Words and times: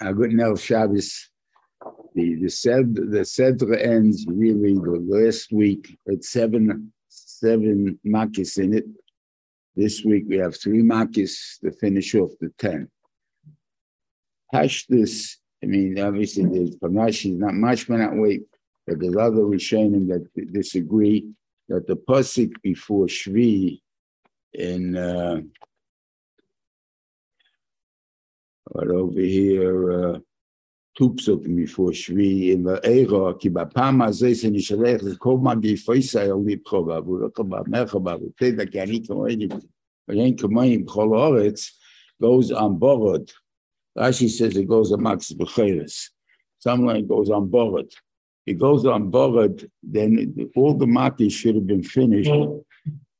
good 0.00 0.32
Nel 0.32 0.56
Shabbos. 0.56 1.30
The 2.14 2.36
the 2.36 2.48
sed 2.48 2.94
the 2.94 3.24
Sedra 3.24 3.84
ends 3.84 4.24
really 4.28 4.74
the 4.74 5.04
last 5.06 5.52
week 5.52 5.96
at 6.10 6.24
seven 6.24 6.92
seven 7.08 7.98
makis 8.06 8.58
in 8.58 8.74
it. 8.74 8.86
This 9.74 10.04
week 10.04 10.24
we 10.28 10.36
have 10.38 10.56
three 10.56 10.82
makis 10.82 11.60
to 11.60 11.70
finish 11.72 12.14
off 12.14 12.30
the 12.40 12.50
ten. 12.58 12.88
Pashtus, 14.54 15.36
I 15.62 15.66
mean, 15.66 15.98
obviously 15.98 16.44
there's 16.44 16.76
Panashi, 16.76 17.36
not 17.36 17.54
much 17.54 17.88
but 17.88 17.98
not 17.98 18.16
wait, 18.16 18.42
but 18.86 19.00
there's 19.00 19.16
other 19.16 19.42
Rishonim 19.42 20.08
that 20.08 20.52
disagree 20.52 21.28
that 21.68 21.86
the 21.86 21.96
pasuk 21.96 22.52
before 22.62 23.06
Shvi 23.06 23.80
in 24.54 24.96
uh, 24.96 25.40
right 28.74 28.88
over 28.88 29.20
here, 29.20 29.92
uh, 29.92 30.18
two 30.96 31.10
psukim 31.10 31.56
before 31.56 31.90
Shvi 31.90 32.52
in 32.52 32.64
the 32.64 32.80
Eira, 32.84 33.38
ki 33.38 33.50
bapam 33.50 34.02
hazeh 34.04 34.32
shenishalech 34.32 35.02
lekol 35.02 35.40
magifa 35.40 35.94
Yisrael 35.96 36.44
libcho 36.44 36.84
b'avu 36.84 37.28
lekol 37.30 37.48
b'amecha 37.48 38.02
b'avu 38.02 38.34
teda 38.36 38.66
ki 38.66 38.80
ani 38.80 39.00
kamoyim 39.00 39.62
v'yen 40.08 40.36
kamoyim 40.36 40.84
b'chol 40.84 41.10
haaretz 41.10 41.72
goes 42.20 42.50
on 42.50 42.76
board. 42.76 43.32
Rashi 43.96 44.28
says 44.28 44.56
it 44.56 44.68
goes 44.68 44.92
on 44.92 45.02
max 45.02 45.32
b'cheres. 45.32 46.10
Someone 46.58 47.06
goes 47.06 47.30
on 47.30 47.48
board. 47.48 47.86
It 48.46 48.58
goes 48.58 48.86
on 48.86 49.10
board, 49.10 49.68
then 49.82 50.50
all 50.54 50.74
the 50.74 50.86
makis 50.86 51.32
should 51.32 51.56
have 51.56 51.66
been 51.66 51.82
finished 51.82 52.30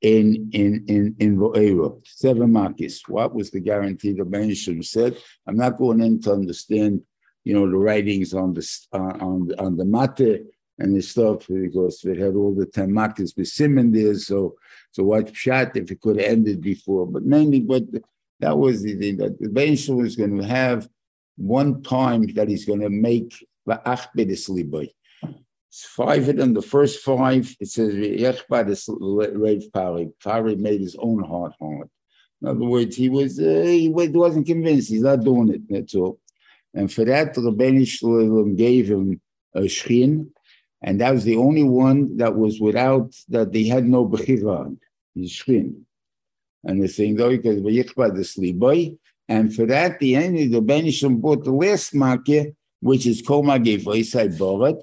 in 0.02 0.50
in 0.52 0.84
in 0.88 1.16
in 1.18 1.38
Vo'era, 1.38 1.98
seven 2.04 2.52
makis. 2.52 3.00
What 3.08 3.34
was 3.34 3.50
the 3.50 3.60
guarantee 3.60 4.12
the 4.12 4.24
Benishim 4.24 4.84
said? 4.84 5.16
I'm 5.46 5.56
not 5.56 5.78
going 5.78 6.00
in 6.00 6.20
to 6.22 6.32
understand, 6.32 7.02
you 7.44 7.54
know, 7.54 7.68
the 7.68 7.76
writings 7.76 8.34
on 8.34 8.54
the 8.54 8.66
uh, 8.92 9.16
on 9.20 9.50
on 9.58 9.76
the 9.76 9.84
mate 9.84 10.42
and 10.78 10.94
the 10.94 11.00
stuff 11.00 11.46
because 11.48 12.04
it 12.04 12.18
had 12.18 12.34
all 12.34 12.54
the 12.54 12.66
ten 12.66 12.90
makis 12.90 13.36
with 13.36 13.48
Simon 13.48 13.90
there. 13.92 14.14
So 14.14 14.56
so 14.90 15.04
what 15.04 15.34
shot 15.34 15.76
if 15.76 15.90
it 15.90 16.00
could 16.00 16.20
have 16.20 16.30
ended 16.30 16.60
before? 16.60 17.06
But 17.06 17.24
mainly, 17.24 17.60
but 17.60 17.84
that 18.40 18.56
was 18.56 18.82
the 18.82 18.94
thing 18.96 19.16
that 19.16 19.40
the 19.40 19.48
Benishim 19.48 19.96
was 19.96 20.16
going 20.16 20.38
to 20.38 20.46
have 20.46 20.88
one 21.36 21.82
time 21.82 22.26
that 22.34 22.48
he's 22.48 22.66
going 22.66 22.80
to 22.80 22.90
make 22.90 23.34
the 23.64 23.80
achbedis 23.86 24.48
liboy 24.50 24.88
five 25.82 26.28
of 26.28 26.36
them, 26.36 26.54
the 26.54 26.62
first 26.62 27.00
five, 27.00 27.54
it 27.60 27.68
says, 27.68 27.94
Rav 27.94 29.62
Pari. 29.72 30.08
Pari 30.22 30.56
made 30.56 30.80
his 30.80 30.96
own 30.98 31.22
heart 31.22 31.52
hard. 31.60 31.88
In 32.42 32.48
other 32.48 32.64
words, 32.64 32.96
he 32.96 33.08
was 33.08 33.38
uh, 33.40 33.62
he 33.64 33.88
wasn't 33.88 34.46
convinced. 34.46 34.90
He's 34.90 35.02
not 35.02 35.24
doing 35.24 35.48
it. 35.48 35.62
That's 35.68 35.94
all. 35.94 36.20
And 36.74 36.92
for 36.92 37.04
that, 37.04 37.34
the 37.34 37.40
Rebbeinu 37.40 37.86
Shalom 37.86 38.56
gave 38.56 38.88
him 38.88 39.20
a 39.54 39.62
shrin, 39.62 40.28
and 40.82 41.00
that 41.00 41.14
was 41.14 41.24
the 41.24 41.36
only 41.36 41.62
one 41.62 42.18
that 42.18 42.36
was 42.36 42.60
without 42.60 43.14
that 43.28 43.52
they 43.52 43.64
had 43.64 43.86
no 43.86 44.06
bechira 44.06 44.76
his 45.14 45.32
shrin. 45.32 45.86
And 46.64 46.82
the 46.82 46.88
thing 46.88 47.16
though, 47.16 47.30
because 47.30 47.60
v'yichba 47.60 48.14
the 48.14 48.22
sliboy, 48.22 48.98
and 49.28 49.54
for 49.54 49.66
that, 49.66 49.98
the 49.98 50.16
end, 50.16 50.36
the 50.36 50.60
Rebbeinu 50.60 51.20
bought 51.20 51.44
the 51.44 51.52
last 51.52 51.94
market, 51.94 52.54
which 52.80 53.06
is 53.06 53.22
kol 53.22 53.42
magif 53.42 53.84
borat, 53.84 54.80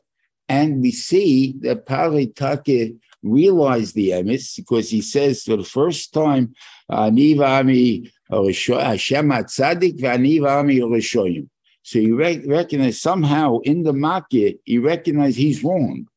and 0.49 0.81
we 0.81 0.91
see 0.91 1.55
that 1.61 1.85
Paritake 1.85 2.97
realized 3.21 3.95
the 3.95 4.09
emes 4.09 4.57
because 4.57 4.89
he 4.89 5.01
says 5.01 5.43
for 5.43 5.55
the 5.55 5.63
first 5.63 6.13
time, 6.13 6.53
Anivami 6.91 8.11
Hashem 8.29 9.29
Tzadik 9.29 9.99
Anivami 10.01 10.79
Rishoyim. 10.81 11.47
So 11.83 11.99
he 11.99 12.11
recognized 12.11 13.01
somehow 13.01 13.59
in 13.59 13.83
the 13.83 13.93
market, 13.93 14.59
he 14.63 14.77
recognized 14.77 15.37
he's 15.37 15.63
wrong. 15.63 16.07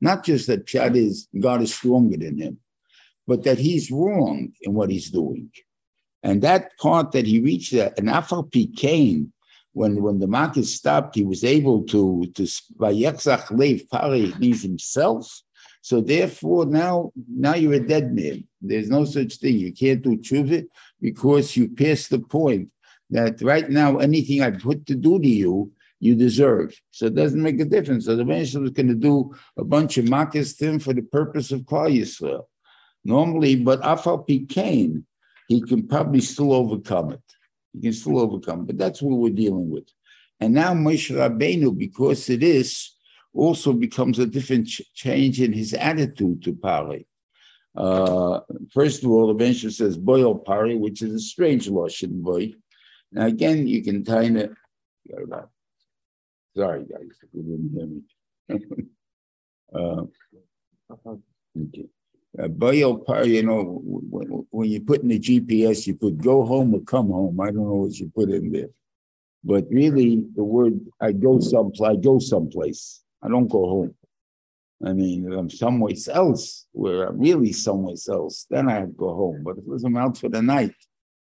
Not 0.00 0.24
just 0.24 0.48
that 0.48 0.66
Chad 0.66 0.96
is 0.96 1.28
God 1.38 1.62
is 1.62 1.74
stronger 1.74 2.16
than 2.16 2.38
him, 2.38 2.58
but 3.26 3.44
that 3.44 3.58
he's 3.58 3.90
wrong 3.90 4.52
in 4.62 4.74
what 4.74 4.90
he's 4.90 5.10
doing. 5.10 5.50
And 6.22 6.42
that 6.42 6.76
part 6.78 7.12
that 7.12 7.26
he 7.26 7.40
reached 7.40 7.72
that, 7.72 7.98
and 7.98 8.08
Cain, 8.76 9.32
when 9.74 10.02
when 10.02 10.18
the 10.20 10.26
market 10.26 10.64
stopped, 10.64 11.16
he 11.16 11.24
was 11.24 11.44
able 11.44 11.82
to 11.84 12.26
to 12.34 12.46
pari 13.90 14.32
means 14.38 14.62
himself. 14.62 15.42
So 15.82 16.00
therefore, 16.00 16.64
now 16.64 17.12
now 17.28 17.54
you're 17.54 17.74
a 17.74 17.86
dead 17.86 18.14
man. 18.14 18.48
There's 18.62 18.88
no 18.88 19.04
such 19.04 19.36
thing. 19.36 19.56
You 19.56 19.72
can't 19.72 20.00
do 20.00 20.16
tshuva 20.16 20.66
because 21.00 21.56
you 21.56 21.68
passed 21.68 22.10
the 22.10 22.20
point 22.20 22.70
that 23.10 23.42
right 23.42 23.68
now 23.68 23.98
anything 23.98 24.40
I 24.40 24.50
put 24.52 24.86
to 24.86 24.94
do 24.94 25.18
to 25.18 25.28
you, 25.28 25.72
you 26.00 26.14
deserve. 26.14 26.80
So 26.90 27.06
it 27.06 27.14
doesn't 27.14 27.42
make 27.42 27.60
a 27.60 27.64
difference. 27.64 28.06
So 28.06 28.16
the 28.16 28.24
Rebbe 28.24 28.60
was 28.60 28.70
going 28.70 28.88
to 28.88 28.94
do 28.94 29.34
a 29.58 29.64
bunch 29.64 29.98
of 29.98 30.06
makas 30.06 30.56
to 30.58 30.66
him 30.66 30.78
for 30.78 30.94
the 30.94 31.02
purpose 31.02 31.50
of 31.50 31.62
Klal 31.62 31.92
Yisrael. 31.98 32.44
Normally, 33.04 33.56
but 33.56 33.82
Afal 33.82 34.26
Pikain, 34.26 35.02
he 35.48 35.60
can 35.60 35.86
probably 35.86 36.20
still 36.20 36.52
overcome 36.52 37.12
it. 37.12 37.22
You 37.74 37.82
can 37.82 37.92
still 37.92 38.18
overcome, 38.18 38.66
but 38.66 38.78
that's 38.78 39.02
what 39.02 39.18
we're 39.18 39.34
dealing 39.34 39.68
with. 39.68 39.88
And 40.40 40.54
now 40.54 40.74
Moshe 40.74 41.14
Rabbeinu, 41.14 41.76
because 41.76 42.30
it 42.30 42.42
is, 42.42 42.94
also 43.32 43.72
becomes 43.72 44.18
a 44.18 44.26
different 44.26 44.68
ch- 44.68 44.82
change 44.94 45.40
in 45.40 45.52
his 45.52 45.74
attitude 45.74 46.42
to 46.44 46.54
Pari. 46.54 47.06
Uh, 47.76 48.40
first 48.72 49.02
of 49.02 49.10
all, 49.10 49.26
the 49.26 49.34
bench 49.34 49.62
says 49.62 49.98
boy 49.98 50.32
Pari, 50.34 50.76
which 50.76 51.02
is 51.02 51.14
a 51.14 51.18
strange 51.18 51.68
Russian 51.68 52.22
boy. 52.22 52.54
Now 53.10 53.26
again, 53.26 53.66
you 53.66 53.82
can 53.82 54.04
kind 54.04 54.38
of. 54.38 54.56
Sorry, 56.56 56.84
guys, 56.84 57.18
you 57.32 57.42
didn't 57.42 58.02
hear 58.48 58.58
me. 58.58 58.86
uh, 59.74 60.04
okay. 61.58 61.88
Uh, 62.36 62.48
Bayo, 62.48 63.02
you 63.24 63.44
know, 63.44 63.80
when, 63.84 64.46
when 64.50 64.68
you 64.68 64.80
put 64.80 65.02
in 65.02 65.08
the 65.08 65.20
GPS, 65.20 65.86
you 65.86 65.94
put 65.94 66.18
go 66.18 66.44
home 66.44 66.74
or 66.74 66.80
come 66.80 67.08
home. 67.08 67.40
I 67.40 67.46
don't 67.46 67.68
know 67.68 67.74
what 67.74 67.98
you 67.98 68.10
put 68.14 68.30
in 68.30 68.50
there. 68.50 68.70
But 69.44 69.66
really, 69.70 70.24
the 70.34 70.42
word 70.42 70.80
I 71.00 71.12
go 71.12 71.38
someplace, 71.38 71.88
I 71.88 71.96
go 71.96 72.18
someplace. 72.18 73.02
I 73.22 73.28
don't 73.28 73.46
go 73.46 73.68
home. 73.68 73.94
I 74.84 74.92
mean, 74.92 75.32
I'm 75.32 75.48
someplace 75.48 76.08
else 76.08 76.66
where 76.72 77.08
I'm 77.08 77.18
really 77.18 77.52
someplace 77.52 78.08
else, 78.08 78.46
then 78.50 78.68
I 78.68 78.74
have 78.74 78.88
to 78.88 78.92
go 78.92 79.14
home. 79.14 79.42
But 79.44 79.56
if 79.58 79.84
I'm 79.84 79.96
out 79.96 80.18
for 80.18 80.28
the 80.28 80.42
night, 80.42 80.74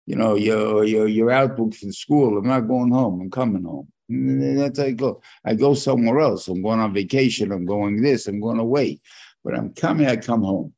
you 0.05 0.15
know, 0.15 0.35
you're, 0.35 0.85
you're, 0.85 1.07
you're 1.07 1.31
out 1.31 1.57
for 1.57 1.69
school, 1.91 2.37
I'm 2.37 2.47
not 2.47 2.67
going 2.67 2.91
home, 2.91 3.21
I'm 3.21 3.31
coming 3.31 3.63
home. 3.63 3.87
And 4.09 4.59
that's 4.59 4.79
how 4.79 4.85
I 4.85 4.91
go. 4.91 5.21
I 5.45 5.55
go 5.55 5.73
somewhere 5.73 6.19
else. 6.19 6.47
I'm 6.47 6.61
going 6.61 6.79
on 6.79 6.93
vacation, 6.93 7.51
I'm 7.51 7.65
going 7.65 8.01
this, 8.01 8.27
I'm 8.27 8.39
going 8.39 8.59
away. 8.59 8.99
But 9.43 9.55
I'm 9.55 9.73
coming, 9.73 10.07
I 10.07 10.15
come 10.15 10.43
home. 10.43 10.73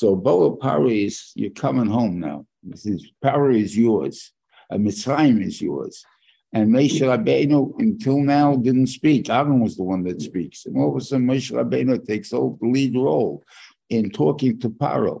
So 0.00 0.16
Boa 0.16 0.56
Pari 0.56 1.04
is 1.04 1.30
you're 1.34 1.50
coming 1.50 1.84
home 1.84 2.20
now. 2.20 2.46
This 2.62 2.86
is 2.86 3.12
Pari 3.20 3.60
is 3.60 3.76
yours. 3.76 4.32
A 4.70 4.78
Mitzrayim 4.78 5.44
is 5.44 5.60
yours. 5.60 6.02
And 6.54 6.70
Moshe 6.70 7.02
Rabbeinu 7.02 7.78
until 7.78 8.18
now 8.20 8.56
didn't 8.56 8.86
speak. 8.86 9.28
Aaron 9.28 9.60
was 9.60 9.76
the 9.76 9.82
one 9.82 10.02
that 10.04 10.22
speaks. 10.22 10.64
And 10.64 10.78
all 10.78 10.88
of 10.88 10.96
a 10.96 11.04
sudden 11.04 11.26
Moshe 11.26 11.52
Rabbeinu 11.52 12.06
takes 12.06 12.32
over 12.32 12.56
the 12.58 12.68
lead 12.68 12.94
role 12.94 13.44
in 13.90 14.08
talking 14.08 14.58
to 14.60 14.70
Paro. 14.70 15.20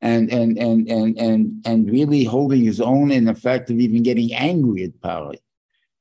And 0.00 0.32
and 0.32 0.56
and 0.58 0.88
and 0.88 1.18
and 1.18 1.66
and 1.66 1.90
really 1.90 2.22
holding 2.22 2.62
his 2.62 2.80
own 2.80 3.10
in 3.10 3.24
the 3.24 3.34
fact 3.34 3.68
of 3.68 3.80
even 3.80 4.04
getting 4.04 4.32
angry 4.32 4.84
at 4.84 5.00
Paro. 5.00 5.34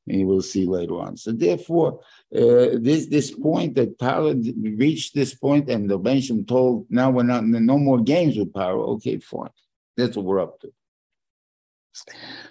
And 0.09 0.25
will 0.25 0.41
see 0.41 0.65
later 0.65 0.99
on. 0.99 1.17
So 1.17 1.31
therefore, 1.33 1.99
uh, 2.33 2.79
this 2.79 3.07
this 3.07 3.29
point 3.31 3.75
that 3.75 3.99
power 3.99 4.33
reached 4.33 5.13
this 5.13 5.35
point, 5.35 5.69
and 5.69 5.89
the 5.89 5.97
Benjamin 5.97 6.45
told, 6.45 6.85
now 6.89 7.11
we're 7.11 7.23
not 7.23 7.43
no 7.45 7.77
more 7.77 7.99
games 7.99 8.37
with 8.37 8.53
power. 8.53 8.79
Okay, 8.93 9.19
fine, 9.19 9.49
that's 9.97 10.15
what 10.15 10.25
we're 10.25 10.41
up 10.41 10.59
to. 10.61 10.71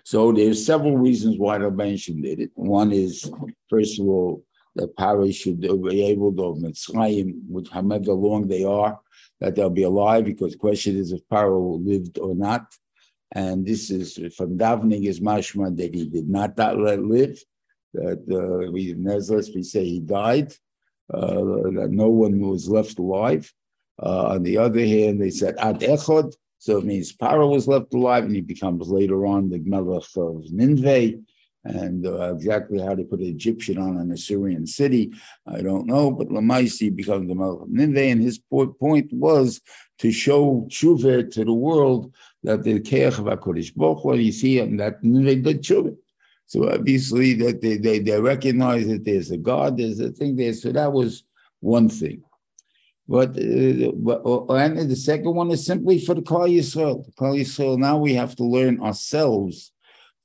So 0.04 0.32
there's 0.32 0.66
several 0.66 0.98
reasons 0.98 1.38
why 1.38 1.58
the 1.58 1.70
Bensham 1.70 2.20
did 2.20 2.40
it. 2.40 2.50
One 2.54 2.92
is, 2.92 3.30
first 3.70 3.98
of 4.00 4.06
all, 4.06 4.44
that 4.74 4.96
power 4.96 5.30
should 5.32 5.60
be 5.60 6.02
able 6.04 6.32
to 6.32 6.60
Mitzrayim, 6.60 7.48
with 7.48 7.68
however 7.70 8.12
long 8.12 8.48
they 8.48 8.64
are, 8.64 9.00
that 9.40 9.54
they'll 9.54 9.70
be 9.70 9.84
alive. 9.84 10.24
Because 10.24 10.52
the 10.52 10.58
question 10.58 10.96
is 10.96 11.12
if 11.12 11.20
Paro 11.32 11.82
lived 11.82 12.18
or 12.18 12.34
not. 12.34 12.66
And 13.32 13.66
this 13.66 13.90
is 13.90 14.18
from 14.36 14.56
davening 14.56 15.06
is 15.06 15.20
mashma 15.20 15.76
that 15.76 15.94
he 15.94 16.08
did 16.08 16.28
not 16.28 16.56
live 16.58 17.38
that 17.96 18.20
uh, 18.30 18.70
we 18.70 18.94
Nezlis, 18.94 19.54
we 19.54 19.62
say 19.62 19.84
he 19.84 20.00
died, 20.00 20.52
uh, 21.12 21.34
that 21.76 21.88
no 21.90 22.08
one 22.08 22.40
was 22.40 22.68
left 22.68 22.98
alive. 22.98 23.52
Uh, 24.00 24.26
on 24.34 24.42
the 24.42 24.58
other 24.58 24.84
hand, 24.84 25.20
they 25.20 25.30
said 25.30 25.56
Ad 25.58 25.80
Echod, 25.80 26.34
so 26.58 26.78
it 26.78 26.84
means 26.84 27.16
Paro 27.16 27.50
was 27.50 27.66
left 27.66 27.94
alive, 27.94 28.24
and 28.24 28.34
he 28.34 28.42
becomes 28.42 28.88
later 28.88 29.26
on 29.26 29.48
the 29.48 29.58
Melech 29.60 30.04
of 30.16 30.50
Nineveh. 30.50 31.18
And 31.68 32.06
uh, 32.06 32.32
exactly 32.34 32.78
how 32.78 32.94
to 32.94 33.02
put 33.02 33.18
an 33.18 33.26
Egyptian 33.26 33.78
on 33.78 33.96
an 33.96 34.12
Assyrian 34.12 34.66
city, 34.66 35.12
I 35.46 35.62
don't 35.62 35.86
know. 35.86 36.12
But 36.12 36.28
Lamaisi 36.28 36.94
becomes 36.94 37.28
the 37.28 37.34
Melech 37.34 37.62
of 37.62 37.70
Nineveh, 37.70 38.10
and 38.12 38.22
his 38.22 38.38
point 38.38 39.12
was 39.12 39.60
to 39.98 40.12
show 40.12 40.66
tshuva 40.70 41.30
to 41.32 41.44
the 41.44 41.52
world 41.52 42.14
that 42.44 42.62
the 42.62 42.78
Keach 42.78 43.18
of 43.18 43.24
HaKadosh 43.24 43.74
Baruch 43.74 44.02
Hu, 44.02 44.14
you 44.16 44.32
see, 44.32 44.60
and 44.60 44.78
that 44.78 45.02
Nineveh 45.02 45.42
did 45.42 45.62
tshuva. 45.62 45.96
So 46.46 46.70
obviously 46.70 47.34
that 47.34 47.60
they, 47.60 47.76
they, 47.76 47.98
they 47.98 48.20
recognize 48.20 48.86
that 48.86 49.04
there's 49.04 49.32
a 49.32 49.36
God, 49.36 49.78
there's 49.78 49.98
a 49.98 50.10
thing 50.10 50.36
there. 50.36 50.52
So 50.52 50.70
that 50.70 50.92
was 50.92 51.24
one 51.60 51.88
thing. 51.88 52.22
But, 53.08 53.30
uh, 53.30 53.92
but 53.96 54.22
uh, 54.24 54.54
and 54.54 54.78
the 54.90 54.96
second 54.96 55.34
one 55.34 55.50
is 55.50 55.66
simply 55.66 55.98
for 55.98 56.14
the 56.14 56.22
Klal 56.22 56.48
Yisrael. 56.48 57.04
The 57.04 57.12
Yisrael, 57.12 57.78
now 57.78 57.98
we 57.98 58.14
have 58.14 58.36
to 58.36 58.44
learn 58.44 58.80
ourselves 58.80 59.72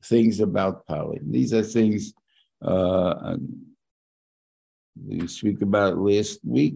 things 0.03 0.39
about 0.39 0.85
Pali. 0.87 1.19
These 1.23 1.53
are 1.53 1.63
things 1.63 2.13
uh, 2.61 3.35
we 5.07 5.27
speak 5.27 5.61
about 5.61 5.97
last 5.97 6.39
week. 6.43 6.75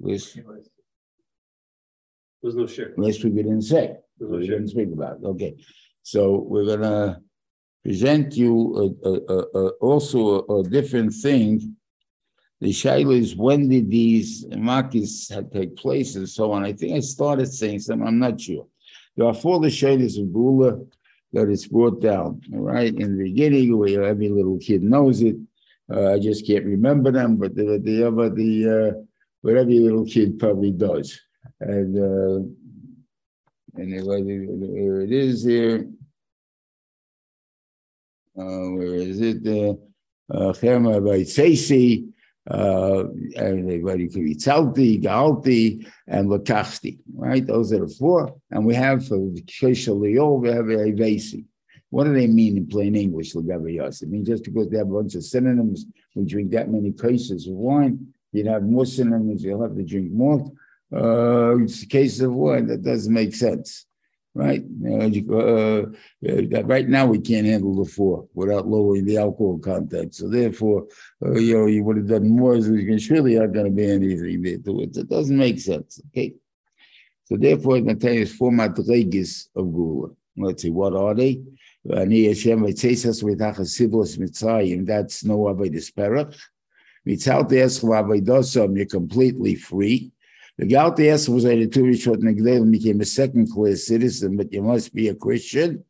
Last, 0.00 0.38
There's 2.42 2.54
no 2.56 2.66
share. 2.66 2.94
last 2.96 3.22
week 3.24 3.34
we 3.34 3.42
didn't 3.42 3.62
say. 3.62 3.96
There's 4.18 4.30
We 4.30 4.46
share. 4.46 4.56
didn't 4.56 4.68
speak 4.70 4.88
about 4.92 5.18
it. 5.22 5.24
Okay. 5.26 5.56
So 6.02 6.38
we're 6.38 6.64
gonna 6.66 7.20
present 7.84 8.36
you 8.36 8.96
a, 9.04 9.08
a, 9.08 9.38
a, 9.58 9.68
also 9.80 10.44
a, 10.48 10.60
a 10.60 10.62
different 10.68 11.12
thing. 11.12 11.76
The 12.60 12.70
shaila 12.70 13.18
is 13.18 13.34
when 13.36 13.68
did 13.68 13.90
these 13.90 14.44
makis 14.46 15.28
take 15.52 15.76
place 15.76 16.14
and 16.16 16.28
so 16.28 16.52
on. 16.52 16.64
I 16.64 16.72
think 16.74 16.94
I 16.94 17.00
started 17.00 17.46
saying 17.52 17.80
something, 17.80 18.06
I'm 18.06 18.18
not 18.18 18.40
sure. 18.40 18.66
There 19.16 19.26
are 19.26 19.34
four 19.34 19.60
the 19.60 19.68
shailas 19.68 20.20
of 20.20 20.32
Gula 20.32 20.78
that 21.32 21.48
is 21.48 21.66
brought 21.68 22.00
down, 22.00 22.40
all 22.52 22.60
right? 22.60 22.94
In 22.94 23.16
the 23.16 23.24
beginning, 23.24 23.76
where 23.76 24.04
every 24.04 24.28
little 24.28 24.58
kid 24.58 24.82
knows 24.82 25.22
it. 25.22 25.36
Uh, 25.92 26.12
I 26.14 26.18
just 26.18 26.46
can't 26.46 26.64
remember 26.64 27.10
them, 27.10 27.36
but 27.36 27.54
the, 27.54 27.80
the 27.82 28.06
other, 28.06 28.30
the, 28.30 28.68
uh, 28.68 29.00
what 29.42 29.56
every 29.56 29.78
little 29.80 30.04
kid 30.04 30.38
probably 30.38 30.70
does. 30.70 31.18
And, 31.60 31.96
uh, 31.96 32.46
and 33.76 33.94
it 33.94 35.12
is 35.12 35.44
here. 35.44 35.88
Uh, 38.38 38.70
where 38.70 38.94
is 38.94 39.20
it? 39.20 39.46
Uh, 39.46 39.74
uh, 40.32 40.52
Chema 40.52 41.04
by 41.04 41.20
Seisi, 41.22 42.09
uh, 42.50 43.04
and 43.36 43.70
everybody 43.70 44.08
could 44.08 44.24
be 44.24 44.34
Tzalti, 44.34 45.02
Galti, 45.02 45.86
and 46.08 46.28
Lakachti, 46.28 46.98
right? 47.14 47.46
Those 47.46 47.72
are 47.72 47.86
the 47.86 47.88
four. 47.88 48.34
And 48.50 48.66
we 48.66 48.74
have 48.74 49.06
for 49.06 49.18
Shesha 49.18 49.98
Leo, 49.98 50.32
we 50.34 50.48
have 50.48 50.68
a 50.68 50.92
Vesi. 50.92 51.44
What 51.90 52.04
do 52.04 52.14
they 52.14 52.26
mean 52.26 52.56
in 52.56 52.66
plain 52.66 52.96
English, 52.96 53.34
Lagavayas? 53.34 54.02
It 54.02 54.10
means 54.10 54.28
just 54.28 54.44
because 54.44 54.68
they 54.68 54.78
have 54.78 54.88
a 54.88 54.94
bunch 54.94 55.14
of 55.14 55.24
synonyms, 55.24 55.86
we 56.14 56.24
drink 56.24 56.50
that 56.52 56.70
many 56.70 56.92
cases 56.92 57.46
of 57.46 57.54
wine, 57.54 58.06
you'd 58.32 58.46
have 58.46 58.62
more 58.62 58.86
synonyms, 58.86 59.42
you'll 59.42 59.62
have 59.62 59.76
to 59.76 59.82
drink 59.82 60.10
more. 60.10 60.50
Uh, 60.92 61.58
case 61.88 62.20
of 62.20 62.34
wine, 62.34 62.66
that 62.66 62.82
doesn't 62.82 63.14
make 63.14 63.34
sense 63.34 63.86
right? 64.34 64.62
Uh, 64.86 65.82
uh, 66.28 66.64
right 66.64 66.88
now, 66.88 67.06
we 67.06 67.18
can't 67.18 67.46
handle 67.46 67.82
the 67.82 67.90
four 67.90 68.28
without 68.34 68.68
lowering 68.68 69.04
the 69.04 69.18
alcohol 69.18 69.58
content. 69.58 70.14
So 70.14 70.28
therefore, 70.28 70.86
uh, 71.24 71.32
you 71.32 71.54
know, 71.56 71.66
you 71.66 71.82
would 71.84 71.96
have 71.98 72.08
done 72.08 72.28
more. 72.28 72.60
So 72.60 72.72
you 72.72 72.98
surely 72.98 73.38
aren't 73.38 73.54
going 73.54 73.66
to 73.66 73.72
be 73.72 73.90
anything 73.90 74.42
there 74.42 74.58
to 74.58 74.82
it. 74.82 74.96
It 74.96 75.08
doesn't 75.08 75.36
make 75.36 75.58
sense. 75.58 76.00
Okay. 76.08 76.34
So 77.24 77.36
therefore, 77.36 77.76
I'm 77.76 77.84
going 77.84 77.98
to 77.98 78.06
tell 78.06 78.14
you 78.14 78.26
four 78.26 78.50
madrigas 78.50 79.48
of 79.54 79.72
Gula. 79.72 80.08
Let's 80.36 80.62
see, 80.62 80.70
what 80.70 80.94
are 80.94 81.14
they? 81.14 81.42
Ani 81.94 82.26
Hashem 82.26 82.60
v'tzeisas 82.60 83.22
v'tachas 83.22 83.78
sivos 83.78 84.18
mitzrayim. 84.18 84.86
That's 84.86 85.24
no 85.24 85.38
avodas 85.38 85.92
perach. 85.92 86.38
Mitzalti 87.06 87.58
eschem 87.58 87.90
avoidosam. 87.90 88.76
You're 88.76 88.86
completely 88.86 89.54
free. 89.54 90.12
The 90.60 90.66
Galti 90.66 91.10
Esser 91.10 91.32
was 91.32 91.46
a 91.46 91.66
two 91.66 91.84
Rishot 91.84 92.18
Negdelim 92.18 92.70
became 92.70 93.00
a 93.00 93.06
second 93.06 93.50
class 93.50 93.84
citizen, 93.84 94.36
but 94.36 94.52
you 94.52 94.60
must 94.60 94.94
be 94.94 95.08
a 95.08 95.14
Christian. 95.14 95.82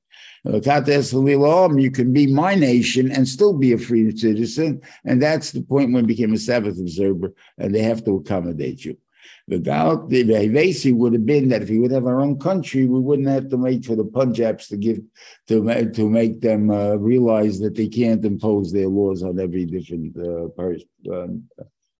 You 0.44 0.60
can 0.60 2.12
be 2.12 2.26
my 2.28 2.54
nation 2.54 3.10
and 3.10 3.26
still 3.26 3.52
be 3.52 3.72
a 3.72 3.78
free 3.78 4.16
citizen. 4.16 4.80
And 5.04 5.20
that's 5.20 5.50
the 5.50 5.62
point 5.62 5.92
when 5.92 6.06
became 6.06 6.32
a 6.34 6.38
Sabbath 6.38 6.78
observer, 6.78 7.34
and 7.58 7.74
they 7.74 7.82
have 7.82 8.04
to 8.04 8.18
accommodate 8.18 8.84
you. 8.84 8.96
The 9.48 9.58
Gal, 9.58 10.06
the 10.06 10.92
would 10.92 11.14
have 11.14 11.26
been 11.26 11.48
that 11.48 11.62
if 11.62 11.70
we 11.70 11.80
would 11.80 11.90
have 11.90 12.06
our 12.06 12.20
own 12.20 12.38
country, 12.38 12.86
we 12.86 13.00
wouldn't 13.00 13.26
have 13.26 13.48
to 13.48 13.56
wait 13.56 13.84
for 13.84 13.96
the 13.96 14.04
Punjabs 14.04 14.68
to 14.68 14.76
give 14.76 15.00
to 15.48 15.90
to 15.90 16.08
make 16.08 16.40
them 16.42 16.70
uh, 16.70 16.94
realize 16.94 17.58
that 17.58 17.74
they 17.74 17.88
can't 17.88 18.24
impose 18.24 18.72
their 18.72 18.86
laws 18.86 19.24
on 19.24 19.40
every 19.40 19.64
different 19.64 20.16
uh, 20.16 20.46
pers- 20.56 20.84
um, 21.12 21.42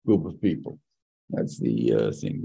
group 0.07 0.25
of 0.25 0.41
people. 0.41 0.79
That's 1.33 1.59
the 1.59 1.95
uh, 1.95 2.13
thing. 2.13 2.45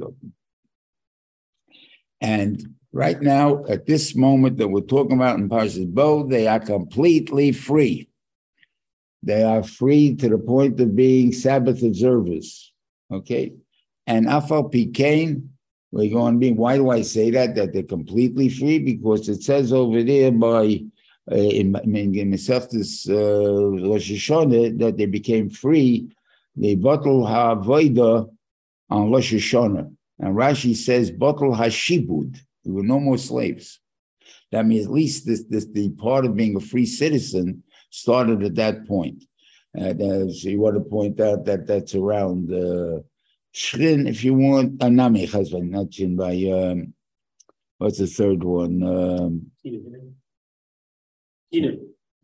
And 2.21 2.75
right 2.93 3.21
now, 3.21 3.65
at 3.65 3.85
this 3.85 4.15
moment 4.15 4.57
that 4.57 4.67
we're 4.67 4.81
talking 4.81 5.17
about 5.17 5.37
in 5.37 5.49
Parshas 5.49 5.87
Bo, 5.93 6.27
they 6.27 6.47
are 6.47 6.59
completely 6.59 7.51
free. 7.51 8.09
They 9.23 9.43
are 9.43 9.63
free 9.63 10.15
to 10.15 10.29
the 10.29 10.37
point 10.37 10.79
of 10.79 10.95
being 10.95 11.31
Sabbath 11.31 11.83
observers. 11.83 12.71
Okay, 13.11 13.53
and 14.07 14.27
Afal 14.27 14.71
Pikain, 14.71 15.47
we're 15.91 16.11
going 16.11 16.35
to 16.35 16.39
be. 16.39 16.51
Why 16.51 16.77
do 16.77 16.89
I 16.89 17.01
say 17.01 17.31
that? 17.31 17.55
That 17.55 17.73
they're 17.73 17.83
completely 17.83 18.49
free 18.49 18.79
because 18.79 19.29
it 19.29 19.43
says 19.43 19.73
over 19.73 20.03
there 20.03 20.31
by 20.31 20.81
uh, 21.31 21.35
in 21.35 21.75
in, 21.83 22.15
in 22.15 22.33
uh, 22.33 22.37
Rosh 22.37 24.11
Hashanah 24.11 24.79
that 24.79 24.97
they 24.97 25.05
became 25.05 25.49
free. 25.49 26.07
They 26.55 26.75
bottle 26.75 27.25
ha'avoida 27.25 28.29
on 28.89 29.11
Rosh 29.11 29.33
Hashanah. 29.33 29.93
And 30.19 30.35
Rashi 30.35 30.75
says, 30.75 31.11
Bottle 31.11 31.53
Hashibud. 31.53 32.37
There 32.63 32.73
were 32.73 32.83
no 32.83 32.99
more 32.99 33.17
slaves. 33.17 33.79
That 34.51 34.65
means 34.65 34.85
at 34.85 34.91
least 34.91 35.25
this, 35.25 35.43
this 35.49 35.65
the 35.65 35.89
part 35.89 36.25
of 36.25 36.35
being 36.35 36.55
a 36.55 36.59
free 36.59 36.85
citizen 36.85 37.63
started 37.89 38.43
at 38.43 38.55
that 38.55 38.87
point. 38.87 39.23
And 39.73 40.01
uh, 40.01 40.31
so 40.31 40.49
you 40.49 40.61
want 40.61 40.75
to 40.75 40.89
point 40.89 41.19
out 41.19 41.45
that 41.45 41.67
that's 41.67 41.95
around 41.95 42.51
uh, 42.51 43.01
Shrin, 43.53 44.07
if 44.07 44.23
you 44.23 44.33
want, 44.33 44.81
uh, 44.81 44.89
Nami 44.89 45.25
husband, 45.25 45.71
not 45.71 45.93
Shin 45.93 46.15
by 46.15 46.33
um, 46.51 46.93
what's 47.77 47.99
the 47.99 48.07
third 48.07 48.43
one? 48.43 48.83
Um, 48.83 49.51
Kenan. 49.63 50.15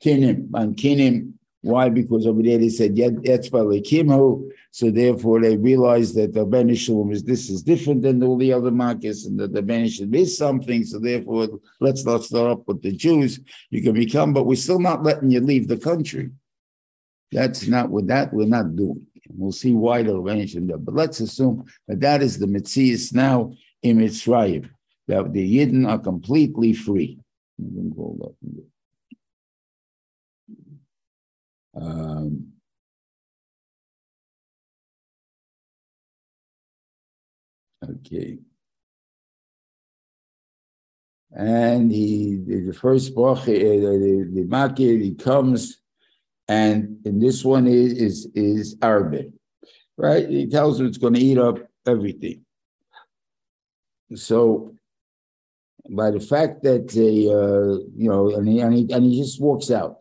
Kinim, 0.04 0.50
on 0.54 0.76
Kinim. 0.76 1.34
Why? 1.62 1.90
Because 1.90 2.26
over 2.26 2.42
there 2.42 2.58
they 2.58 2.70
said, 2.70 2.96
Kimho. 2.96 4.50
So 4.72 4.90
therefore 4.90 5.42
they 5.42 5.58
realized 5.58 6.16
that 6.16 6.34
the 6.34 6.44
Ben 6.44 6.74
Shalom 6.74 7.12
is 7.12 7.24
this 7.24 7.50
is 7.50 7.62
different 7.62 8.02
than 8.02 8.24
all 8.24 8.38
the 8.38 8.52
other 8.52 8.72
markets 8.72 9.26
and 9.26 9.40
that 9.40 9.54
the 9.54 9.62
Ben 9.62 9.86
is 9.86 10.38
something. 10.38 10.84
So 10.84 10.98
therefore, 10.98 11.60
let's 11.80 12.04
not 12.04 12.24
start 12.24 12.52
up 12.52 12.68
with 12.68 12.82
the 12.82 12.92
Jews. 12.92 13.40
You 13.70 13.84
can 13.84 13.94
become, 13.94 14.34
but 14.34 14.46
we're 14.46 14.56
still 14.56 14.80
not 14.80 15.04
letting 15.04 15.30
you 15.30 15.40
leave 15.40 15.68
the 15.68 15.78
country. 15.78 16.32
That's 17.32 17.68
not 17.68 17.90
what 17.90 18.08
that 18.08 18.34
we're 18.34 18.48
not 18.48 18.76
doing. 18.76 19.06
We'll 19.30 19.52
see 19.52 19.74
why 19.74 20.02
they'll 20.04 20.24
mention 20.24 20.68
that. 20.68 20.80
But 20.80 20.96
let's 20.96 21.20
assume 21.20 21.66
that 21.88 22.00
that 22.02 22.22
is 22.22 22.40
the 22.40 22.48
Metzias 22.48 23.14
now 23.14 23.54
in 23.84 24.00
Mitzrayim, 24.00 24.70
that 25.08 25.32
the 25.32 25.58
Yidden 25.58 25.88
are 25.88 26.00
completely 26.00 26.74
free. 26.74 27.20
Um, 31.76 32.54
okay. 37.84 38.40
And 41.34 41.92
he, 41.92 42.44
the 42.46 42.66
the 42.68 42.74
first 42.74 43.16
bracha, 43.16 43.56
uh, 43.56 43.92
the, 44.00 44.30
the 44.34 44.44
makir, 44.44 45.02
he 45.02 45.14
comes, 45.16 45.80
and 46.50 46.98
in 47.06 47.20
this 47.20 47.46
one 47.46 47.68
is 47.68 47.94
is 47.94 48.28
is 48.36 48.76
Arabic, 48.82 49.30
right? 49.98 50.28
He 50.28 50.48
tells 50.48 50.80
him 50.80 50.88
it's 50.88 50.98
going 50.98 51.14
to 51.14 51.22
eat 51.22 51.38
up 51.38 51.60
everything. 51.88 52.46
So, 54.14 54.76
by 55.90 56.12
the 56.12 56.20
fact 56.20 56.64
that 56.64 56.90
they, 56.90 57.30
uh, 57.30 57.80
you 57.96 58.10
know, 58.10 58.36
and 58.36 58.48
he, 58.48 58.60
and 58.60 58.74
he 58.74 58.92
and 58.92 59.06
he 59.06 59.22
just 59.22 59.40
walks 59.40 59.72
out. 59.72 60.01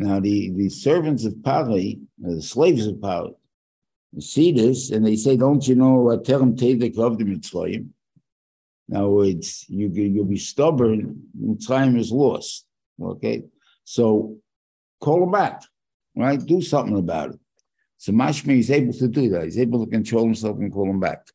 Now, 0.00 0.18
the, 0.18 0.50
the 0.52 0.70
servants 0.70 1.26
of 1.26 1.44
Pari, 1.44 2.00
uh, 2.26 2.36
the 2.36 2.42
slaves 2.42 2.86
of 2.86 3.02
Pari, 3.02 3.34
see 4.18 4.50
this 4.50 4.90
and 4.90 5.04
they 5.04 5.14
say, 5.14 5.36
Don't 5.36 5.68
you 5.68 5.74
know, 5.74 6.08
uh, 6.08 6.16
tell 6.16 6.40
him, 6.40 6.56
Tedek 6.56 6.98
of 6.98 7.18
the 7.18 7.24
Mitzrayim? 7.24 7.88
Now, 8.88 9.20
it's 9.20 9.68
you, 9.68 9.88
you'll 9.88 10.24
be 10.24 10.38
stubborn, 10.38 11.24
Mitzrayim 11.38 11.98
is 11.98 12.10
lost. 12.10 12.64
Okay, 12.98 13.44
so 13.84 14.38
call 15.02 15.22
him 15.22 15.32
back, 15.32 15.64
right? 16.16 16.40
Do 16.42 16.62
something 16.62 16.96
about 16.96 17.34
it. 17.34 17.40
So 17.98 18.12
Mashmi 18.12 18.58
is 18.58 18.70
able 18.70 18.94
to 18.94 19.06
do 19.06 19.28
that. 19.28 19.44
He's 19.44 19.58
able 19.58 19.84
to 19.84 19.90
control 19.90 20.24
himself 20.24 20.56
and 20.60 20.72
call 20.72 20.88
him 20.88 21.00
back, 21.00 21.26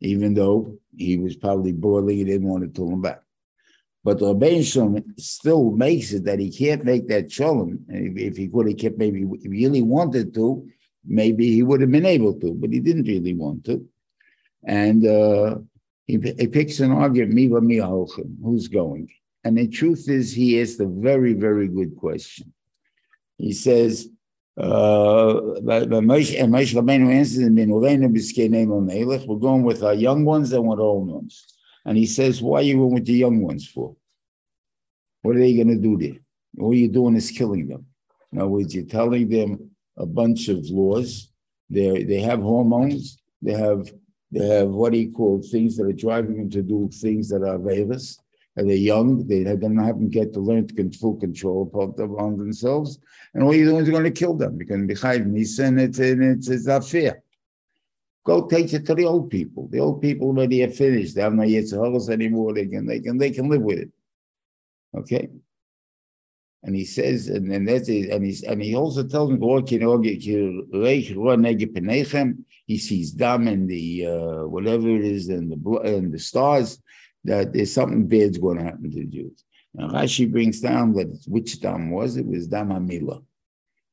even 0.00 0.32
though 0.32 0.78
he 0.96 1.18
was 1.18 1.36
probably 1.36 1.72
boiling, 1.72 2.16
he 2.16 2.24
didn't 2.24 2.48
want 2.48 2.62
to 2.64 2.70
call 2.70 2.90
him 2.90 3.02
back. 3.02 3.20
But 4.08 4.20
the 4.20 4.62
Shalom 4.62 5.04
still 5.18 5.70
makes 5.72 6.14
it 6.14 6.24
that 6.24 6.38
he 6.38 6.50
can't 6.50 6.82
make 6.82 7.08
that 7.08 7.30
shalom. 7.30 7.84
And 7.90 8.06
If, 8.06 8.16
if 8.30 8.36
he 8.38 8.48
could 8.48 8.66
have 8.68 8.78
kept, 8.78 8.96
maybe 8.96 9.20
if 9.20 9.42
he 9.42 9.48
really 9.48 9.82
wanted 9.82 10.32
to, 10.32 10.66
maybe 11.04 11.52
he 11.52 11.62
would 11.62 11.82
have 11.82 11.90
been 11.90 12.06
able 12.06 12.32
to, 12.40 12.54
but 12.54 12.72
he 12.72 12.80
didn't 12.80 13.06
really 13.06 13.34
want 13.34 13.66
to. 13.66 13.86
And 14.64 15.06
uh, 15.06 15.58
he, 16.06 16.16
he 16.38 16.46
picks 16.46 16.80
an 16.80 16.90
argument, 16.90 17.34
Miva 17.34 17.60
Mihalchim, 17.60 18.36
who's 18.42 18.66
going? 18.68 19.10
And 19.44 19.58
the 19.58 19.68
truth 19.68 20.08
is, 20.08 20.32
he 20.32 20.58
asked 20.58 20.80
a 20.80 20.86
very, 20.86 21.34
very 21.34 21.68
good 21.68 21.94
question. 21.94 22.54
he 23.36 23.52
says, 23.52 24.08
uh, 24.56 25.34
Moshe 26.08 26.34
Rabbeinu 26.78 27.12
answers, 27.12 27.44
we're 29.28 29.36
going 29.36 29.62
with 29.64 29.82
our 29.82 29.92
young 29.92 30.24
ones 30.24 30.50
and 30.54 30.66
with 30.66 30.78
old 30.78 31.10
ones. 31.10 31.44
And 31.84 31.96
he 31.96 32.06
says, 32.06 32.42
why 32.42 32.60
are 32.60 32.62
you 32.62 32.76
going 32.78 32.94
with 32.94 33.06
the 33.06 33.12
young 33.14 33.40
ones 33.40 33.68
for? 33.68 33.96
What 35.22 35.36
are 35.36 35.40
they 35.40 35.54
going 35.54 35.68
to 35.68 35.76
do 35.76 35.96
there? 35.96 36.18
All 36.60 36.74
you're 36.74 36.92
doing 36.92 37.16
is 37.16 37.30
killing 37.30 37.68
them. 37.68 37.86
In 38.32 38.40
other 38.40 38.48
words, 38.48 38.74
you're 38.74 38.84
telling 38.84 39.28
them 39.28 39.70
a 39.96 40.06
bunch 40.06 40.48
of 40.48 40.58
laws. 40.70 41.30
They 41.70 42.04
they 42.04 42.20
have 42.20 42.40
hormones. 42.40 43.18
They 43.42 43.52
have 43.52 43.90
they 44.30 44.46
have 44.46 44.68
what 44.68 44.94
he 44.94 45.08
called 45.08 45.46
things 45.46 45.76
that 45.76 45.86
are 45.86 45.92
driving 45.92 46.36
them 46.36 46.50
to 46.50 46.62
do 46.62 46.88
things 46.92 47.28
that 47.30 47.42
are 47.42 47.58
veilous. 47.58 48.18
And 48.56 48.68
they're 48.68 48.76
young. 48.76 49.24
They 49.26 49.44
don't 49.44 49.76
have 49.76 49.98
them 49.98 50.10
get 50.10 50.32
to 50.32 50.40
learn 50.40 50.66
to 50.66 50.90
full 50.98 51.14
control 51.14 51.70
on 52.18 52.36
themselves. 52.36 52.98
And 53.32 53.44
all 53.44 53.54
you're 53.54 53.66
doing 53.66 53.84
is 53.84 53.90
going 53.90 54.02
to 54.02 54.10
kill 54.10 54.34
them. 54.34 54.56
You're 54.56 54.66
going 54.66 54.88
to 54.88 54.94
hiding. 54.94 55.36
He's 55.36 55.56
saying 55.56 55.78
it's, 55.78 56.00
it's, 56.00 56.48
it's 56.48 56.66
not 56.66 56.84
fair. 56.84 57.22
Go 58.24 58.48
take 58.48 58.72
it 58.74 58.84
to 58.86 58.94
the 58.96 59.04
old 59.04 59.30
people. 59.30 59.68
The 59.68 59.78
old 59.78 60.02
people 60.02 60.26
already 60.28 60.58
have 60.60 60.74
finished. 60.74 61.14
They 61.14 61.22
have 61.22 61.34
no 61.34 61.44
Yitzhak 61.44 62.10
anymore. 62.10 62.52
They 62.52 62.66
can, 62.66 62.84
they 62.84 62.98
can, 62.98 63.16
they 63.16 63.30
can 63.30 63.48
live 63.48 63.62
with 63.62 63.78
it. 63.78 63.90
Okay. 64.96 65.28
And 66.64 66.74
he 66.74 66.84
says, 66.84 67.28
and, 67.28 67.52
and 67.52 67.68
that's 67.68 67.88
it, 67.88 68.10
and 68.10 68.24
he's 68.24 68.42
and 68.42 68.60
he 68.60 68.74
also 68.74 69.04
tells 69.06 69.30
him, 69.30 69.40
he 72.66 72.78
sees 72.78 73.12
dam 73.12 73.48
and 73.48 73.68
the 73.68 74.06
uh, 74.06 74.46
whatever 74.48 74.88
it 74.88 75.04
is 75.04 75.28
and 75.28 75.52
the 75.52 75.70
and 75.80 76.12
the 76.12 76.18
stars, 76.18 76.82
that 77.24 77.52
there's 77.52 77.72
something 77.72 78.08
bad's 78.08 78.38
going 78.38 78.58
to 78.58 78.64
happen 78.64 78.90
to 78.90 78.96
the 78.96 79.06
Jews. 79.06 79.44
And 79.76 79.92
Rashi 79.92 80.30
brings 80.30 80.60
down 80.60 80.94
that 80.94 81.16
which 81.28 81.60
dam 81.60 81.90
was 81.90 82.16
it? 82.16 82.26
Was 82.26 82.48
dam 82.48 82.70
Amila. 82.70 83.22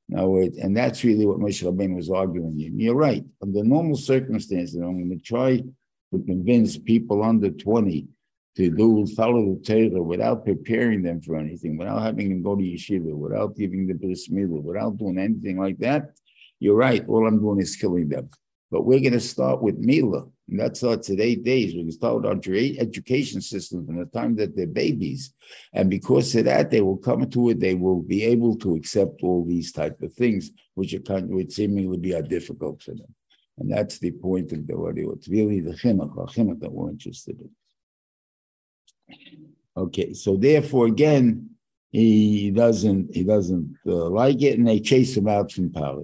Now, 0.07 0.35
it, 0.37 0.55
and 0.55 0.75
that's 0.75 1.03
really 1.03 1.25
what 1.25 1.39
Moshe 1.39 1.63
Rabbeinu 1.63 1.95
was 1.95 2.11
arguing. 2.11 2.53
You're 2.57 2.95
right. 2.95 3.23
Under 3.41 3.63
normal 3.63 3.97
circumstances, 3.97 4.75
I'm 4.75 5.07
going 5.07 5.17
to 5.17 5.23
try 5.23 5.57
to 5.57 6.23
convince 6.25 6.77
people 6.77 7.23
under 7.23 7.49
20 7.49 8.07
to 8.55 8.69
do 8.69 9.05
follow 9.15 9.55
the 9.55 9.61
Torah 9.61 10.01
without 10.01 10.45
preparing 10.45 11.01
them 11.01 11.21
for 11.21 11.37
anything, 11.37 11.77
without 11.77 12.01
having 12.01 12.29
them 12.29 12.43
go 12.43 12.55
to 12.55 12.63
yeshiva, 12.63 13.13
without 13.13 13.55
giving 13.55 13.85
the 13.85 13.93
bris 13.93 14.29
milah, 14.29 14.61
without 14.61 14.97
doing 14.97 15.17
anything 15.17 15.59
like 15.59 15.77
that, 15.79 16.11
you're 16.59 16.75
right. 16.75 17.05
All 17.07 17.27
I'm 17.27 17.39
doing 17.39 17.59
is 17.59 17.75
killing 17.75 18.07
them. 18.07 18.29
But 18.71 18.85
we're 18.85 19.01
going 19.01 19.13
to 19.13 19.19
start 19.19 19.61
with 19.61 19.81
milah, 19.85 20.29
and 20.49 20.59
that 20.59 20.77
starts 20.77 21.09
at 21.09 21.19
eight 21.19 21.43
days. 21.43 21.75
We 21.75 21.83
can 21.83 21.91
start 21.91 22.15
with 22.15 22.25
our 22.25 22.53
education 22.55 23.41
system 23.41 23.85
from 23.85 23.97
the 23.97 24.05
time 24.05 24.35
that 24.37 24.55
they're 24.55 24.67
babies, 24.67 25.33
and 25.73 25.89
because 25.89 26.33
of 26.35 26.45
that, 26.45 26.71
they 26.71 26.81
will 26.81 26.97
come 26.97 27.29
to 27.29 27.49
it. 27.49 27.59
They 27.59 27.75
will 27.75 28.01
be 28.01 28.23
able 28.23 28.55
to 28.59 28.75
accept 28.75 29.21
all 29.21 29.45
these 29.45 29.71
type 29.71 30.01
of 30.01 30.13
things, 30.13 30.51
which 30.75 30.93
are 30.93 31.21
which 31.21 31.53
seemingly 31.53 31.97
be 31.97 32.15
are 32.15 32.21
difficult 32.21 32.81
for 32.81 32.91
them. 32.91 33.13
And 33.57 33.71
that's 33.71 33.99
the 33.99 34.11
point 34.11 34.51
of 34.51 34.65
the 34.65 34.75
audio. 34.75 35.11
It's 35.13 35.27
really 35.27 35.59
the 35.61 35.71
chinuch, 35.71 36.13
chinuch 36.33 36.59
that 36.59 36.71
we're 36.71 36.89
interested 36.89 37.39
in. 37.39 37.49
Okay, 39.77 40.13
so 40.13 40.37
therefore, 40.37 40.87
again, 40.87 41.49
he 41.91 42.51
doesn't 42.51 43.13
he 43.13 43.23
doesn't 43.23 43.77
uh, 43.85 44.09
like 44.09 44.41
it, 44.41 44.57
and 44.57 44.67
they 44.67 44.79
chase 44.79 45.15
him 45.15 45.27
out 45.27 45.51
from 45.51 45.71
power. 45.71 46.03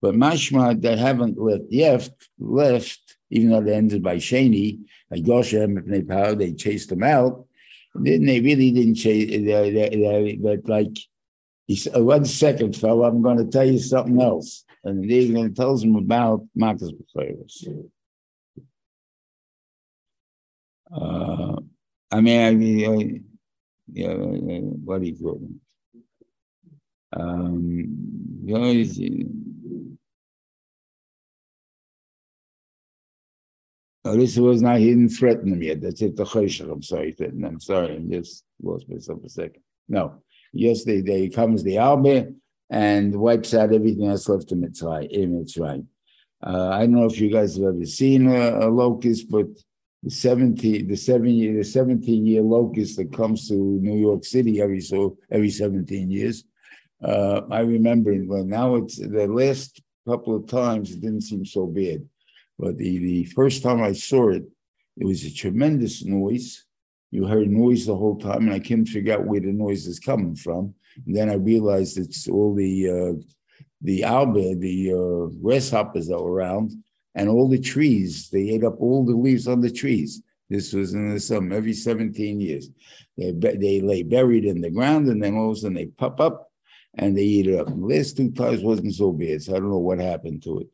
But 0.00 0.14
mashma 0.14 0.80
they 0.80 0.96
haven't 0.96 1.38
left 1.38 1.72
left 1.72 2.28
left, 2.38 3.16
even 3.30 3.50
though 3.50 3.60
they 3.60 3.74
ended 3.74 4.02
by 4.02 4.16
Shani, 4.16 4.80
like 5.10 5.24
Goshem 5.24 6.08
power, 6.08 6.34
they 6.34 6.52
chased 6.52 6.92
him 6.92 7.02
out. 7.02 7.46
And 7.94 8.06
then 8.06 8.24
they 8.26 8.40
really 8.40 8.70
didn't 8.70 8.96
chase. 8.96 9.28
They, 9.28 9.40
they, 9.40 9.88
they, 9.88 10.38
but 10.40 10.68
like 10.68 10.96
he 11.68 11.76
said, 11.76 11.96
uh, 11.96 12.02
one 12.02 12.24
second, 12.24 12.76
fellow, 12.76 13.04
I'm 13.04 13.22
going 13.22 13.38
to 13.38 13.44
tell 13.44 13.64
you 13.64 13.78
something 13.78 14.20
else. 14.20 14.64
And 14.84 15.08
they're 15.08 15.32
going 15.32 15.50
to 15.50 15.54
tell 15.54 15.76
him 15.76 15.96
about 15.96 16.46
Marcus 16.54 16.90
Befreius. 16.92 17.66
Uh, 20.90 21.60
I 22.10 22.20
mean, 22.20 22.40
I 22.40 22.50
mean, 22.52 22.84
uh, 22.86 23.18
yeah, 23.92 24.08
uh, 24.08 24.60
what 24.84 25.02
do 25.02 25.08
you? 25.08 25.60
Um, 27.12 28.42
you 28.44 28.54
know, 28.54 28.72
no, 34.04 34.16
this 34.16 34.36
was 34.36 34.62
not, 34.62 34.78
he 34.78 34.86
didn't 34.90 35.10
threaten 35.10 35.52
him 35.52 35.62
yet. 35.62 35.80
That's 35.80 36.00
it, 36.02 36.16
the 36.16 36.24
Choshech. 36.24 36.70
I'm 36.70 36.82
sorry, 36.82 37.14
I'm 37.20 37.60
sorry, 37.60 37.96
I 37.96 37.98
just 37.98 38.44
lost 38.62 38.88
myself 38.88 39.24
a 39.24 39.28
second. 39.28 39.62
No, 39.88 40.22
yesterday 40.52 41.02
day 41.02 41.28
comes 41.28 41.62
the 41.62 41.76
Albe 41.76 42.34
and 42.70 43.14
wipes 43.14 43.54
out 43.54 43.72
everything 43.72 44.08
that's 44.08 44.28
left 44.28 44.52
in 44.52 44.62
Mitzrayim. 44.62 45.86
Uh, 46.46 46.68
I 46.68 46.80
don't 46.80 46.92
know 46.92 47.06
if 47.06 47.20
you 47.20 47.30
guys 47.30 47.56
have 47.56 47.64
ever 47.74 47.84
seen 47.84 48.28
a, 48.28 48.66
a 48.66 48.68
locust, 48.68 49.28
but 49.30 49.46
the 50.02 50.10
17 50.10 50.86
the 50.86 50.96
seven 50.96 51.30
year 51.30 51.56
the 51.56 51.64
17 51.64 52.24
year 52.24 52.42
locust 52.42 52.96
that 52.96 53.12
comes 53.12 53.48
to 53.48 53.54
New 53.54 53.98
York 53.98 54.24
City 54.24 54.60
every 54.60 54.80
so 54.80 55.18
every 55.30 55.50
17 55.50 56.10
years. 56.10 56.44
Uh, 57.02 57.42
I 57.50 57.60
remember 57.60 58.14
well 58.24 58.44
now 58.44 58.76
it's 58.76 58.98
the 58.98 59.26
last 59.26 59.82
couple 60.08 60.34
of 60.34 60.46
times 60.46 60.90
it 60.90 61.00
didn't 61.00 61.22
seem 61.22 61.44
so 61.44 61.66
bad. 61.66 62.06
But 62.58 62.76
the, 62.76 62.98
the 62.98 63.24
first 63.26 63.62
time 63.62 63.82
I 63.82 63.92
saw 63.92 64.30
it, 64.30 64.44
it 64.96 65.04
was 65.04 65.24
a 65.24 65.32
tremendous 65.32 66.04
noise. 66.04 66.64
You 67.10 67.26
heard 67.26 67.48
noise 67.48 67.86
the 67.86 67.96
whole 67.96 68.18
time, 68.18 68.48
and 68.48 68.52
I 68.52 68.58
couldn't 68.58 68.86
figure 68.86 69.14
out 69.14 69.26
where 69.26 69.40
the 69.40 69.52
noise 69.52 69.86
is 69.86 69.98
coming 69.98 70.34
from. 70.34 70.74
And 71.06 71.16
then 71.16 71.30
I 71.30 71.34
realized 71.34 71.96
it's 71.96 72.28
all 72.28 72.54
the 72.54 72.90
uh, 72.90 73.22
the 73.80 74.02
alba, 74.02 74.56
the 74.56 74.92
uh, 74.92 75.26
grasshoppers 75.40 76.08
that 76.08 76.20
were 76.20 76.32
around, 76.32 76.72
and 77.18 77.28
all 77.28 77.48
the 77.48 77.58
trees, 77.58 78.30
they 78.30 78.50
ate 78.50 78.62
up 78.62 78.76
all 78.78 79.04
the 79.04 79.12
leaves 79.12 79.48
on 79.48 79.60
the 79.60 79.70
trees. 79.70 80.22
This 80.48 80.72
was 80.72 80.94
in 80.94 81.12
the 81.12 81.18
summer, 81.18 81.56
every 81.56 81.72
17 81.72 82.40
years. 82.40 82.70
They, 83.16 83.32
they 83.32 83.80
lay 83.80 84.04
buried 84.04 84.44
in 84.44 84.60
the 84.60 84.70
ground, 84.70 85.08
and 85.08 85.20
then 85.20 85.34
all 85.34 85.50
of 85.50 85.56
a 85.56 85.60
sudden 85.60 85.74
they 85.74 85.86
pop 85.86 86.20
up 86.20 86.52
and 86.94 87.18
they 87.18 87.22
eat 87.22 87.48
it 87.48 87.58
up. 87.58 87.66
The 87.66 87.74
last 87.74 88.16
two 88.16 88.30
times 88.30 88.62
wasn't 88.62 88.94
so 88.94 89.10
bad, 89.12 89.42
so 89.42 89.56
I 89.56 89.58
don't 89.58 89.70
know 89.70 89.78
what 89.78 89.98
happened 89.98 90.44
to 90.44 90.60
it. 90.60 90.68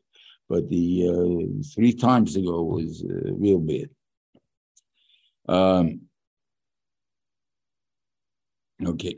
But 0.47 0.69
the 0.69 1.09
uh, 1.09 1.63
three 1.73 1.93
times 1.93 2.35
ago 2.35 2.61
was 2.61 3.03
uh, 3.03 3.33
real 3.33 3.59
bad. 3.59 3.89
Um, 5.47 6.01
okay. 8.85 9.17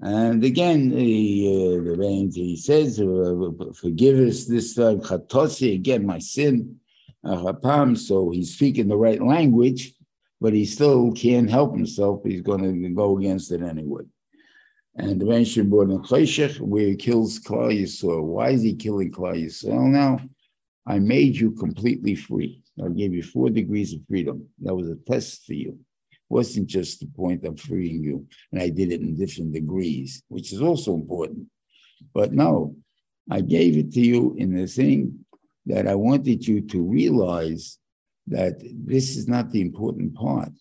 And 0.00 0.44
again, 0.44 0.90
he, 0.90 1.48
uh, 1.48 1.82
the 1.82 2.30
he 2.32 2.56
says, 2.56 3.00
uh, 3.00 3.72
forgive 3.74 4.18
us 4.18 4.44
this 4.44 4.74
time, 4.74 5.00
chatosi, 5.00 5.74
again, 5.74 6.06
my 6.06 6.20
sin, 6.20 6.76
uh, 7.24 7.94
so 7.96 8.30
he's 8.30 8.54
speaking 8.54 8.86
the 8.86 8.96
right 8.96 9.20
language, 9.20 9.94
but 10.40 10.52
he 10.52 10.64
still 10.66 11.10
can't 11.12 11.50
help 11.50 11.74
himself. 11.74 12.20
He's 12.24 12.42
going 12.42 12.82
to 12.82 12.88
go 12.90 13.18
against 13.18 13.50
it 13.50 13.60
anyway. 13.60 14.04
And 14.94 15.20
the 15.20 15.26
mention 15.26 15.68
born 15.68 15.90
in 15.90 16.02
Cheshech, 16.02 16.60
where 16.60 16.86
he 16.86 16.96
kills 16.96 17.40
Klal. 17.40 18.24
Why 18.24 18.50
is 18.50 18.62
he 18.62 18.74
killing 18.76 19.10
Klal 19.10 19.90
now? 19.90 20.20
I 20.86 21.00
made 21.00 21.36
you 21.36 21.50
completely 21.52 22.14
free. 22.14 22.62
I 22.82 22.88
gave 22.88 23.12
you 23.12 23.22
four 23.22 23.50
degrees 23.50 23.92
of 23.94 24.00
freedom. 24.08 24.48
That 24.62 24.74
was 24.74 24.88
a 24.88 24.96
test 24.96 25.44
for 25.44 25.54
you 25.54 25.78
wasn't 26.28 26.66
just 26.66 27.00
the 27.00 27.06
point 27.06 27.44
of 27.44 27.60
freeing 27.60 28.02
you, 28.02 28.26
and 28.52 28.60
I 28.60 28.68
did 28.68 28.92
it 28.92 29.00
in 29.00 29.16
different 29.16 29.52
degrees, 29.52 30.22
which 30.28 30.52
is 30.52 30.60
also 30.60 30.94
important. 30.94 31.46
But 32.14 32.32
no, 32.32 32.76
I 33.30 33.40
gave 33.40 33.76
it 33.76 33.92
to 33.92 34.00
you 34.00 34.34
in 34.38 34.54
the 34.54 34.66
thing 34.66 35.24
that 35.66 35.86
I 35.86 35.94
wanted 35.94 36.46
you 36.46 36.62
to 36.62 36.82
realize 36.82 37.78
that 38.26 38.60
this 38.62 39.16
is 39.16 39.28
not 39.28 39.50
the 39.50 39.60
important 39.60 40.14
part. 40.14 40.52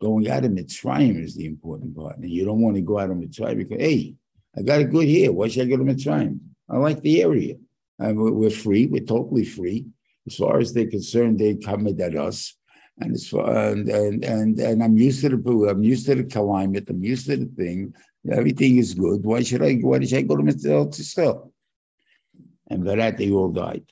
Going 0.00 0.30
out 0.30 0.44
of 0.44 0.52
Mitzrayim 0.52 1.22
is 1.22 1.34
the 1.34 1.46
important 1.46 1.94
part. 1.94 2.16
And 2.16 2.30
you 2.30 2.44
don't 2.44 2.62
want 2.62 2.76
to 2.76 2.82
go 2.82 2.98
out 2.98 3.10
of 3.10 3.16
Mitzrayim 3.16 3.58
because, 3.58 3.80
hey, 3.80 4.14
I 4.56 4.62
got 4.62 4.80
it 4.80 4.90
good 4.90 5.06
here. 5.06 5.32
Why 5.32 5.48
should 5.48 5.66
I 5.66 5.70
go 5.70 5.76
to 5.76 5.84
Mitzrayim? 5.84 6.38
I 6.68 6.76
like 6.78 7.00
the 7.02 7.22
area. 7.22 7.56
we're 7.98 8.50
free. 8.50 8.86
We're 8.86 9.04
totally 9.04 9.44
free. 9.44 9.86
As 10.26 10.36
far 10.36 10.58
as 10.58 10.72
they're 10.72 10.86
concerned, 10.86 11.38
they 11.38 11.54
come 11.56 11.86
at 11.86 12.16
us 12.16 12.56
and 13.00 13.14
it's 13.14 13.32
and 13.32 13.88
and 13.88 14.24
and, 14.24 14.58
and 14.58 14.82
I'm 14.82 14.96
used 14.96 15.22
to 15.22 15.30
the 15.30 15.68
I'm 15.70 15.82
used 15.82 16.06
to 16.06 16.14
the 16.14 16.24
climate. 16.24 16.88
I'm 16.88 17.02
used 17.02 17.26
to 17.26 17.36
the 17.36 17.46
thing. 17.46 17.94
Everything 18.30 18.76
is 18.76 18.94
good. 18.94 19.24
Why 19.24 19.42
should 19.42 19.62
I? 19.62 19.76
Why 19.76 20.04
should 20.04 20.18
I 20.18 20.22
go 20.22 20.36
to 20.36 20.42
Mitzvah 20.42 20.92
still? 20.92 21.52
And 22.68 22.84
for 22.84 22.96
that, 22.96 23.16
they 23.16 23.30
all 23.30 23.50
died. 23.50 23.84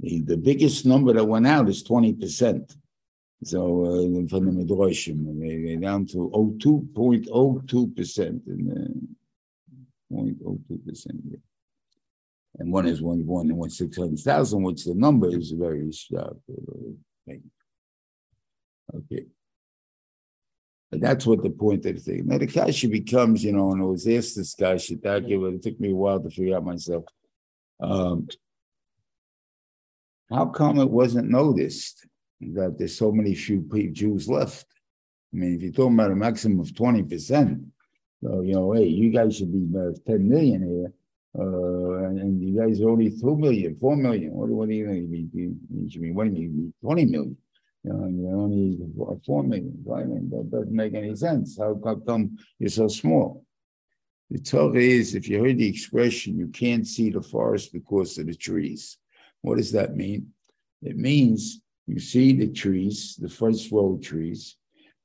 The, 0.00 0.22
the 0.22 0.36
biggest 0.36 0.86
number 0.86 1.12
that 1.12 1.24
went 1.24 1.46
out 1.46 1.68
is 1.68 1.82
twenty 1.82 2.12
percent. 2.12 2.76
So 3.42 3.84
uh, 3.84 4.28
from 4.28 4.46
the 4.46 4.64
Midrashim, 4.64 5.38
they 5.38 5.76
down 5.76 6.06
to 6.06 6.30
02.02 6.32 7.94
percent 7.94 8.42
in 8.46 9.16
0.02 10.10 10.86
percent 10.86 11.20
and 12.64 12.72
one 12.72 12.86
is 12.86 13.02
one 13.02 13.26
one 13.26 13.50
and 13.50 13.58
one 13.58 13.68
six 13.68 13.98
hundred 13.98 14.18
thousand, 14.20 14.62
which 14.62 14.84
the 14.84 14.94
number 14.94 15.28
is 15.28 15.50
very 15.50 15.92
sharp. 15.92 16.40
Okay. 18.94 19.26
But 20.90 21.00
that's 21.00 21.26
what 21.26 21.42
the 21.42 21.50
point 21.50 21.84
of 21.84 21.94
the 21.94 22.00
thing. 22.00 22.26
Now 22.26 22.38
the 22.38 22.46
kasha 22.46 22.88
becomes, 22.88 23.44
you 23.44 23.52
know, 23.52 23.72
and 23.72 23.82
it 23.82 23.86
was 23.86 24.08
asked 24.08 24.36
this 24.36 24.54
kasha, 24.54 24.96
but 25.02 25.24
it 25.24 25.62
took 25.62 25.78
me 25.78 25.90
a 25.90 25.94
while 25.94 26.20
to 26.20 26.30
figure 26.30 26.56
out 26.56 26.64
myself. 26.64 27.04
Um, 27.80 28.28
how 30.30 30.46
come 30.46 30.78
it 30.78 30.90
wasn't 30.90 31.28
noticed 31.28 32.06
that 32.40 32.78
there's 32.78 32.96
so 32.96 33.12
many 33.12 33.34
few 33.34 33.60
Jews 33.92 34.26
left? 34.26 34.66
I 35.34 35.36
mean, 35.36 35.56
if 35.56 35.62
you're 35.62 35.72
talking 35.72 35.94
about 35.94 36.12
a 36.12 36.16
maximum 36.16 36.60
of 36.60 36.68
20%, 36.68 37.64
so, 38.22 38.40
you 38.40 38.54
know, 38.54 38.72
hey, 38.72 38.86
you 38.86 39.10
guys 39.10 39.36
should 39.36 39.52
be 39.52 39.68
uh, 39.78 39.90
10 40.06 40.28
million 40.28 40.62
here, 40.62 40.92
uh, 41.36 42.04
and 42.04 42.40
you 42.40 42.56
guys 42.56 42.80
only 42.80 43.10
2 43.10 43.36
million, 43.36 43.76
4 43.80 43.96
million. 43.96 44.32
What, 44.32 44.48
what 44.50 44.68
do 44.68 44.74
you 44.74 44.86
mean? 44.86 45.30
You, 45.32 45.56
you 45.86 46.00
mean, 46.00 46.14
what 46.14 46.32
do 46.32 46.40
you 46.40 46.48
mean? 46.48 46.74
20 46.82 47.04
million. 47.06 47.36
You 47.82 47.92
know, 47.92 48.06
you're 48.06 48.36
only 48.36 48.78
4 49.26 49.42
million. 49.42 49.84
I 49.92 50.04
mean, 50.04 50.30
that 50.30 50.50
doesn't 50.50 50.72
make 50.72 50.94
any 50.94 51.14
sense. 51.16 51.58
How, 51.58 51.74
come 51.74 52.38
you're 52.58 52.70
so 52.70 52.88
small? 52.88 53.44
The 54.30 54.38
Torah 54.38 54.80
is, 54.80 55.14
if 55.14 55.28
you 55.28 55.42
heard 55.42 55.58
the 55.58 55.68
expression, 55.68 56.38
you 56.38 56.48
can't 56.48 56.86
see 56.86 57.10
the 57.10 57.22
forest 57.22 57.72
because 57.72 58.16
of 58.18 58.26
the 58.26 58.34
trees. 58.34 58.96
What 59.42 59.58
does 59.58 59.72
that 59.72 59.96
mean? 59.96 60.28
It 60.82 60.96
means 60.96 61.60
you 61.86 61.98
see 61.98 62.32
the 62.32 62.48
trees, 62.48 63.16
the 63.20 63.28
first 63.28 63.70
row 63.70 63.98
trees, 64.02 64.56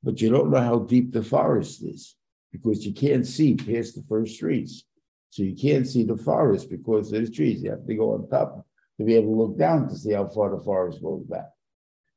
but 0.02 0.20
you 0.20 0.30
don't 0.30 0.50
know 0.50 0.60
how 0.60 0.78
deep 0.78 1.12
the 1.12 1.22
forest 1.22 1.82
is 1.82 2.16
because 2.52 2.86
you 2.86 2.92
can't 2.92 3.26
see 3.26 3.54
past 3.54 3.94
the 3.94 4.04
first 4.08 4.38
trees. 4.38 4.84
So 5.30 5.42
you 5.44 5.54
can't 5.54 5.86
see 5.86 6.04
the 6.04 6.16
forest 6.16 6.68
because 6.68 7.12
of 7.12 7.24
the 7.24 7.30
trees. 7.30 7.62
You 7.62 7.70
have 7.70 7.86
to 7.86 7.94
go 7.94 8.14
on 8.14 8.28
top 8.28 8.66
to 8.98 9.04
be 9.04 9.14
able 9.14 9.32
to 9.32 9.42
look 9.42 9.56
down 9.58 9.88
to 9.88 9.96
see 9.96 10.12
how 10.12 10.26
far 10.28 10.50
the 10.50 10.62
forest 10.62 11.00
goes 11.02 11.24
back, 11.24 11.48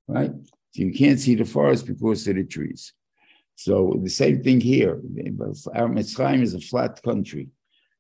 right? 0.07 0.31
So 0.71 0.81
you 0.81 0.91
can't 0.91 1.19
see 1.19 1.35
the 1.35 1.45
forest 1.45 1.85
because 1.85 2.27
of 2.27 2.35
the 2.35 2.43
trees. 2.43 2.93
So 3.55 3.99
the 4.01 4.09
same 4.09 4.41
thing 4.41 4.59
here. 4.59 4.99
Mitzrayim 5.05 6.41
is 6.41 6.55
a 6.55 6.59
flat 6.59 7.01
country, 7.03 7.49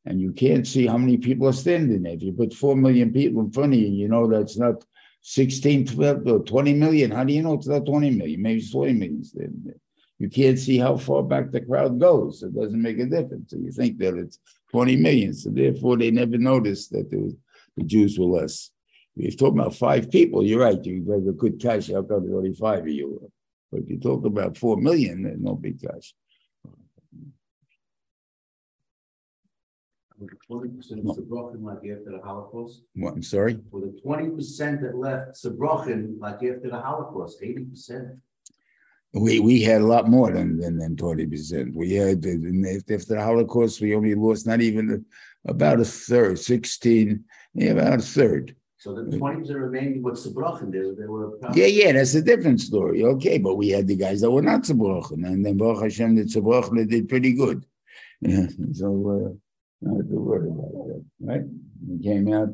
and 0.05 0.19
you 0.19 0.31
can't 0.33 0.65
see 0.65 0.87
how 0.87 0.97
many 0.97 1.17
people 1.17 1.47
are 1.47 1.53
standing 1.53 2.01
there. 2.01 2.13
If 2.13 2.23
you 2.23 2.33
put 2.33 2.53
4 2.53 2.75
million 2.75 3.13
people 3.13 3.43
in 3.43 3.51
front 3.51 3.73
of 3.73 3.79
you, 3.79 3.87
you 3.87 4.07
know 4.07 4.27
that's 4.27 4.57
not 4.57 4.83
16, 5.21 5.85
12, 5.85 6.27
or 6.27 6.39
20 6.39 6.73
million. 6.73 7.11
How 7.11 7.23
do 7.23 7.31
you 7.33 7.43
know 7.43 7.53
it's 7.53 7.67
not 7.67 7.85
20 7.85 8.09
million? 8.09 8.41
Maybe 8.41 8.59
it's 8.59 8.71
20 8.71 8.93
million 8.93 9.23
standing 9.23 9.61
there. 9.63 9.75
You 10.17 10.29
can't 10.29 10.57
see 10.57 10.79
how 10.79 10.97
far 10.97 11.21
back 11.21 11.51
the 11.51 11.61
crowd 11.61 11.99
goes. 11.99 12.41
It 12.41 12.55
doesn't 12.55 12.81
make 12.81 12.99
a 12.99 13.05
difference. 13.05 13.51
So 13.51 13.57
you 13.57 13.71
think 13.71 13.99
that 13.99 14.17
it's 14.17 14.39
20 14.73 14.95
million. 14.95 15.33
So 15.35 15.51
therefore, 15.51 15.97
they 15.97 16.09
never 16.09 16.37
noticed 16.37 16.91
that 16.91 17.07
was, 17.13 17.35
the 17.77 17.83
Jews 17.83 18.17
were 18.17 18.25
less. 18.25 18.71
If 19.15 19.23
you're 19.23 19.37
talking 19.37 19.59
about 19.59 19.75
five 19.75 20.09
people, 20.09 20.43
you're 20.43 20.61
right. 20.61 20.83
You 20.83 21.05
have 21.11 21.27
a 21.27 21.31
good 21.31 21.61
cash. 21.61 21.91
How 21.91 22.01
come 22.01 22.23
there's 22.23 22.35
only 22.35 22.53
five 22.53 22.79
of 22.79 22.87
you? 22.87 23.31
But 23.71 23.81
if 23.81 23.89
you 23.89 23.99
talk 23.99 24.25
about 24.25 24.57
four 24.57 24.77
million, 24.77 25.23
there's 25.23 25.39
no 25.39 25.53
big 25.53 25.79
cash. 25.79 26.15
Twenty 30.47 30.69
percent 30.69 31.01
of 31.01 31.17
Sabrochin 31.17 31.61
like 31.61 31.77
after 31.77 32.11
the 32.11 32.21
Holocaust? 32.23 32.81
What, 32.95 33.13
I'm 33.13 33.23
sorry? 33.23 33.59
For 33.69 33.81
the 33.81 33.99
twenty 34.01 34.29
percent 34.29 34.81
that 34.81 34.95
left 34.95 35.35
Sabrochin 35.35 36.19
like 36.19 36.35
after 36.35 36.69
the 36.71 36.79
Holocaust, 36.79 37.39
eighty 37.43 37.65
percent? 37.65 38.07
We 39.13 39.39
we 39.39 39.61
had 39.61 39.81
a 39.81 39.85
lot 39.85 40.09
more 40.09 40.31
than 40.31 40.57
than, 40.57 40.77
than 40.77 40.95
20%. 40.95 41.75
We 41.75 41.93
had 41.93 42.25
after 42.91 43.15
the 43.15 43.21
Holocaust, 43.21 43.81
we 43.81 43.95
only 43.95 44.15
lost 44.15 44.47
not 44.47 44.61
even 44.61 45.05
about 45.45 45.79
a 45.79 45.85
third, 45.85 46.39
16, 46.39 47.23
yeah, 47.53 47.71
about 47.71 47.99
a 47.99 48.01
third. 48.01 48.55
So 48.83 48.93
the 48.93 49.17
twenty 49.17 49.39
percent 49.39 49.59
remaining 49.59 50.03
with 50.03 50.15
Sabrochin, 50.15 50.69
There, 50.69 50.93
they 50.93 51.05
were. 51.05 51.37
Yeah, 51.53 51.67
yeah, 51.67 51.93
that's 51.93 52.15
a 52.15 52.21
different 52.21 52.59
story. 52.59 53.05
Okay, 53.05 53.37
but 53.37 53.55
we 53.55 53.69
had 53.69 53.87
the 53.87 53.95
guys 53.95 54.19
that 54.19 54.29
were 54.29 54.41
not 54.41 54.63
Sabrochin, 54.63 55.25
and 55.25 55.45
then 55.45 55.55
Baruch 55.55 55.83
Hashem, 55.83 56.15
the 56.15 56.23
Sabrochin 56.23 56.89
did 56.89 57.07
pretty 57.07 57.31
good. 57.31 57.65
Yeah, 58.19 58.47
so 58.73 58.87
uh, 58.89 59.87
not 59.89 60.09
to 60.09 60.15
worry 60.15 60.49
about 60.49 60.71
that, 60.87 61.05
right? 61.21 61.41
He 61.87 62.03
came 62.03 62.33
out 62.33 62.49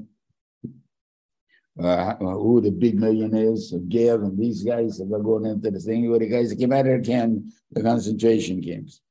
uh, 1.82 2.16
who 2.16 2.62
the 2.62 2.72
big 2.72 3.00
millionaires 3.00 3.72
of 3.72 3.88
Gail 3.88 4.24
and 4.24 4.38
these 4.38 4.64
guys 4.64 4.98
that 4.98 5.08
were 5.08 5.24
going 5.24 5.46
into 5.46 5.72
the 5.72 5.80
thing, 5.80 6.10
were 6.10 6.20
the 6.20 6.28
guys 6.28 6.50
that 6.50 6.60
came 6.60 6.74
out 6.74 6.88
of 6.88 7.04
the 7.04 7.08
camp, 7.08 7.44
the 7.72 7.82
concentration 7.82 8.62
camps. 8.62 9.02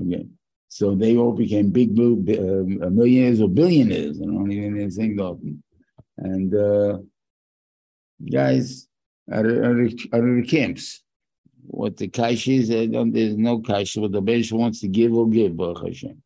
Okay, 0.00 0.26
so 0.68 0.94
they 0.94 1.16
all 1.16 1.32
became 1.32 1.70
big 1.70 1.94
blue 1.94 2.14
uh, 2.82 2.90
millionaires 2.90 3.40
or 3.40 3.48
billionaires, 3.48 4.18
and 4.18 4.36
only 4.36 4.64
in 4.64 4.76
this 4.76 4.96
thing 4.96 5.18
And 6.18 6.54
uh, 6.54 6.98
guys 8.30 8.88
out 9.32 9.46
of 9.46 9.54
the 9.54 10.46
camps, 10.48 11.02
what 11.66 11.96
the 11.96 12.08
kaish 12.08 12.52
is, 12.52 12.68
there's 12.68 13.36
no 13.36 13.60
kaish. 13.60 14.00
What 14.00 14.12
the 14.12 14.20
bench 14.20 14.50
wants 14.50 14.80
to 14.80 14.88
give 14.88 15.12
will 15.12 15.26
give, 15.26 15.56
Baruch 15.56 15.86
Hashem. 15.86 16.20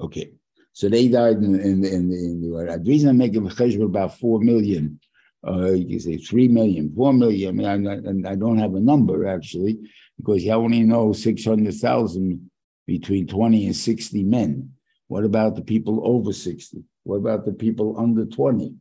Okay, 0.00 0.32
so 0.72 0.88
they 0.88 1.08
died 1.08 1.36
in 1.36 1.54
in 1.54 1.84
in, 1.84 2.12
in 2.12 2.40
the, 2.40 2.78
the 2.78 2.90
reason 2.90 3.10
I'm 3.10 3.18
making 3.18 3.46
a 3.46 3.84
about 3.84 4.18
four 4.18 4.40
million. 4.40 5.00
Uh, 5.46 5.72
you 5.72 5.86
can 5.86 6.00
say 6.00 6.16
three 6.16 6.48
million, 6.48 6.92
four 6.94 7.12
million. 7.12 7.64
I 7.66 7.76
mean, 7.76 8.26
I, 8.26 8.32
I 8.32 8.34
don't 8.34 8.58
have 8.58 8.74
a 8.74 8.80
number 8.80 9.26
actually 9.26 9.78
because 10.16 10.42
you 10.42 10.52
only 10.52 10.82
know 10.82 11.12
six 11.12 11.44
hundred 11.44 11.74
thousand 11.74 12.50
between 12.86 13.26
twenty 13.26 13.66
and 13.66 13.76
sixty 13.76 14.22
men. 14.24 14.72
What 15.08 15.24
about 15.24 15.54
the 15.54 15.62
people 15.62 16.00
over 16.04 16.32
sixty? 16.32 16.82
What 17.04 17.16
about 17.16 17.44
the 17.44 17.52
people 17.52 17.98
under 17.98 18.24
twenty? 18.24 18.74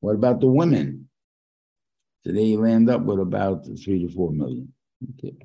What 0.00 0.14
about 0.14 0.40
the 0.40 0.46
women? 0.46 1.08
So 2.24 2.32
they 2.32 2.56
land 2.56 2.88
up 2.88 3.02
with 3.02 3.20
about 3.20 3.66
three 3.66 4.06
to 4.06 4.08
four 4.08 4.30
million. 4.30 4.72
Okay. 5.18 5.36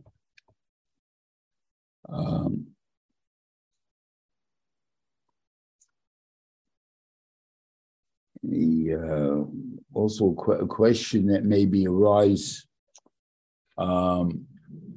Um, 2.08 2.68
the 8.44 8.96
uh, 8.96 9.98
also 9.98 10.36
a 10.60 10.68
question 10.68 11.28
that 11.28 11.44
maybe 11.44 11.88
arise. 11.88 12.66
Um, 13.78 14.46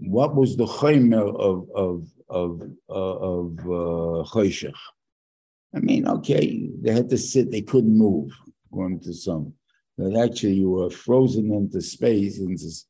what 0.01 0.35
was 0.35 0.57
the 0.57 0.67
chaymer 0.67 1.35
of 1.37 1.69
of 1.75 2.07
of 2.29 2.63
uh, 2.89 2.95
of 2.95 3.59
uh, 3.69 4.25
I 5.75 5.81
mean, 5.81 6.07
okay, 6.07 6.71
they 6.81 6.93
had 6.93 7.09
to 7.11 7.19
sit; 7.19 7.51
they 7.51 7.63
couldn't 7.63 7.97
move, 7.97 8.31
according 8.71 9.01
to 9.01 9.15
some. 9.15 9.55
That 9.99 10.17
actually, 10.17 10.55
you 10.55 10.71
were 10.71 10.91
frozen 10.91 11.53
into 11.53 11.81
space, 11.81 12.39
into 12.39 12.85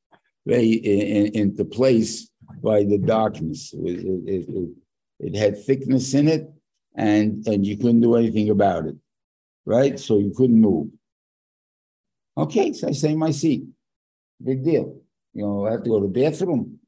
into 0.46 1.64
place 1.64 2.30
by 2.62 2.84
the 2.84 2.98
darkness. 2.98 3.72
It, 3.74 4.04
it, 4.26 4.48
it, 4.48 4.68
it 5.20 5.36
had 5.36 5.62
thickness 5.64 6.14
in 6.14 6.28
it, 6.28 6.50
and 6.94 7.46
and 7.46 7.66
you 7.66 7.76
couldn't 7.76 8.00
do 8.00 8.16
anything 8.16 8.50
about 8.50 8.86
it 8.86 8.96
right? 9.64 9.98
So 9.98 10.18
you 10.18 10.32
couldn't 10.36 10.60
move. 10.60 10.88
Okay, 12.36 12.72
so 12.72 12.88
I 12.88 12.92
say 12.92 13.14
my 13.14 13.30
seat. 13.30 13.64
Big 14.42 14.64
deal. 14.64 15.00
You 15.34 15.46
know, 15.46 15.66
I 15.66 15.72
have 15.72 15.82
to 15.82 15.90
go 15.90 16.00
to 16.00 16.06
the 16.06 16.12
bathroom. 16.12 16.78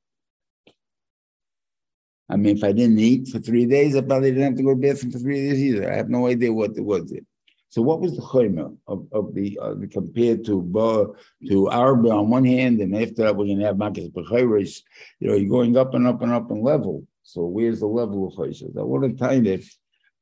I 2.28 2.36
mean, 2.36 2.56
if 2.56 2.64
I 2.64 2.72
didn't 2.72 2.98
eat 2.98 3.28
for 3.28 3.38
three 3.38 3.66
days, 3.66 3.94
I 3.94 4.00
probably 4.00 4.30
didn't 4.30 4.44
have 4.44 4.56
to 4.56 4.62
go 4.62 4.70
to 4.70 4.80
the 4.80 4.88
bathroom 4.88 5.12
for 5.12 5.18
three 5.18 5.48
days 5.48 5.62
either. 5.62 5.92
I 5.92 5.96
have 5.96 6.08
no 6.08 6.26
idea 6.26 6.52
what 6.52 6.76
it 6.76 6.80
was. 6.80 7.12
It. 7.12 7.24
So, 7.68 7.82
what 7.82 8.00
was 8.00 8.16
the 8.16 8.22
chayma 8.22 8.74
of, 8.86 9.06
of 9.12 9.34
the 9.34 9.58
uh, 9.60 9.74
compared 9.90 10.44
to 10.46 10.78
uh, 10.78 11.06
to 11.48 11.68
Arba 11.68 12.10
on 12.10 12.30
one 12.30 12.44
hand, 12.44 12.80
and 12.80 12.96
after 12.96 13.24
that 13.24 13.36
we're 13.36 13.46
going 13.46 13.58
to 13.58 13.66
have 13.66 13.78
Makkah 13.78 14.08
Bechayres. 14.08 14.82
You 15.20 15.28
know, 15.28 15.34
you're 15.34 15.50
going 15.50 15.76
up 15.76 15.92
and 15.92 16.06
up 16.06 16.22
and 16.22 16.32
up 16.32 16.50
in 16.50 16.62
level. 16.62 17.06
So, 17.22 17.44
where's 17.44 17.80
the 17.80 17.86
level 17.86 18.28
of 18.28 18.34
chayshas? 18.34 18.78
I 18.78 18.82
want 18.82 19.18
to 19.18 19.34
you 19.34 19.62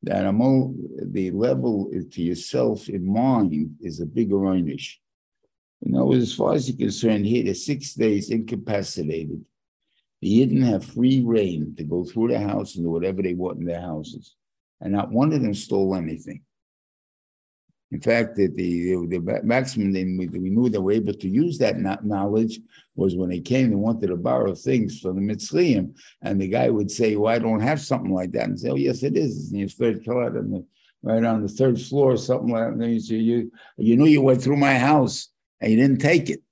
that 0.05 0.27
among 0.27 0.77
the 1.13 1.31
level 1.31 1.91
to 2.11 2.23
yourself 2.23 2.89
in 2.89 3.07
mind 3.07 3.77
is 3.81 4.01
a 4.01 4.07
bigger 4.07 4.37
einish. 4.37 4.97
You 5.81 5.93
know, 5.93 6.13
as 6.13 6.35
far 6.35 6.55
as 6.55 6.69
you're 6.69 6.79
concerned, 6.79 7.27
here 7.27 7.45
the 7.45 7.55
six 7.55 7.95
days 7.95 8.31
incapacitated. 8.31 9.45
They 10.21 10.29
didn't 10.29 10.63
have 10.63 10.85
free 10.85 11.23
reign 11.25 11.75
to 11.77 11.85
go 11.85 12.05
through 12.05 12.29
the 12.29 12.39
house 12.39 12.77
and 12.77 12.85
do 12.85 12.91
whatever 12.91 13.23
they 13.23 13.35
want 13.35 13.59
in 13.59 13.65
their 13.65 13.81
houses. 13.81 14.37
And 14.81 14.93
not 14.93 15.11
one 15.11 15.33
of 15.33 15.43
them 15.43 15.55
stole 15.55 15.95
anything. 15.97 16.43
In 17.93 18.01
fact, 18.01 18.37
that 18.37 18.57
the, 18.57 18.95
the 19.07 19.41
maximum 19.45 19.93
they, 19.93 20.05
we 20.05 20.49
knew 20.49 20.71
they 20.71 20.79
were 20.79 20.93
able 20.93 21.13
to 21.13 21.29
use 21.29 21.59
that 21.59 21.77
knowledge 22.03 22.59
was 22.97 23.17
when 23.17 23.29
they 23.29 23.41
came 23.41 23.67
and 23.67 23.83
wanted 23.83 24.07
to 24.07 24.17
borrow 24.17 24.55
things 24.55 24.99
from 24.99 25.17
the 25.17 25.35
Mitzrayim, 25.35 25.95
and 26.23 26.41
the 26.41 26.49
guy 26.49 26.71
would 26.71 26.91
say, 26.91 27.17
"Well, 27.17 27.35
I 27.35 27.39
don't 27.39 27.61
have 27.61 27.83
something 27.83 28.13
like 28.13 28.33
that," 28.33 28.49
and 28.49 28.59
say, 28.59 28.71
"Oh, 28.71 28.77
yes, 28.77 29.03
it 29.03 29.15
is. 29.15 29.53
In 29.53 29.59
your 29.59 29.69
third 29.69 30.09
on 30.09 30.51
the 30.51 30.65
right 31.03 31.23
on 31.23 31.43
the 31.43 31.49
third 31.49 31.79
floor, 31.79 32.17
something 32.17 32.49
like 32.49 32.65
that." 32.65 32.83
And 32.83 32.95
you 32.95 33.01
say, 33.01 33.17
"You 33.17 33.53
you 33.77 33.97
knew 33.99 34.07
you 34.07 34.23
went 34.23 34.43
through 34.43 34.57
my 34.57 34.79
house 34.79 35.29
and 35.61 35.71
you 35.71 35.77
didn't 35.77 36.01
take 36.01 36.31
it." 36.31 36.43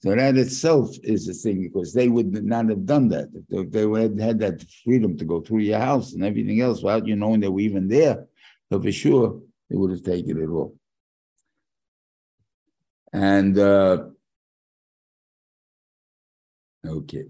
So 0.00 0.14
that 0.14 0.36
itself 0.36 0.94
is 1.02 1.28
a 1.28 1.32
thing 1.32 1.62
because 1.62 1.94
they 1.94 2.08
would 2.08 2.44
not 2.44 2.68
have 2.68 2.84
done 2.84 3.08
that 3.08 3.28
if 3.48 3.70
they, 3.70 3.86
they 3.86 4.02
had 4.02 4.20
had 4.20 4.38
that 4.40 4.66
freedom 4.84 5.16
to 5.16 5.24
go 5.24 5.40
through 5.40 5.60
your 5.60 5.78
house 5.78 6.12
and 6.12 6.22
everything 6.22 6.60
else 6.60 6.82
without 6.82 7.06
you 7.06 7.16
knowing 7.16 7.40
they 7.40 7.48
were 7.48 7.60
even 7.60 7.88
there. 7.88 8.26
So 8.70 8.82
for 8.82 8.92
sure, 8.92 9.40
they 9.68 9.76
would 9.76 9.90
have 9.90 10.02
taken 10.02 10.42
it 10.42 10.48
all. 10.48 10.76
And 13.12 13.58
uh, 13.58 14.04
okay. 16.86 17.26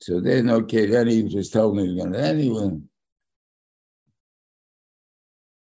So 0.00 0.20
then, 0.20 0.50
okay, 0.50 0.86
then 0.86 1.08
he 1.08 1.22
just 1.24 1.52
told 1.52 1.76
me 1.76 1.92
again. 1.92 2.14
Anyway, 2.14 2.80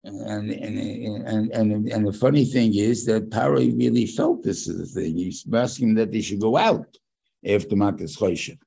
and 0.04 0.52
and 0.52 0.52
and 0.52 1.52
and 1.52 1.88
and 1.88 2.08
the 2.08 2.14
funny 2.14 2.46
thing 2.46 2.76
is 2.76 3.06
that 3.06 3.30
Paro 3.30 3.58
really 3.58 4.06
felt 4.06 4.44
this 4.44 4.68
is 4.68 4.94
the 4.94 5.02
thing. 5.02 5.18
He's 5.18 5.46
asking 5.54 5.96
that 5.96 6.12
they 6.12 6.22
should 6.22 6.42
go 6.42 6.58
out 6.58 6.98
after 7.46 7.76
Makas 7.76 8.18
Choshen. 8.18 8.58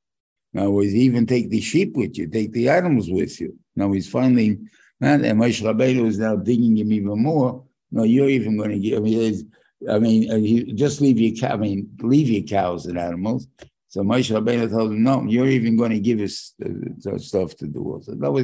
Now, 0.52 0.78
he's 0.78 0.94
even 0.94 1.26
take 1.26 1.50
the 1.50 1.60
sheep 1.60 1.96
with 1.96 2.16
you, 2.16 2.28
take 2.28 2.52
the 2.52 2.70
animals 2.70 3.10
with 3.10 3.38
you. 3.40 3.58
Now 3.74 3.92
he's 3.92 4.08
finally, 4.08 4.58
and 5.00 5.22
Moshe 5.22 5.62
Rabbeinu 5.62 6.06
is 6.06 6.18
now 6.18 6.36
digging 6.36 6.76
him 6.76 6.92
even 6.92 7.22
more. 7.22 7.64
No, 7.90 8.02
you're 8.02 8.28
even 8.28 8.56
going 8.56 8.70
to 8.70 8.78
give. 8.78 8.98
I 8.98 9.00
mean, 9.00 9.52
I 9.90 9.98
mean, 9.98 10.30
uh, 10.30 10.36
he, 10.36 10.72
just 10.72 11.00
leave 11.00 11.18
your 11.18 11.36
cow. 11.36 11.54
I 11.54 11.56
mean, 11.56 11.90
leave 12.00 12.28
your 12.28 12.42
cows 12.42 12.86
and 12.86 12.98
animals. 12.98 13.46
So 13.88 14.02
Moshe 14.02 14.34
Rabbeinu 14.34 14.70
told 14.70 14.92
him, 14.92 15.02
no, 15.02 15.22
you're 15.22 15.48
even 15.48 15.76
going 15.76 15.92
to 15.92 16.00
give 16.00 16.20
us 16.20 16.54
uh, 16.64 17.18
stuff 17.18 17.56
to 17.56 17.66
do. 17.66 17.92
Also, 17.92 18.12
no, 18.12 18.36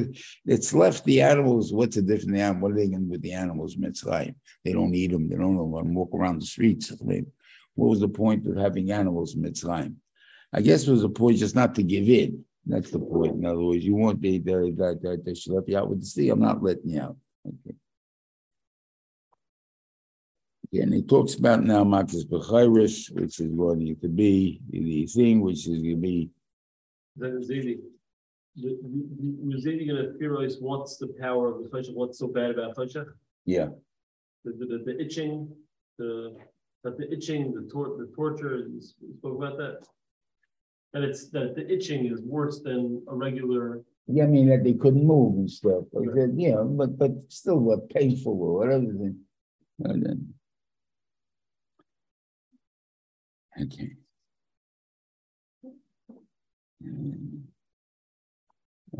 it's 0.45 0.73
left 0.73 1.05
the 1.05 1.21
animals. 1.21 1.73
What's 1.73 1.95
the 1.95 2.01
difference? 2.01 2.31
The 2.31 2.41
animal, 2.41 2.63
what 2.63 2.71
are 2.71 2.75
they 2.75 2.87
going 2.87 3.01
to 3.01 3.05
do 3.05 3.11
with 3.11 3.21
the 3.21 3.33
animals? 3.33 3.75
Mitzrayim. 3.75 4.35
They 4.63 4.73
don't 4.73 4.95
eat 4.95 5.11
them. 5.11 5.27
They 5.27 5.35
don't 5.35 5.57
want 5.57 5.87
to 5.87 5.93
walk 5.93 6.11
around 6.13 6.41
the 6.41 6.45
streets. 6.45 6.91
I 6.91 7.03
mean, 7.03 7.27
what 7.75 7.89
was 7.89 7.99
the 7.99 8.07
point 8.07 8.47
of 8.47 8.57
having 8.57 8.91
animals 8.91 9.35
Mitzrayim? 9.35 9.95
I 10.53 10.61
guess 10.61 10.87
it 10.87 10.91
was 10.91 11.03
a 11.03 11.09
point 11.09 11.37
just 11.37 11.55
not 11.55 11.75
to 11.75 11.83
give 11.83 12.07
in. 12.07 12.45
That's 12.65 12.91
the 12.91 12.99
point. 12.99 13.35
In 13.35 13.45
other 13.45 13.59
words, 13.59 13.83
you 13.83 13.95
want 13.95 14.21
the 14.21 14.39
that 14.39 14.99
that 15.01 15.25
they 15.25 15.33
should 15.33 15.53
let 15.53 15.67
you 15.67 15.77
out 15.77 15.89
with 15.89 15.99
the 15.99 16.05
sea. 16.05 16.29
I'm 16.29 16.39
not 16.39 16.63
letting 16.63 16.89
you 16.89 17.01
out. 17.01 17.17
Okay. 17.45 17.75
Yeah, 20.71 20.83
and 20.83 20.93
he 20.93 21.03
talks 21.03 21.35
about 21.35 21.63
now 21.63 21.83
Matis 21.83 22.25
Bechiris, 22.25 23.11
which 23.11 23.39
is 23.39 23.51
going 23.51 23.95
to 24.01 24.07
be 24.07 24.59
the 24.71 25.05
thing, 25.05 25.41
which 25.41 25.67
is 25.67 25.81
going 25.81 25.95
to 25.95 25.95
be. 25.97 26.31
Then 27.15 27.41
Zili, 27.43 27.77
was 28.55 29.65
Zili 29.65 29.87
going 29.87 30.03
to 30.03 30.17
theorize 30.17 30.57
what's 30.59 30.97
the 30.97 31.09
power 31.19 31.53
of 31.53 31.61
the 31.61 31.69
Choshen? 31.69 31.93
What's 31.93 32.17
so 32.17 32.27
bad 32.27 32.51
about 32.51 32.75
Choshen? 32.75 33.05
Yeah. 33.45 33.67
The, 34.45 34.53
the, 34.53 34.65
the, 34.65 34.83
the 34.85 35.01
itching, 35.01 35.49
the 35.99 36.37
the 36.83 37.13
itching, 37.13 37.53
the 37.53 37.69
tor- 37.71 37.95
the 37.97 38.11
torture. 38.15 38.67
You 38.67 38.81
spoke 38.81 39.37
about 39.37 39.57
that. 39.57 39.85
That 40.93 41.03
it's 41.03 41.29
that 41.29 41.55
the 41.55 41.71
itching 41.71 42.05
is 42.05 42.21
worse 42.21 42.59
than 42.59 43.01
a 43.07 43.15
regular. 43.15 43.81
Yeah, 44.07 44.25
I 44.25 44.27
mean 44.27 44.47
that 44.49 44.63
they 44.63 44.73
couldn't 44.73 45.05
move 45.05 45.37
and 45.37 45.49
stuff. 45.49 45.85
Like 45.91 46.13
that, 46.13 46.33
yeah, 46.37 46.61
but 46.63 46.97
but 46.97 47.11
still 47.29 47.57
what 47.57 47.89
painful 47.89 48.39
or 48.39 48.53
whatever. 48.59 48.89
And 49.79 50.05
then, 50.05 50.33
Okay. 53.61 53.95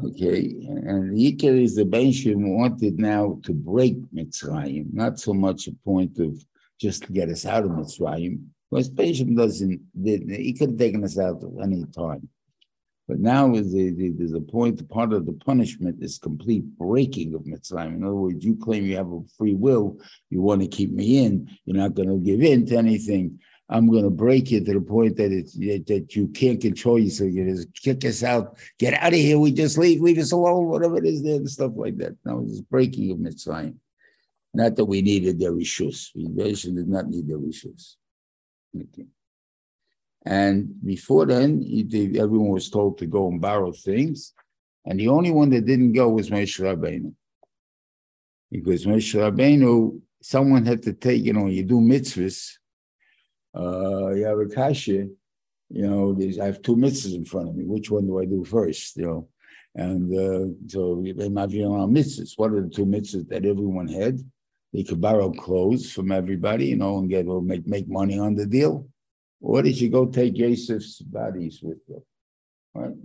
Okay, 0.06 0.68
and 0.68 1.16
the 1.16 1.34
Ikar 1.34 1.62
is 1.62 1.76
the 1.76 1.84
Benshim 1.84 2.58
wanted 2.58 2.98
now 2.98 3.40
to 3.44 3.54
break 3.54 3.96
Mitzrayim, 4.12 4.92
not 4.92 5.20
so 5.20 5.34
much 5.34 5.68
a 5.68 5.74
point 5.86 6.18
of 6.18 6.44
just 6.80 7.04
to 7.04 7.14
get 7.14 7.30
us 7.30 7.46
out 7.46 7.64
of 7.64 7.72
Mitzrayim, 7.72 8.44
because 8.74 8.90
Benshim 8.90 9.38
doesn't, 9.38 9.82
he 10.04 10.54
could 10.54 10.72
have 10.72 10.80
taken 10.80 11.04
us 11.04 11.20
out 11.20 11.44
at 11.44 11.64
any 11.64 11.86
time. 11.96 12.28
But 13.08 13.20
now 13.20 13.54
is 13.54 13.72
the, 13.72 13.92
the, 13.92 14.14
there's 14.18 14.34
a 14.34 14.40
point, 14.40 14.90
part 14.90 15.14
of 15.14 15.26
the 15.26 15.34
punishment 15.34 16.02
is 16.02 16.18
complete 16.18 16.64
breaking 16.78 17.36
of 17.36 17.42
Mitzrayim. 17.42 17.96
In 17.96 18.04
other 18.04 18.16
words, 18.16 18.44
you 18.44 18.56
claim 18.56 18.86
you 18.86 18.96
have 18.96 19.12
a 19.12 19.20
free 19.38 19.54
will, 19.54 20.00
you 20.30 20.42
want 20.42 20.62
to 20.62 20.68
keep 20.68 20.92
me 20.92 21.24
in, 21.24 21.50
you're 21.66 21.78
not 21.78 21.94
going 21.94 22.08
to 22.08 22.18
give 22.18 22.42
in 22.42 22.66
to 22.68 22.78
anything. 22.78 23.40
I'm 23.70 23.90
going 23.90 24.06
to 24.06 24.10
break 24.10 24.50
you 24.52 24.64
to 24.64 24.74
the 24.74 24.82
point 24.82 25.18
that 25.18 25.32
it's 25.32 25.54
that 25.54 26.16
you 26.16 26.28
can't 26.30 26.62
control 26.62 26.98
you. 26.98 27.10
So 27.10 27.26
you 27.26 27.46
just 27.46 27.74
kick 27.76 28.06
us 28.06 28.24
out, 28.24 28.58
get 28.80 28.94
out 28.94 29.14
of 29.14 29.20
here. 29.20 29.40
We 29.40 29.52
just 29.52 29.78
leave, 29.78 30.02
leave 30.02 30.18
us 30.18 30.32
alone, 30.32 30.68
whatever 30.68 30.98
it 30.98 31.06
is 31.06 31.24
there, 31.24 31.36
and 31.36 31.50
stuff 31.50 31.72
like 31.76 31.98
that. 31.98 32.16
No, 32.26 32.44
it's 32.48 32.62
breaking 32.62 33.12
of 33.12 33.18
Mitzrayim. 33.18 33.76
Not 34.54 34.76
that 34.76 34.86
we 34.86 35.02
needed 35.02 35.40
their 35.40 35.54
rishus. 35.54 36.10
We 36.16 36.28
basically 36.28 36.76
did 36.76 36.90
not 36.90 37.08
need 37.10 37.28
their 37.28 37.40
rishus. 37.40 37.96
Okay. 38.76 39.06
And 40.26 40.74
before 40.84 41.26
then, 41.26 41.64
everyone 42.16 42.50
was 42.50 42.70
told 42.70 42.98
to 43.00 43.06
go 43.06 43.28
and 43.28 43.42
borrow 43.42 43.72
things. 43.72 44.34
And 44.86 45.00
the 45.00 45.10
only 45.10 45.32
one 45.32 45.50
that 45.50 45.66
didn't 45.66 45.94
go 45.94 46.10
was 46.10 46.30
Moshe 46.30 46.60
Rabbeinu. 46.60 47.14
Because 48.52 48.86
Moshe 48.86 49.16
Rabbeinu, 49.16 50.00
someone 50.22 50.66
had 50.66 50.82
to 50.84 50.94
take, 50.94 51.24
you 51.24 51.34
know, 51.34 51.48
you 51.48 51.64
do 51.64 51.80
mitzvahs, 51.80 52.54
uh, 53.56 54.12
you 54.12 54.26
have 54.26 54.40
a 54.40 54.48
kasha, 54.48 55.08
you 55.70 55.88
know, 55.88 56.18
I 56.42 56.46
have 56.46 56.62
two 56.62 56.76
mitzvahs 56.76 57.16
in 57.16 57.26
front 57.26 57.50
of 57.50 57.56
me. 57.56 57.66
Which 57.66 57.90
one 57.92 58.06
do 58.06 58.20
I 58.20 58.26
do 58.26 58.44
first? 58.44 58.96
You 58.98 59.06
know, 59.06 59.28
and 59.76 60.14
uh, 60.14 60.54
so 60.68 61.04
they 61.04 61.30
might 61.30 61.50
be 61.50 61.64
on 61.66 61.94
mitzvahs. 61.94 62.34
What 62.38 62.52
are 62.52 62.62
the 62.62 62.70
two 62.70 62.86
mitzvahs 62.86 63.28
that 63.30 63.46
everyone 63.46 63.88
had? 63.88 64.20
They 64.74 64.84
could 64.84 65.00
borrow 65.00 65.32
clothes 65.32 65.92
from 65.92 66.12
everybody, 66.12 66.68
you 66.68 66.78
know, 66.78 66.98
and 66.98 67.10
get 67.10 67.28
or 67.28 67.42
make 67.42 67.68
make 67.68 67.88
money 67.88 68.18
on 68.18 68.34
the 68.34 68.46
deal. 68.46 68.88
Or 69.40 69.62
did 69.62 69.80
you 69.80 69.90
go 69.90 70.06
take 70.08 70.34
Joseph's 70.34 71.00
bodies 71.02 71.60
with 71.62 71.78
you? 71.88 72.04
Right? 72.74 72.96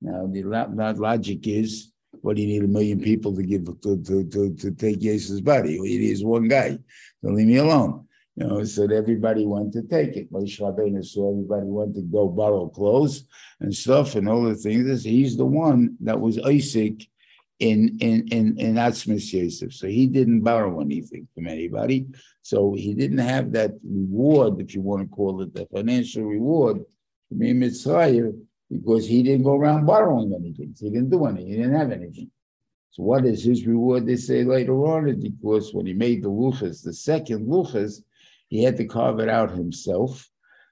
Now 0.00 0.26
the 0.26 0.42
that 0.76 0.98
logic 0.98 1.46
is, 1.46 1.92
what 2.22 2.36
do 2.36 2.42
you 2.42 2.48
need 2.48 2.64
a 2.64 2.68
million 2.68 3.00
people 3.00 3.34
to 3.36 3.42
give 3.42 3.66
to 3.82 4.02
to 4.02 4.24
to, 4.24 4.54
to 4.54 4.70
take 4.70 5.00
Joseph's 5.00 5.42
body? 5.42 5.76
It 5.76 6.00
is 6.00 6.24
one 6.24 6.48
guy. 6.48 6.78
So 7.22 7.30
leave 7.30 7.46
me 7.46 7.56
alone. 7.56 8.06
You 8.36 8.46
know, 8.46 8.64
so 8.64 8.84
everybody 8.84 9.46
went 9.46 9.72
to 9.72 9.82
take 9.82 10.16
it. 10.16 10.30
Moshe 10.30 10.60
Rabbeinu 10.60 11.04
saw 11.04 11.30
everybody 11.30 11.66
went 11.66 11.94
to 11.94 12.02
go 12.02 12.28
borrow 12.28 12.68
clothes 12.68 13.24
and 13.60 13.74
stuff 13.74 14.14
and 14.14 14.28
all 14.28 14.42
the 14.42 14.54
things. 14.54 15.04
He's 15.04 15.36
the 15.36 15.46
one 15.46 15.96
that 16.00 16.20
was 16.20 16.38
Isaac 16.38 17.06
in 17.58 17.96
in 18.00 18.28
in 18.28 18.58
in 18.58 18.74
Atzmas 18.74 19.32
Yosef. 19.32 19.72
So 19.72 19.86
he 19.86 20.06
didn't 20.06 20.42
borrow 20.42 20.80
anything 20.80 21.26
from 21.34 21.46
anybody. 21.46 22.06
So 22.42 22.74
he 22.74 22.94
didn't 22.94 23.18
have 23.18 23.52
that 23.52 23.72
reward, 23.82 24.60
if 24.60 24.74
you 24.74 24.82
want 24.82 25.02
to 25.02 25.08
call 25.08 25.42
it 25.42 25.54
the 25.54 25.66
financial 25.66 26.24
reward, 26.24 26.84
from 27.28 27.38
Mitzrayim, 27.38 28.38
because 28.70 29.06
he 29.06 29.22
didn't 29.22 29.44
go 29.44 29.56
around 29.56 29.86
borrowing 29.86 30.32
anything. 30.34 30.72
So 30.74 30.86
he 30.86 30.92
didn't 30.92 31.10
do 31.10 31.26
anything. 31.26 31.48
He 31.48 31.56
didn't 31.56 31.74
have 31.74 31.92
anything. 31.92 32.30
So 32.90 33.02
what 33.02 33.24
is 33.24 33.44
his 33.44 33.66
reward? 33.66 34.06
They 34.06 34.16
say 34.16 34.44
later 34.44 34.74
on, 34.86 35.08
is 35.08 35.16
because 35.16 35.74
when 35.74 35.86
he 35.86 35.92
made 35.92 36.22
the 36.22 36.30
luchas, 36.30 36.82
the 36.82 36.92
second 36.92 37.46
luchas, 37.46 38.02
he 38.48 38.62
had 38.62 38.76
to 38.76 38.84
carve 38.84 39.20
it 39.20 39.28
out 39.28 39.50
himself. 39.50 40.28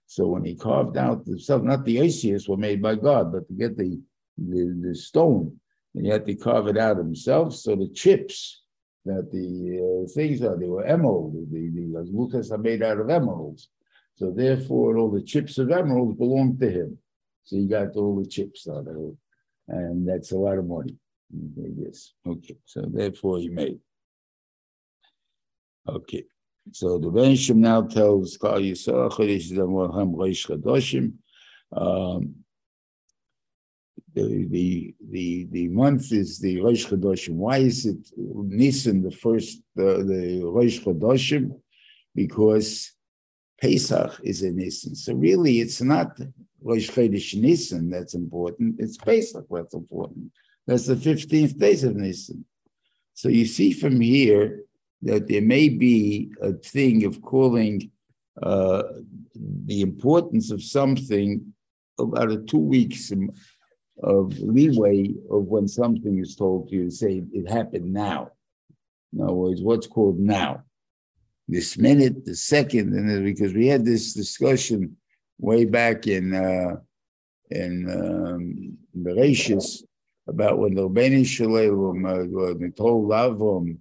So 0.06 0.28
when 0.28 0.44
he 0.44 0.54
carved 0.54 0.96
out 0.96 1.26
himself, 1.26 1.62
not 1.62 1.84
the 1.84 1.98
Asius 1.98 2.48
were 2.48 2.56
made 2.56 2.80
by 2.80 2.94
God, 2.94 3.32
but 3.32 3.48
to 3.48 3.54
get 3.54 3.76
the, 3.76 4.00
the, 4.38 4.80
the 4.80 4.94
stone, 4.94 5.58
and 5.94 6.04
he 6.04 6.10
had 6.10 6.26
to 6.26 6.34
carve 6.34 6.66
it 6.66 6.78
out 6.78 6.96
himself. 6.96 7.54
So 7.54 7.76
the 7.76 7.88
chips 7.88 8.62
that 9.04 9.30
the 9.30 10.04
uh, 10.04 10.12
things 10.12 10.42
are, 10.42 10.56
they 10.56 10.68
were 10.68 10.84
emerald. 10.84 11.34
The, 11.34 11.70
the 11.70 12.10
Lucas 12.12 12.50
are 12.50 12.58
made 12.58 12.82
out 12.82 12.98
of 12.98 13.10
emeralds. 13.10 13.68
So 14.16 14.30
therefore, 14.30 14.96
all 14.96 15.10
the 15.10 15.22
chips 15.22 15.58
of 15.58 15.70
emeralds 15.70 16.18
belong 16.18 16.58
to 16.58 16.70
him. 16.70 16.98
So 17.44 17.56
he 17.56 17.66
got 17.66 17.96
all 17.96 18.16
the 18.16 18.28
chips 18.28 18.66
out 18.68 18.88
of 18.88 18.96
it. 18.96 19.16
And 19.68 20.08
that's 20.08 20.32
a 20.32 20.36
lot 20.36 20.58
of 20.58 20.66
money. 20.66 20.96
Yes. 21.56 22.12
Okay. 22.26 22.56
So 22.64 22.82
therefore 22.86 23.38
he 23.38 23.48
made. 23.48 23.80
Okay. 25.88 26.24
So 26.72 26.98
the 26.98 27.08
Benishim 27.08 27.56
now 27.56 27.82
tells 27.82 28.36
Kal 28.36 28.54
Yisrael 28.54 29.10
Chodesh 29.10 29.52
Zamoham 29.52 30.14
Reish 30.14 30.46
Chadoshim. 30.46 31.14
Um, 31.72 32.43
the, 34.14 34.46
the 34.46 34.94
the 35.10 35.48
the 35.50 35.68
month 35.68 36.12
is 36.12 36.38
the 36.38 36.60
Rosh 36.60 36.86
Chodoshim. 36.86 37.34
Why 37.34 37.58
is 37.58 37.86
it 37.86 38.10
Nisan 38.16 39.02
the 39.02 39.10
first 39.10 39.58
uh, 39.78 40.02
the 40.10 40.42
Rosh 40.44 40.80
Chodoshim? 40.80 41.50
Because 42.14 42.92
Pesach 43.60 44.20
is 44.22 44.42
a 44.42 44.50
Nisan. 44.50 44.94
So 44.94 45.14
really, 45.14 45.60
it's 45.60 45.80
not 45.80 46.18
Rosh 46.62 46.90
Chodesh 46.90 47.34
Nisan 47.40 47.90
that's 47.90 48.14
important. 48.14 48.76
It's 48.78 48.96
Pesach 48.96 49.46
that's 49.50 49.74
important. 49.74 50.30
That's 50.66 50.86
the 50.86 50.96
fifteenth 50.96 51.58
days 51.58 51.84
of 51.84 51.96
Nisan. 51.96 52.44
So 53.14 53.28
you 53.28 53.46
see 53.46 53.72
from 53.72 54.00
here 54.00 54.64
that 55.02 55.28
there 55.28 55.42
may 55.42 55.68
be 55.68 56.32
a 56.40 56.52
thing 56.52 57.04
of 57.04 57.20
calling 57.20 57.90
uh, 58.42 58.82
the 59.66 59.80
importance 59.82 60.50
of 60.50 60.62
something 60.62 61.54
about 61.98 62.32
a 62.32 62.38
two 62.38 62.58
weeks 62.58 63.12
of 64.02 64.38
leeway 64.38 65.14
of 65.30 65.44
when 65.44 65.68
something 65.68 66.18
is 66.18 66.34
told 66.36 66.68
to 66.68 66.74
you, 66.74 66.90
say 66.90 67.22
it 67.32 67.50
happened 67.50 67.92
now. 67.92 68.30
In 69.12 69.22
other 69.22 69.32
words, 69.32 69.62
what's 69.62 69.86
called 69.86 70.18
now? 70.18 70.62
This 71.46 71.78
minute, 71.78 72.24
the 72.24 72.34
second, 72.34 72.94
and 72.94 73.24
because 73.24 73.52
we 73.52 73.66
had 73.66 73.84
this 73.84 74.14
discussion 74.14 74.96
way 75.38 75.64
back 75.64 76.06
in 76.06 76.34
uh, 76.34 76.76
in 77.50 77.90
um, 77.90 78.78
about 80.26 80.58
when 80.58 80.74
the 80.74 80.88
Rebbeinu 80.88 81.26
Shalom 81.26 82.06
uh, 82.06 82.68
told 82.76 83.10
Avram 83.10 83.76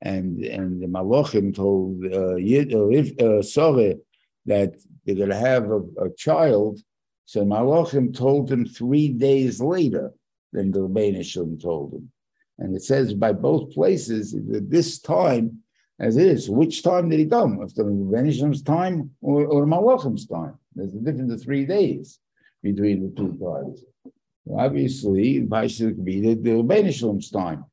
and 0.00 0.42
and 0.44 0.82
the 0.82 0.86
Malachim 0.86 1.54
told 1.54 2.02
uh, 2.12 2.36
Yid, 2.36 2.74
uh, 2.74 3.36
uh, 3.38 3.42
Sore 3.42 3.94
that 4.46 4.74
they're 5.04 5.14
going 5.14 5.28
to 5.28 5.36
have 5.36 5.70
a, 5.70 5.80
a 6.00 6.10
child. 6.16 6.80
So 7.26 7.44
Malachim 7.44 8.14
told 8.14 8.50
him 8.50 8.66
three 8.66 9.08
days 9.08 9.60
later 9.60 10.12
than 10.52 10.70
the 10.70 10.80
Rebbeinu 10.80 11.60
told 11.60 11.94
him. 11.94 12.10
And 12.58 12.76
it 12.76 12.82
says 12.82 13.14
by 13.14 13.32
both 13.32 13.72
places 13.72 14.32
that 14.32 14.70
this 14.70 15.00
time, 15.00 15.62
as 15.98 16.16
it 16.16 16.26
is, 16.26 16.50
which 16.50 16.82
time 16.82 17.08
did 17.08 17.20
he 17.20 17.26
come? 17.26 17.60
After 17.62 17.84
the 17.84 17.90
Rebbeinu 17.90 18.64
time 18.64 19.10
or, 19.20 19.46
or 19.46 19.66
Malachim's 19.66 20.26
time? 20.26 20.58
There's 20.74 20.94
a 20.94 20.98
difference 20.98 21.32
of 21.32 21.42
three 21.42 21.64
days 21.64 22.18
between 22.62 23.02
the 23.02 23.10
two 23.16 23.38
times. 23.38 23.82
Obviously, 24.50 25.40
Vaishal 25.40 25.94
could 25.94 26.04
be 26.04 26.20
the, 26.20 26.34
the 26.34 26.50
Rebbeinu 26.50 27.32
time. 27.32 27.64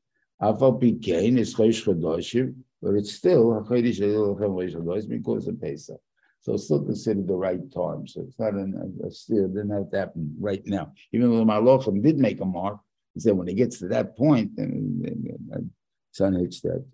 Chosh 1.54 1.84
Chodoshim, 1.84 2.54
but 2.80 2.94
it's 2.94 3.12
still 3.12 3.62
because 5.06 5.46
of 5.48 5.60
Pesach. 5.60 6.00
So 6.42 6.54
it's 6.54 6.64
still 6.64 6.84
considered 6.84 7.28
the 7.28 7.34
right 7.34 7.60
time. 7.72 8.06
So 8.06 8.22
it's 8.22 8.38
not 8.38 8.54
an, 8.54 8.74
a, 9.02 9.06
a 9.06 9.10
still 9.10 9.48
didn't 9.48 9.70
have 9.70 9.90
to 9.90 9.98
happen 9.98 10.34
right 10.40 10.62
now. 10.66 10.92
Even 11.12 11.30
though 11.30 11.44
my 11.44 11.58
Malachim 11.58 12.02
did 12.02 12.18
make 12.18 12.40
a 12.40 12.46
mark, 12.46 12.78
he 13.14 13.20
said 13.20 13.36
when 13.36 13.48
it 13.48 13.54
gets 13.54 13.78
to 13.80 13.88
that 13.88 14.16
point, 14.16 14.56
then, 14.56 15.00
then, 15.02 15.38
then 15.48 15.70
son 16.12 16.34
hits 16.34 16.60
that. 16.62 16.84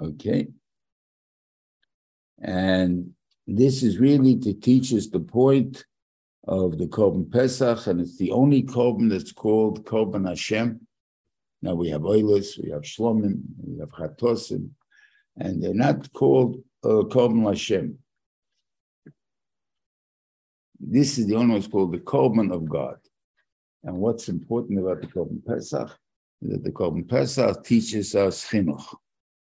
Okay. 0.00 0.48
And 2.40 3.12
this 3.46 3.82
is 3.82 3.98
really 3.98 4.36
to 4.38 4.54
teach 4.54 4.92
us 4.92 5.08
the 5.08 5.20
point 5.20 5.84
of 6.46 6.78
the 6.78 6.86
Korban 6.86 7.30
Pesach, 7.30 7.86
and 7.86 8.00
it's 8.00 8.16
the 8.16 8.30
only 8.30 8.62
Korban 8.62 9.10
that's 9.10 9.32
called 9.32 9.84
Korban 9.84 10.26
Hashem. 10.28 10.80
Now 11.62 11.74
we 11.74 11.88
have 11.90 12.02
Oilus, 12.02 12.62
we 12.62 12.70
have 12.70 12.82
Shlomim, 12.82 13.40
we 13.64 13.78
have 13.80 13.90
Chatosim, 13.90 14.70
and 15.40 15.62
they're 15.62 15.74
not 15.74 16.12
called 16.12 16.56
uh, 16.84 17.04
Korban 17.12 17.46
Hashem. 17.46 17.98
This 20.80 21.18
is 21.18 21.26
the 21.26 21.34
only 21.34 21.58
one 21.58 21.70
called 21.70 21.92
the 21.92 21.98
Korban 21.98 22.52
of 22.52 22.68
God. 22.68 22.96
And 23.84 23.96
what's 23.96 24.28
important 24.28 24.78
about 24.78 25.00
the 25.00 25.08
Korban 25.08 25.44
Pesach 25.44 25.90
is 26.42 26.50
that 26.50 26.64
the 26.64 26.70
Korban 26.70 27.08
Pesach 27.08 27.64
teaches 27.64 28.14
us 28.14 28.48
chinuch, 28.48 28.84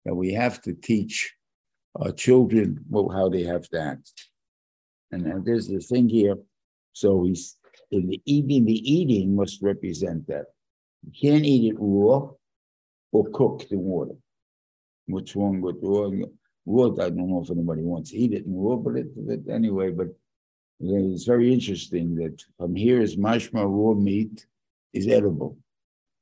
that 0.04 0.14
we 0.14 0.32
have 0.32 0.62
to 0.62 0.74
teach 0.74 1.34
our 1.96 2.12
children 2.12 2.84
well, 2.88 3.08
how 3.08 3.28
they 3.28 3.42
have 3.42 3.68
to 3.70 3.80
act. 3.80 4.12
And, 5.12 5.26
and 5.26 5.44
there's 5.44 5.66
the 5.66 5.80
thing 5.80 6.08
here 6.08 6.36
so 6.92 7.24
he's 7.24 7.56
in 7.90 8.06
the 8.08 8.20
eating, 8.24 8.64
the 8.64 8.92
eating 8.92 9.34
must 9.34 9.62
represent 9.62 10.26
that. 10.28 10.46
You 11.02 11.12
can't 11.20 11.44
eat 11.44 11.72
it 11.72 11.76
raw 11.78 12.30
or 13.12 13.30
cooked 13.30 13.72
in 13.72 13.80
water. 13.80 14.14
What's 15.10 15.36
wrong 15.36 15.60
with? 15.60 15.76
Raw, 16.66 16.88
I 16.92 17.10
don't 17.10 17.30
know 17.30 17.42
if 17.42 17.50
anybody 17.50 17.82
wants 17.82 18.10
to 18.10 18.16
eat 18.16 18.32
it 18.32 18.46
in 18.46 18.54
raw, 18.54 18.76
but, 18.76 18.96
it, 18.96 19.08
but 19.16 19.52
anyway, 19.52 19.90
but 19.90 20.08
it's 20.80 21.24
very 21.24 21.52
interesting 21.52 22.14
that 22.16 22.42
from 22.56 22.74
here 22.74 23.00
is 23.00 23.16
mashma 23.16 23.64
raw 23.64 23.94
meat 23.94 24.46
is 24.92 25.08
edible, 25.08 25.58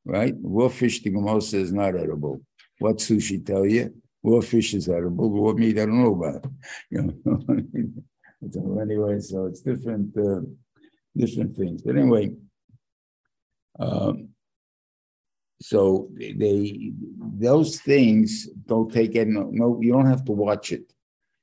right? 0.04 0.34
Raw 0.42 0.68
fish, 0.68 1.02
the 1.02 1.10
Gemara 1.10 1.40
says 1.40 1.72
not 1.72 1.96
edible. 1.96 2.40
What 2.78 2.98
sushi 2.98 3.44
tell 3.44 3.66
you? 3.66 3.94
Raw 4.22 4.40
fish 4.40 4.74
is 4.74 4.88
edible. 4.88 5.30
Raw 5.30 5.52
meat, 5.52 5.78
I 5.78 5.86
don't 5.86 6.02
know 6.02 6.14
about. 6.14 6.44
It. 6.44 6.50
You 6.90 7.02
know, 7.24 8.50
so 8.50 8.78
anyway, 8.80 9.20
so 9.20 9.46
it's 9.46 9.60
different, 9.60 10.16
uh, 10.16 10.40
different 11.16 11.56
things. 11.56 11.82
But 11.82 11.96
anyway, 11.96 12.32
um, 13.78 14.28
so 15.60 16.08
they 16.16 16.92
those 17.18 17.80
things 17.80 18.48
don't 18.66 18.92
take 18.92 19.16
any 19.16 19.32
no, 19.32 19.78
you 19.80 19.92
don't 19.92 20.06
have 20.06 20.24
to 20.26 20.32
watch 20.32 20.72
it. 20.72 20.92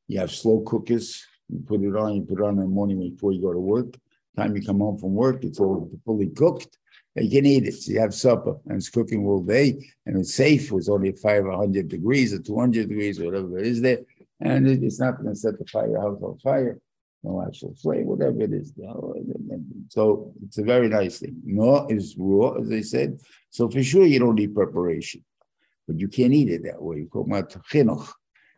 You 0.08 0.20
have 0.20 0.32
slow 0.32 0.62
cookers. 0.62 1.26
You 1.50 1.60
put 1.66 1.82
it 1.82 1.96
on. 1.96 2.16
You 2.16 2.22
put 2.22 2.40
it 2.40 2.44
on 2.44 2.56
in 2.56 2.62
the 2.62 2.68
morning 2.68 3.00
before 3.00 3.34
you 3.34 3.42
go 3.42 3.54
to 3.54 3.60
work. 3.60 3.98
Time 4.38 4.56
you 4.56 4.64
come 4.64 4.80
home 4.80 4.98
from 4.98 5.14
work, 5.14 5.44
it's 5.44 5.60
all 5.60 5.90
fully 6.06 6.30
cooked. 6.30 6.78
You 7.16 7.30
can 7.30 7.46
eat 7.46 7.68
it. 7.68 7.74
So 7.74 7.92
you 7.94 8.00
have 8.02 8.14
supper, 8.14 8.58
and 8.66 8.78
it's 8.78 8.90
cooking 8.90 9.26
all 9.26 9.42
day, 9.42 9.78
and 10.06 10.18
it's 10.18 10.34
safe. 10.34 10.72
It's 10.72 10.90
only 10.90 11.12
five 11.14 11.46
hundred 11.46 11.88
degrees 11.90 12.34
or 12.34 12.40
two 12.40 12.60
hundred 12.60 12.90
degrees, 12.90 13.20
whatever 13.20 13.60
it 13.60 13.68
is 13.68 13.82
there, 13.82 14.00
and 14.40 14.68
it's 14.68 15.00
not 15.00 15.18
going 15.18 15.34
to 15.34 15.36
set 15.36 15.58
the 15.58 15.66
firehouse 15.66 16.22
on 16.22 16.38
fire 16.40 16.80
no 17.26 17.44
actual 17.46 17.74
flame, 17.82 18.06
whatever 18.06 18.42
it 18.42 18.54
is. 18.54 18.72
So 19.90 20.34
it's 20.46 20.58
a 20.58 20.64
very 20.64 20.90
nice 21.00 21.20
thing. 21.20 21.36
No 21.44 21.88
is 21.88 22.16
raw, 22.18 22.52
as 22.62 22.72
I 22.72 22.82
said. 22.82 23.20
So 23.50 23.70
for 23.70 23.84
sure 23.84 24.06
you 24.06 24.20
don't 24.20 24.40
need 24.42 24.54
preparation, 24.54 25.24
but 25.88 26.00
you 26.00 26.08
can't 26.08 26.34
eat 26.34 26.50
it 26.50 26.64
that 26.64 26.82
way. 26.82 26.98
You 26.98 27.10
talk 27.12 27.28
about 27.28 27.50
chinuch. 27.72 28.08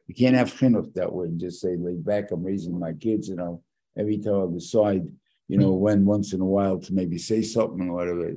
You 0.08 0.16
can't 0.16 0.36
have 0.36 0.54
chinuch 0.54 0.94
that 0.94 1.12
way 1.12 1.28
and 1.28 1.40
just 1.40 1.62
say, 1.62 1.76
lay 1.78 1.96
back, 1.96 2.32
I'm 2.32 2.44
raising 2.44 2.80
my 2.80 2.94
kids, 2.94 3.30
you 3.30 3.36
know, 3.36 3.62
every 3.98 4.18
time 4.18 4.50
I 4.50 4.54
decide, 4.54 5.08
you 5.48 5.58
know, 5.58 5.74
when 5.74 6.06
once 6.06 6.34
in 6.34 6.42
a 6.42 6.46
while 6.46 6.80
to 6.80 6.94
maybe 6.94 7.18
say 7.18 7.42
something 7.42 7.90
or 7.90 7.94
whatever. 7.94 8.28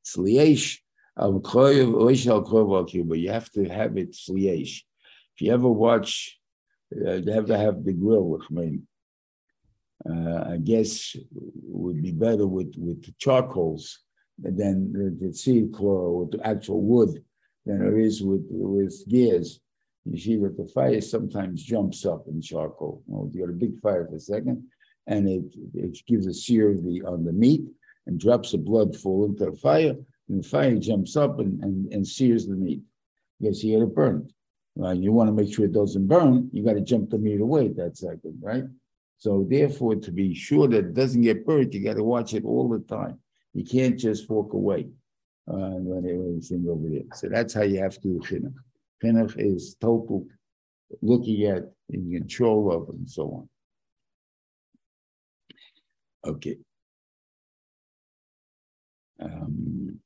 It's 0.00 0.16
liesh. 0.16 0.78
But 1.18 3.18
you 3.18 3.30
have 3.30 3.50
to 3.52 3.64
have 3.64 3.96
it 3.96 4.14
sliesh. 4.14 4.84
If 5.34 5.42
you 5.42 5.52
ever 5.52 5.68
watch, 5.68 6.38
uh, 6.94 7.14
you 7.14 7.32
have 7.32 7.46
to 7.46 7.58
have 7.58 7.84
the 7.84 7.92
grill 7.92 8.24
with 8.24 8.50
me 8.50 8.80
I 10.08 10.58
guess 10.62 11.16
would 11.62 12.02
be 12.02 12.12
better 12.12 12.46
with, 12.46 12.74
with 12.76 13.16
charcoals 13.18 14.00
than 14.38 15.18
the, 15.20 15.32
seed 15.32 15.72
claw 15.72 16.10
with 16.10 16.40
actual 16.44 16.82
wood 16.82 17.22
than 17.64 17.86
it 17.86 17.98
is 17.98 18.22
with, 18.22 18.46
with 18.48 19.08
gears. 19.08 19.60
You 20.04 20.18
see 20.18 20.36
that 20.36 20.56
the 20.56 20.68
fire 20.68 21.00
sometimes 21.00 21.62
jumps 21.62 22.06
up 22.06 22.26
in 22.28 22.40
charcoal. 22.40 23.02
You 23.32 23.40
got 23.40 23.52
a 23.52 23.56
big 23.56 23.80
fire 23.80 24.06
for 24.06 24.16
a 24.16 24.20
second, 24.20 24.62
and 25.06 25.28
it, 25.28 25.54
it 25.74 25.98
gives 26.06 26.26
a 26.26 26.34
sear 26.34 26.74
the, 26.74 27.02
on 27.02 27.24
the 27.24 27.32
meat 27.32 27.64
and 28.06 28.20
drops 28.20 28.52
the 28.52 28.58
blood 28.58 28.96
fall 28.96 29.24
into 29.24 29.46
the 29.46 29.56
fire, 29.56 29.96
and 30.28 30.44
the 30.44 30.48
fire 30.48 30.76
jumps 30.76 31.16
up 31.16 31.40
and, 31.40 31.60
and, 31.64 31.92
and 31.92 32.06
sears 32.06 32.46
the 32.46 32.54
meat. 32.54 32.82
Yes, 33.40 33.64
you 33.64 33.76
get 33.76 33.82
it 33.82 33.94
burned. 33.94 34.32
Uh, 34.80 34.90
you 34.90 35.10
want 35.10 35.28
to 35.28 35.32
make 35.32 35.52
sure 35.52 35.64
it 35.64 35.72
doesn't 35.72 36.06
burn, 36.06 36.50
you 36.52 36.62
got 36.62 36.74
to 36.74 36.80
jump 36.82 37.10
the 37.10 37.18
meat 37.18 37.40
away 37.40 37.68
that 37.68 37.96
second, 37.96 38.38
right? 38.42 38.64
So 39.18 39.46
therefore, 39.48 39.96
to 39.96 40.12
be 40.12 40.34
sure 40.34 40.68
that 40.68 40.78
it 40.78 40.94
doesn't 40.94 41.22
get 41.22 41.46
burnt, 41.46 41.72
you 41.72 41.82
got 41.82 41.96
to 41.96 42.04
watch 42.04 42.34
it 42.34 42.44
all 42.44 42.68
the 42.68 42.80
time. 42.80 43.18
You 43.54 43.64
can't 43.64 43.98
just 43.98 44.28
walk 44.28 44.52
away 44.52 44.88
uh, 45.48 45.78
when 45.80 46.04
everything 46.04 46.66
over 46.68 46.88
there. 46.88 47.08
So 47.14 47.28
that's 47.28 47.54
how 47.54 47.62
you 47.62 47.78
have 47.80 47.94
to 47.94 48.00
do 48.00 48.20
chinuch. 48.20 48.54
Chinuch 49.02 49.34
is 49.38 49.76
total 49.80 50.26
looking 51.02 51.44
at 51.44 51.64
in 51.90 52.12
control 52.12 52.72
of 52.72 52.88
and 52.90 53.08
so 53.08 53.48
on. 56.24 56.30
Okay. 56.32 56.58
Um, 59.20 59.98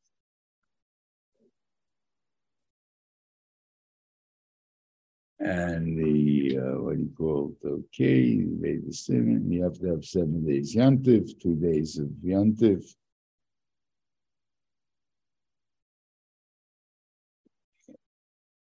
and 5.40 5.98
the 5.98 6.59
uh, 6.59 6.81
what 6.83 6.96
do 6.96 7.03
you 7.03 7.12
call 7.16 7.55
it? 7.62 7.66
Okay, 7.66 8.37
made 8.37 8.87
the 8.87 8.92
seven. 8.92 9.50
You 9.50 9.64
have 9.64 9.79
to 9.81 9.87
have 9.88 10.05
seven 10.05 10.44
days 10.46 10.76
yantiv, 10.76 11.40
two 11.40 11.57
days 11.57 11.98
of 11.98 12.09
yantiv. 12.24 12.85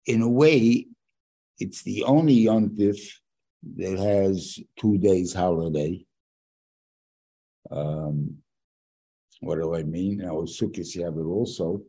In 0.06 0.22
a 0.22 0.28
way, 0.28 0.86
it's 1.58 1.82
the 1.82 2.04
only 2.04 2.44
yantiv 2.44 2.98
that 3.76 3.98
has 3.98 4.60
two 4.78 4.98
days 4.98 5.34
holiday. 5.34 6.06
Um, 7.70 8.36
what 9.40 9.56
do 9.56 9.74
I 9.74 9.82
mean? 9.82 10.18
Now, 10.18 10.42
Sukkot 10.42 10.94
you 10.94 11.04
have 11.04 11.16
it 11.16 11.22
also, 11.22 11.82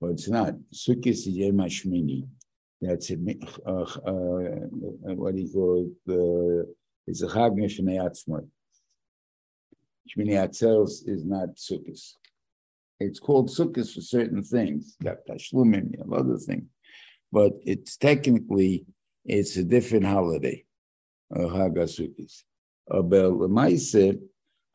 but 0.00 0.08
it's 0.08 0.28
not. 0.28 0.54
Sukkot 0.72 1.06
is 1.06 1.28
Yom 1.28 1.58
Hashmini. 1.58 2.26
That's 2.82 3.10
a, 3.12 3.16
Uh, 3.64 3.86
uh, 4.10 5.14
what 5.14 5.36
do 5.36 5.42
you 5.42 5.52
call? 5.52 5.88
Uh, 6.08 6.64
it's 7.06 7.22
a 7.22 7.28
Chag 7.28 7.52
Mishnei 7.56 7.96
Atzmai. 8.06 8.44
Shmini 10.10 10.34
Atzeres 10.44 11.08
is 11.08 11.24
not 11.24 11.50
Sukkot. 11.56 12.02
It's 12.98 13.20
called 13.20 13.50
Sukkot 13.50 13.88
for 13.94 14.00
certain 14.00 14.42
things. 14.42 14.96
Tashlumim, 15.28 15.92
you 15.92 15.98
other 16.12 16.36
things. 16.36 16.64
But 17.30 17.52
it's 17.64 17.96
technically, 17.96 18.84
it's 19.24 19.56
a 19.56 19.62
different 19.62 20.04
holiday, 20.04 20.64
Chag 21.32 21.76
HaSukkot. 21.76 22.42
But 22.88 23.24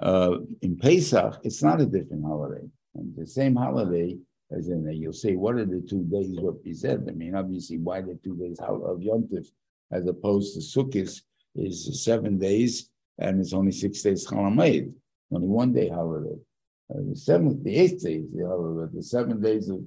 uh, 0.01 0.37
in 0.61 0.77
Pesach, 0.77 1.39
it's 1.43 1.61
not 1.61 1.81
a 1.81 1.85
different 1.85 2.23
holiday. 2.23 2.67
And 2.95 3.13
the 3.17 3.27
same 3.27 3.55
holiday 3.57 4.17
as 4.51 4.69
in, 4.69 4.89
you'll 4.93 5.13
say, 5.13 5.35
what 5.35 5.55
are 5.55 5.65
the 5.65 5.81
two 5.81 6.03
days 6.03 6.29
represent? 6.41 7.09
I 7.09 7.11
mean, 7.11 7.35
obviously, 7.35 7.77
why 7.77 8.01
the 8.01 8.17
two 8.23 8.35
days 8.37 8.59
of 8.59 9.01
Yom 9.01 9.23
Tif 9.23 9.47
as 9.91 10.07
opposed 10.07 10.53
to 10.53 10.59
Sukkot 10.59 11.21
is 11.55 12.03
seven 12.03 12.37
days 12.37 12.89
and 13.17 13.39
it's 13.39 13.53
only 13.53 13.71
six 13.71 14.01
days 14.01 14.27
Chalamayid, 14.27 14.93
only 15.31 15.47
one 15.47 15.73
day 15.73 15.89
holiday. 15.89 16.35
Uh, 16.93 16.99
the 17.09 17.15
seventh, 17.15 17.63
the 17.63 17.75
eighth 17.75 18.03
days, 18.03 18.25
you 18.33 18.43
know, 18.43 18.89
the 18.93 19.03
seven 19.03 19.41
days 19.41 19.67
of 19.69 19.79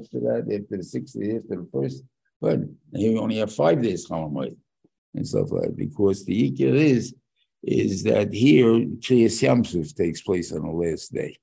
after 0.00 0.20
that, 0.20 0.46
after 0.50 0.76
the 0.78 0.82
sixth 0.82 1.18
day, 1.20 1.36
after 1.36 1.56
the 1.56 1.68
first, 1.72 2.02
but 2.40 2.60
you 2.92 3.18
only 3.18 3.36
have 3.36 3.52
five 3.52 3.82
days 3.82 4.08
Chalamoid 4.08 4.56
and 5.14 5.26
stuff 5.26 5.52
like 5.52 5.64
that, 5.64 5.76
because 5.76 6.24
the 6.24 6.50
Ikir 6.50 6.74
is 6.74 7.14
is 7.62 8.04
that 8.04 8.32
here 8.32 8.64
Kriyas 9.04 9.42
Yamsuf 9.42 9.94
takes 9.94 10.22
place 10.22 10.52
on 10.52 10.62
the 10.62 10.70
last 10.70 11.12
day. 11.12 11.36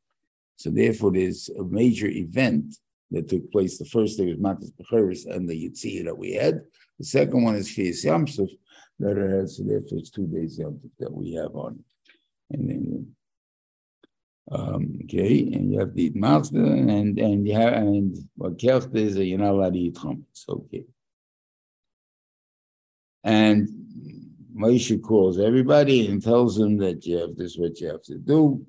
So 0.56 0.70
therefore, 0.70 1.12
there's 1.12 1.50
a 1.50 1.64
major 1.64 2.08
event 2.08 2.76
that 3.12 3.30
took 3.30 3.52
place. 3.52 3.78
The 3.78 3.86
first 3.86 4.18
day 4.18 4.26
was 4.26 4.38
Makas 4.38 4.72
Bechoros 4.74 5.26
and 5.26 5.48
the 5.48 5.70
Yitzhak 5.70 6.06
that 6.06 6.18
we 6.18 6.34
had. 6.34 6.62
The 7.00 7.06
second 7.06 7.44
one 7.44 7.56
is 7.56 7.70
Kriyas 7.70 8.06
Yamsuf 8.06 8.50
that 9.00 9.18
it 9.18 9.30
has, 9.30 9.58
so 9.58 9.64
therefore 9.64 9.98
it's 9.98 10.10
two 10.10 10.28
days 10.28 10.60
Yamsuf 10.60 10.90
that 11.00 11.14
we 11.14 11.34
have 11.34 11.56
on. 11.56 11.84
And 12.52 12.70
then 12.70 13.16
um, 14.52 15.00
okay, 15.06 15.40
and 15.54 15.72
you 15.72 15.80
have 15.80 15.94
the 15.94 16.12
master 16.16 16.64
and 16.64 17.18
and 17.18 17.48
you 17.48 17.54
have 17.54 17.74
and 17.74 18.18
what 18.36 18.60
kelt 18.60 18.94
is 18.96 19.16
you're 19.16 19.40
not 19.40 19.52
allowed 19.52 19.74
to 19.74 19.80
eat 19.80 19.96
chametz. 19.96 20.48
Okay, 20.50 20.84
and 23.24 23.70
Moshe 24.56 25.02
calls 25.02 25.40
everybody 25.40 26.08
and 26.08 26.22
tells 26.22 26.58
them 26.58 26.78
that 26.78 27.06
you 27.06 27.18
have 27.18 27.36
this 27.36 27.58
what 27.58 27.80
you 27.80 27.88
have 27.88 28.04
to 28.04 28.18
do. 28.18 28.66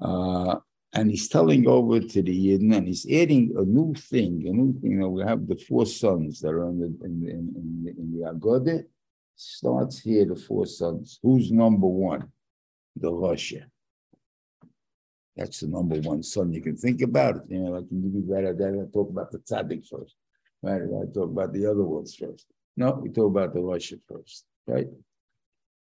Uh, 0.00 0.56
and 0.92 1.10
he's 1.10 1.28
telling 1.28 1.66
over 1.66 2.00
to 2.00 2.22
the 2.22 2.46
Yidden, 2.46 2.74
and 2.74 2.86
he's 2.86 3.06
adding 3.06 3.54
a 3.56 3.62
new 3.62 3.94
thing, 3.94 4.44
a 4.46 4.52
new 4.52 4.72
thing. 4.80 4.92
You 4.92 4.98
know, 4.98 5.08
we 5.10 5.22
have 5.22 5.46
the 5.46 5.56
four 5.56 5.84
sons 5.84 6.40
that 6.40 6.50
are 6.50 6.68
in 6.68 6.80
the 6.80 6.86
in 7.04 7.20
the, 7.20 7.30
in 7.30 7.84
the, 7.84 7.90
in 7.90 8.18
the 8.18 8.32
Agode. 8.32 8.84
Starts 9.34 10.00
here, 10.00 10.24
the 10.24 10.36
four 10.36 10.64
sons. 10.64 11.18
Who's 11.22 11.52
number 11.52 11.86
one? 11.86 12.32
the 12.96 13.10
Rasha. 13.10 13.64
That's 15.36 15.60
the 15.60 15.68
number 15.68 15.96
one 15.96 16.22
son 16.22 16.52
you 16.52 16.62
can 16.62 16.76
think 16.76 17.02
about 17.02 17.36
it. 17.36 17.42
You 17.48 17.60
know, 17.60 17.70
like 17.72 17.84
you 17.90 18.24
right 18.26 18.56
that. 18.56 18.88
I 18.88 18.92
talk 18.92 19.10
about 19.10 19.30
the 19.30 19.38
tzaddik 19.38 19.86
first, 19.86 20.16
right? 20.62 20.80
I 20.80 21.12
talk 21.12 21.30
about 21.30 21.52
the 21.52 21.66
other 21.66 21.84
ones 21.84 22.14
first. 22.14 22.46
No, 22.76 22.92
we 22.92 23.10
talk 23.10 23.26
about 23.26 23.52
the 23.52 23.60
Rasha 23.60 24.00
first, 24.08 24.44
right? 24.66 24.86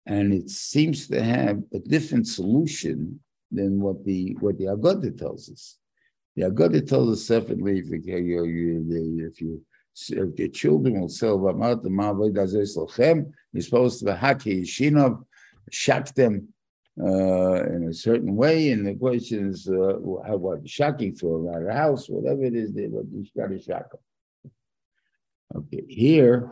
And 0.06 0.34
it 0.34 0.50
seems 0.50 1.08
to 1.10 1.22
have 1.22 1.62
a 1.74 1.80
different 1.80 2.28
solution 2.28 3.20
than 3.52 3.82
what 3.82 4.04
the 4.06 4.36
what 4.40 4.58
the 4.58 4.66
Agada 4.66 5.18
tells 5.18 5.50
us. 5.50 5.78
The 6.36 6.44
Agada 6.44 6.88
tells 6.88 7.10
us 7.12 7.26
separately 7.26 7.80
if 7.80 7.90
you, 7.90 8.02
if 8.06 9.42
you 9.42 9.62
if 10.10 10.40
your 10.40 10.48
children 10.48 11.02
will 11.02 11.10
sell 11.10 11.38
you're 13.54 13.62
supposed 13.62 14.00
to 14.00 14.06
be 14.06 14.12
haki 14.12 14.62
shinov, 14.62 15.26
shock 15.70 16.14
them 16.16 16.48
uh, 17.00 17.64
in 17.66 17.88
a 17.90 17.94
certain 17.94 18.36
way, 18.36 18.72
and 18.72 18.88
the 18.88 18.96
question 18.96 19.50
is 19.50 19.68
uh, 19.68 19.98
how 20.26 20.38
what 20.38 20.68
shocking 20.68 21.16
for 21.16 21.40
around 21.40 21.68
a 21.70 21.74
house, 21.74 22.08
whatever 22.08 22.44
it 22.44 22.56
is, 22.56 22.74
they 22.74 22.88
what 22.88 23.06
you 23.12 23.26
got 23.36 23.48
to 23.48 23.62
shock 23.62 23.92
them. 23.92 24.00
Okay, 25.56 25.84
here 25.88 26.52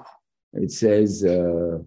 it 0.54 0.72
says 0.72 1.24
uh, 1.24 1.80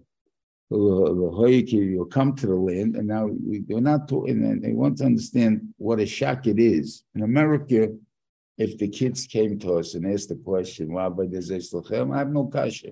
you'll 0.73 2.05
come 2.05 2.35
to 2.35 2.47
the 2.47 2.55
land, 2.55 2.95
and 2.95 3.07
now 3.07 3.29
they're 3.67 3.81
not 3.81 4.07
talking, 4.07 4.43
and 4.43 4.61
they 4.63 4.71
want 4.71 4.97
to 4.97 5.05
understand 5.05 5.73
what 5.77 5.99
a 5.99 6.05
shock 6.05 6.47
it 6.47 6.59
is. 6.59 7.03
In 7.15 7.23
America, 7.23 7.89
if 8.57 8.77
the 8.77 8.87
kids 8.87 9.25
came 9.27 9.59
to 9.59 9.75
us 9.75 9.95
and 9.95 10.11
asked 10.11 10.29
the 10.29 10.35
question, 10.35 10.93
why 10.93 11.09
by 11.09 11.23
I 11.23 12.17
have 12.17 12.29
no 12.29 12.45
kasha, 12.45 12.89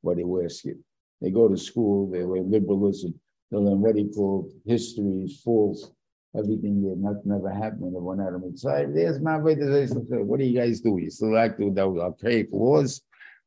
what 0.00 0.16
they 0.16 0.24
were 0.24 0.44
asking. 0.44 0.82
They 1.20 1.30
go 1.30 1.48
to 1.48 1.56
school, 1.56 2.10
they 2.10 2.22
learn 2.22 2.50
liberalism 2.50 3.14
they 3.54 3.60
learn 3.60 3.80
what 3.80 3.94
he 3.94 4.08
called 4.12 4.50
history, 4.66 5.28
false, 5.44 5.90
everything 6.36 6.82
that 6.82 6.98
not 6.98 7.24
never 7.24 7.50
happened. 7.50 7.94
They 7.94 8.00
went 8.00 8.20
out 8.20 8.34
of. 8.34 8.42
There's 8.42 9.20
way 9.20 9.54
to 9.54 9.86
say, 9.86 9.94
what 9.94 10.40
do 10.40 10.44
you 10.44 10.58
guys 10.58 10.80
do? 10.80 10.98
You 10.98 11.10
still 11.10 11.38
act 11.38 11.60
with 11.60 11.76
those 11.76 12.00
archaic 12.00 12.48
laws 12.50 13.02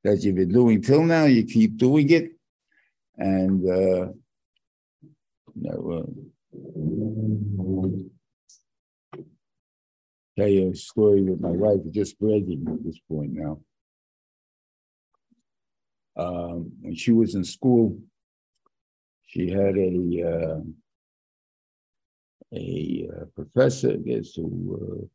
that 0.06 0.24
you've 0.24 0.36
been 0.36 0.54
doing 0.54 0.82
till 0.82 1.04
now. 1.04 1.26
You 1.26 1.44
keep 1.44 1.76
doing 1.78 2.10
it, 2.10 2.37
and 3.18 3.70
uh, 3.70 4.12
no, 5.56 5.92
uh, 5.92 6.06
tell 10.38 10.48
you 10.48 10.72
a 10.72 10.76
story 10.76 11.22
with 11.24 11.40
my 11.40 11.50
wife. 11.50 11.80
Just 11.92 12.20
bragging 12.20 12.66
at 12.68 12.84
this 12.84 13.00
point 13.10 13.32
now. 13.34 13.60
Um, 16.16 16.72
when 16.82 16.96
she 16.96 17.12
was 17.12 17.36
in 17.36 17.44
school, 17.44 18.00
she 19.28 19.50
had 19.50 19.78
a 19.78 20.24
uh, 20.24 20.62
a 22.54 23.10
uh, 23.14 23.26
professor, 23.36 23.92
I 23.92 23.98
guess, 23.98 24.34
who, 24.36 24.80
uh, 25.04 25.06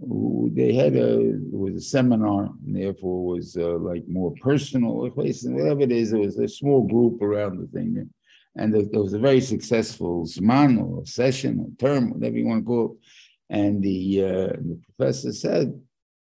they 0.00 0.72
had 0.74 0.96
a 0.96 1.20
it 1.20 1.52
was 1.52 1.74
a 1.74 1.80
seminar, 1.80 2.50
and 2.66 2.76
therefore 2.76 3.24
was 3.24 3.56
uh, 3.56 3.78
like 3.78 4.06
more 4.08 4.32
personal, 4.40 5.08
place, 5.10 5.44
and 5.44 5.54
whatever 5.54 5.82
it 5.82 5.92
is. 5.92 6.12
It 6.12 6.18
was 6.18 6.38
a 6.38 6.48
small 6.48 6.86
group 6.86 7.22
around 7.22 7.58
the 7.58 7.66
thing, 7.66 8.08
and 8.56 8.74
it, 8.74 8.92
was 8.92 9.12
a 9.12 9.18
very 9.18 9.40
successful 9.40 10.24
zman 10.24 10.82
or 10.82 11.04
session 11.06 11.60
or 11.60 11.70
term, 11.78 12.10
whatever 12.10 12.36
you 12.36 12.46
want 12.46 12.64
to 12.64 12.66
call 12.66 12.92
it. 12.92 13.54
And 13.54 13.82
the 13.82 14.24
uh, 14.24 14.56
the 14.68 14.80
professor 14.96 15.32
said. 15.32 15.80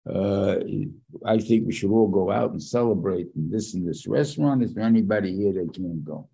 Uh, 0.10 0.56
I 1.24 1.38
think 1.38 1.68
we 1.68 1.74
should 1.74 1.92
all 1.92 2.08
go 2.08 2.32
out 2.32 2.52
and 2.52 2.64
celebrate 2.64 3.28
in 3.36 3.52
this 3.52 3.76
and 3.76 3.88
this 3.88 4.08
restaurant. 4.08 4.64
Is 4.64 4.74
there 4.74 4.86
anybody 4.86 5.36
here 5.36 5.54
that 5.54 5.74
can't 5.76 6.04
go? 6.04 6.30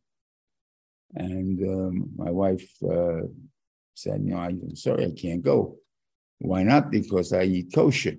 And 1.15 1.59
um, 1.67 2.09
my 2.15 2.31
wife 2.31 2.69
uh, 2.83 3.21
said, 3.95 4.21
you 4.23 4.33
know, 4.33 4.37
I'm 4.37 4.75
sorry, 4.75 5.05
I 5.05 5.11
can't 5.11 5.41
go. 5.41 5.77
Why 6.45 6.63
not? 6.63 6.91
Because 6.91 7.33
I 7.33 7.43
eat 7.43 7.73
kosher. 7.73 8.17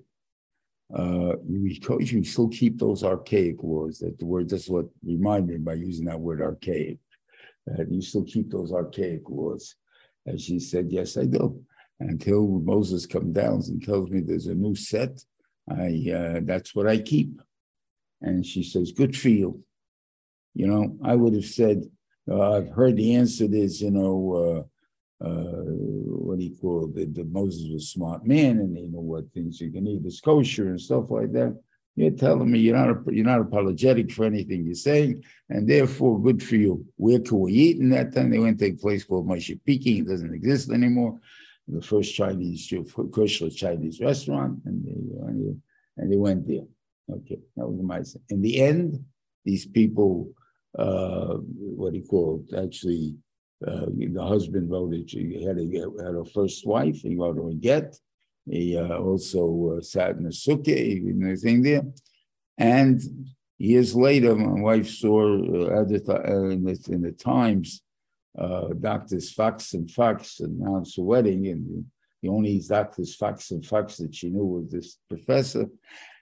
Uh, 0.94 1.34
you 1.48 1.66
eat 1.66 1.84
kosher, 1.84 2.16
you 2.16 2.24
still 2.24 2.48
keep 2.48 2.78
those 2.78 3.02
archaic 3.02 3.62
laws. 3.62 3.98
That 3.98 4.18
the 4.18 4.26
word, 4.26 4.48
that's 4.48 4.68
what 4.68 4.86
reminded 5.04 5.58
me 5.58 5.64
by 5.64 5.74
using 5.74 6.06
that 6.06 6.20
word 6.20 6.40
archaic. 6.40 6.98
Uh, 7.68 7.84
you 7.88 8.00
still 8.00 8.24
keep 8.24 8.50
those 8.50 8.72
archaic 8.72 9.22
laws. 9.28 9.74
And 10.26 10.40
she 10.40 10.58
said, 10.58 10.86
yes, 10.90 11.16
I 11.16 11.24
do. 11.24 11.60
Until 11.98 12.46
Moses 12.46 13.06
comes 13.06 13.34
down 13.34 13.62
and 13.68 13.82
tells 13.82 14.10
me 14.10 14.20
there's 14.20 14.46
a 14.46 14.54
new 14.54 14.74
set, 14.74 15.24
I 15.68 16.10
uh, 16.14 16.40
that's 16.42 16.74
what 16.74 16.86
I 16.86 16.98
keep. 16.98 17.40
And 18.20 18.44
she 18.44 18.62
says, 18.62 18.92
good 18.92 19.16
for 19.16 19.28
you. 19.28 19.62
You 20.54 20.66
know, 20.68 20.96
I 21.04 21.14
would 21.16 21.34
have 21.34 21.44
said, 21.44 21.82
uh, 22.30 22.56
I've 22.56 22.70
heard 22.70 22.96
the 22.96 23.14
answer 23.14 23.46
is, 23.50 23.80
you 23.80 23.90
know, 23.90 24.66
uh, 25.22 25.26
uh, 25.26 25.64
what 26.36 26.40
do 26.40 26.46
you 26.46 26.56
call? 26.60 26.86
The, 26.88 27.24
Moses 27.24 27.70
was 27.72 27.82
a 27.82 27.86
smart 27.86 28.26
man, 28.26 28.58
and 28.58 28.76
he 28.76 28.88
knew 28.88 29.00
what 29.00 29.32
things 29.32 29.60
you 29.60 29.70
can 29.70 29.86
eat 29.86 30.04
is 30.04 30.20
kosher 30.20 30.68
and 30.68 30.80
stuff 30.80 31.10
like 31.10 31.32
that. 31.32 31.58
You're 31.94 32.10
telling 32.10 32.50
me 32.50 32.58
you're 32.58 32.76
not 32.76 33.10
you're 33.10 33.24
not 33.24 33.40
apologetic 33.40 34.12
for 34.12 34.26
anything 34.26 34.66
you're 34.66 34.74
saying, 34.74 35.24
and 35.48 35.66
therefore 35.66 36.20
good 36.20 36.42
for 36.42 36.56
you. 36.56 36.84
Where 36.96 37.20
can 37.20 37.40
we 37.40 37.52
eat? 37.52 37.78
In 37.78 37.88
that 37.90 38.14
time, 38.14 38.30
they 38.30 38.38
went 38.38 38.58
to 38.58 38.66
a 38.66 38.72
place 38.72 39.02
called 39.04 39.26
Moshe 39.26 39.58
Peking. 39.64 40.00
It 40.00 40.08
doesn't 40.08 40.34
exist 40.34 40.70
anymore. 40.70 41.18
The 41.68 41.80
first 41.80 42.14
Chinese 42.14 42.70
kosher 43.14 43.48
Chinese 43.48 43.98
restaurant, 44.00 44.60
and 44.66 44.84
they 44.84 45.56
and 45.96 46.12
they 46.12 46.16
went 46.16 46.46
there. 46.46 46.66
Okay, 47.10 47.38
that 47.56 47.66
was 47.66 47.80
my. 47.82 48.02
In 48.28 48.42
the 48.42 48.60
end, 48.60 49.02
these 49.46 49.64
people 49.64 50.34
uh, 50.78 51.38
what 51.38 51.94
he 51.94 52.02
called 52.02 52.52
actually 52.58 53.16
uh, 53.66 53.86
the 53.86 54.22
husband 54.22 54.68
voted 54.68 55.10
she 55.10 55.42
had 55.44 55.58
a 55.58 55.66
had 56.04 56.14
a 56.14 56.24
first 56.24 56.66
wife 56.66 57.00
he 57.00 57.16
wrote 57.16 57.36
her 57.36 57.48
a 57.48 57.54
get. 57.54 57.96
He 58.44 58.76
uh, 58.76 58.98
also 58.98 59.76
uh, 59.76 59.80
sat 59.80 60.16
in 60.16 60.26
a 60.26 60.30
sukkah 60.30 61.10
in 61.10 61.20
the 61.20 61.36
thing 61.36 61.62
there. 61.62 61.82
And 62.58 63.00
years 63.58 63.94
later 63.94 64.34
my 64.36 64.60
wife 64.60 64.88
saw 64.88 65.22
uh, 65.22 65.80
at 65.80 66.08
uh, 66.08 66.48
in, 66.50 66.64
the, 66.64 66.78
in 66.88 67.02
the 67.02 67.12
times 67.12 67.82
uh, 68.38 68.68
doctors 68.78 69.32
Fox 69.32 69.72
and 69.72 69.90
Fox 69.90 70.40
announced 70.40 70.98
a 70.98 71.02
wedding 71.02 71.46
and 71.48 71.86
the 72.22 72.28
only 72.28 72.60
doctors 72.60 73.14
Fox 73.16 73.50
and 73.50 73.64
Fox 73.64 73.96
that 73.96 74.14
she 74.14 74.28
knew 74.28 74.44
was 74.44 74.70
this 74.70 74.98
professor. 75.08 75.66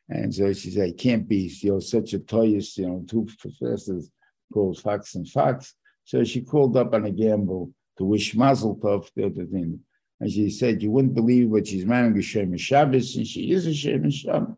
And 0.08 0.32
so 0.34 0.52
she 0.52 0.70
said, 0.70 0.90
"It 0.90 0.98
can't 0.98 1.26
be, 1.26 1.50
you 1.62 1.72
know, 1.72 1.80
such 1.80 2.12
a 2.12 2.18
toyous, 2.18 2.76
you 2.76 2.86
know, 2.86 3.04
two 3.08 3.26
professors 3.38 4.10
called 4.52 4.78
Fox 4.78 5.14
and 5.14 5.28
Fox. 5.28 5.74
So 6.04 6.22
she 6.24 6.42
called 6.42 6.76
up 6.76 6.94
on 6.94 7.06
a 7.06 7.10
gamble 7.10 7.72
to 7.98 8.04
wish 8.04 8.34
Mazel 8.34 8.76
Tov 8.76 9.10
the 9.14 9.26
other 9.26 9.46
thing. 9.46 9.80
And 10.20 10.30
she 10.30 10.50
said, 10.50 10.82
You 10.82 10.90
wouldn't 10.90 11.14
believe 11.14 11.50
what 11.50 11.66
she's 11.66 11.84
marrying 11.84 12.16
a 12.18 12.22
Shem 12.22 12.56
Shabbos, 12.56 13.16
and 13.16 13.26
she 13.26 13.50
is 13.52 13.66
a 13.66 13.74
Shem 13.74 14.10
Shabbos. 14.10 14.56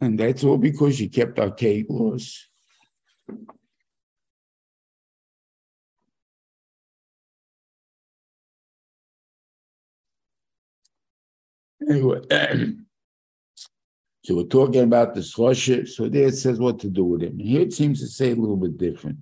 And 0.00 0.18
that's 0.18 0.44
all 0.44 0.58
because 0.58 0.96
she 0.96 1.08
kept 1.08 1.38
archaic 1.38 1.86
laws. 1.88 2.46
Anyway. 11.88 12.20
So 14.28 14.36
we're 14.36 14.42
talking 14.42 14.82
about 14.82 15.14
the 15.14 15.22
Choshe. 15.22 15.88
So 15.88 16.06
there 16.06 16.26
it 16.26 16.36
says 16.36 16.60
what 16.60 16.78
to 16.80 16.90
do 16.90 17.02
with 17.02 17.22
him. 17.22 17.38
Here 17.38 17.62
it 17.62 17.72
seems 17.72 17.98
to 18.00 18.06
say 18.06 18.32
a 18.32 18.34
little 18.34 18.58
bit 18.58 18.76
different. 18.76 19.16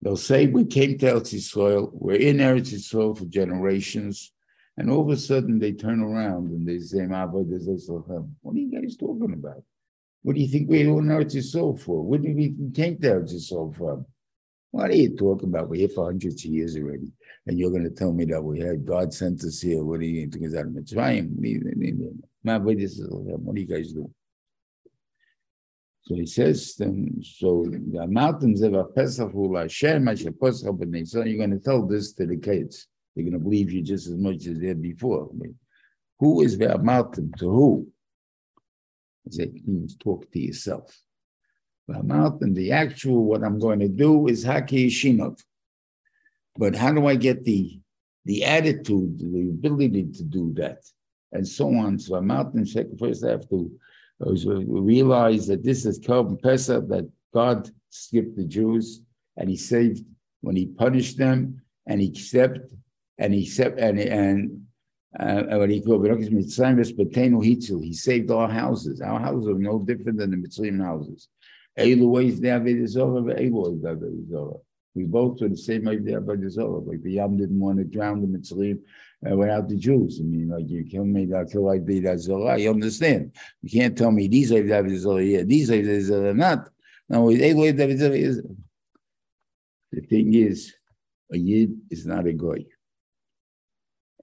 They'll 0.00 0.16
say 0.16 0.46
we 0.46 0.64
came 0.64 0.96
to 0.96 1.12
Eretz 1.12 1.34
Yisrael, 1.34 1.90
we're 1.92 2.16
in 2.16 2.38
Eretz 2.38 2.72
Yisrael 2.72 3.18
for 3.18 3.26
generations, 3.26 4.32
and 4.78 4.90
all 4.90 5.02
of 5.02 5.10
a 5.10 5.18
sudden 5.18 5.58
they 5.58 5.72
turn 5.72 6.00
around 6.00 6.52
and 6.52 6.66
they 6.66 6.78
say, 6.78 7.04
What 7.04 7.34
are 7.34 8.58
you 8.58 8.70
guys 8.72 8.96
talking 8.96 9.34
about? 9.34 9.62
What 10.22 10.36
do 10.36 10.40
you 10.40 10.48
think 10.48 10.70
we're 10.70 10.88
in 10.88 11.04
Eretz 11.04 11.34
Yisrael 11.34 11.78
for? 11.78 12.02
What 12.02 12.22
do 12.22 12.34
we 12.34 12.54
came 12.72 12.96
to 13.02 13.06
Eretz 13.06 13.34
Yisrael 13.34 13.76
from? 13.76 14.06
What 14.70 14.88
are 14.88 14.96
you 14.96 15.14
talking 15.14 15.50
about? 15.50 15.68
We're 15.68 15.80
here 15.80 15.90
for 15.90 16.06
hundreds 16.06 16.46
of 16.46 16.50
years 16.50 16.78
already. 16.78 17.12
And 17.46 17.58
you're 17.58 17.70
going 17.70 17.84
to 17.84 17.90
tell 17.90 18.12
me 18.12 18.24
that 18.26 18.42
we 18.42 18.60
had 18.60 18.86
God 18.86 19.12
sent 19.12 19.44
us 19.44 19.60
here. 19.60 19.84
What 19.84 20.00
do 20.00 20.06
you 20.06 20.28
think 20.28 20.46
is 20.46 20.54
out 20.54 20.66
of 20.66 20.72
Mitzrayim? 20.72 21.28
What 22.42 23.54
do 23.54 23.60
you 23.60 23.66
guys 23.66 23.92
do? 23.92 24.10
So 26.06 26.14
he 26.14 26.26
says, 26.26 26.74
um, 26.82 27.22
so 27.22 27.64
the 27.66 28.06
mountains 28.06 28.60
of 28.62 28.94
Pesach 28.94 29.32
Hashem, 29.32 30.16
so 30.16 31.24
you're 31.24 31.38
going 31.38 31.50
to 31.50 31.58
tell 31.58 31.86
this 31.86 32.12
to 32.14 32.26
the 32.26 32.36
kids. 32.36 32.88
They're 33.14 33.24
going 33.24 33.32
to 33.34 33.38
believe 33.38 33.72
you 33.72 33.82
just 33.82 34.06
as 34.08 34.16
much 34.16 34.46
as 34.46 34.58
they 34.58 34.66
did 34.66 34.82
before. 34.82 35.30
I 35.30 35.34
mean, 35.34 35.54
who 36.18 36.42
is 36.42 36.58
the 36.58 36.76
mountain 36.78 37.32
to 37.38 37.48
who? 37.48 37.88
I 39.26 39.30
said, 39.30 39.52
you 39.54 39.88
talk 39.98 40.30
to 40.30 40.38
yourself. 40.38 40.94
The 41.88 42.02
mountain, 42.02 42.52
the 42.54 42.72
actual, 42.72 43.24
what 43.24 43.42
I'm 43.42 43.58
going 43.58 43.80
to 43.80 43.88
do 43.88 44.28
is 44.28 44.44
Haki 44.44 44.88
Shinov. 44.88 45.42
But 46.56 46.74
how 46.74 46.92
do 46.92 47.06
I 47.06 47.16
get 47.16 47.44
the 47.44 47.80
the 48.26 48.44
attitude, 48.44 49.18
the 49.18 49.50
ability 49.50 50.04
to 50.14 50.22
do 50.22 50.52
that, 50.54 50.78
and 51.32 51.46
so 51.46 51.74
on? 51.74 51.98
So 51.98 52.14
I'm 52.14 52.30
out 52.30 52.54
and 52.54 52.68
first 52.98 53.24
I 53.24 53.30
have 53.30 53.48
to 53.50 53.70
realize 54.20 55.46
that 55.48 55.64
this 55.64 55.84
is 55.84 55.98
Korban 56.00 56.40
Pesach, 56.40 56.88
that 56.88 57.10
God 57.32 57.68
skipped 57.90 58.36
the 58.36 58.44
Jews 58.44 59.00
and 59.36 59.50
he 59.50 59.56
saved 59.56 60.04
when 60.40 60.56
he 60.56 60.66
punished 60.66 61.18
them 61.18 61.60
and 61.86 62.00
he 62.00 62.08
accept 62.08 62.72
and 63.18 63.34
he 63.34 63.42
accept 63.42 63.78
and 63.78 63.98
and 63.98 64.60
uh, 65.18 65.42
what 65.58 65.70
he 65.70 65.80
called 65.80 66.04
he 67.82 67.92
saved 67.92 68.30
our 68.30 68.48
houses. 68.48 69.00
Our 69.00 69.20
houses 69.20 69.48
are 69.48 69.58
no 69.58 69.78
different 69.78 70.18
than 70.18 70.30
the 70.30 70.36
Mitzrayim 70.36 70.82
houses. 70.82 71.28
We 74.94 75.04
both 75.04 75.40
were 75.40 75.48
the 75.48 75.56
same 75.56 75.88
idea 75.88 76.18
about 76.18 76.40
the 76.40 76.50
Zohar. 76.50 76.80
Like 76.80 77.02
the 77.02 77.12
Yam 77.12 77.36
didn't 77.36 77.58
want 77.58 77.78
to 77.78 77.84
drown 77.84 78.20
the 78.20 78.26
Mitzrayim 78.26 78.80
uh, 79.28 79.36
without 79.36 79.68
the 79.68 79.76
Jews. 79.76 80.20
I 80.20 80.24
mean, 80.24 80.50
like 80.50 80.68
you 80.68 80.84
kill 80.84 81.04
me, 81.04 81.28
I 81.34 81.44
kill 81.44 81.64
like 81.64 81.84
the 81.84 82.16
Zohar. 82.16 82.58
You 82.58 82.70
understand? 82.70 83.32
You 83.62 83.70
can't 83.70 83.98
tell 83.98 84.12
me 84.12 84.28
these 84.28 84.52
are 84.52 84.62
the 84.62 84.96
Zohar 84.96 85.20
here, 85.20 85.44
these 85.44 85.70
are 85.70 85.82
the 85.82 86.00
Zohar 86.00 86.34
not. 86.34 86.68
No, 87.08 87.30
the 87.30 88.46
thing 90.08 90.34
is, 90.34 90.74
a 91.32 91.36
Yid 91.36 91.76
is 91.90 92.06
not 92.06 92.26
a 92.26 92.32
goy. 92.32 92.64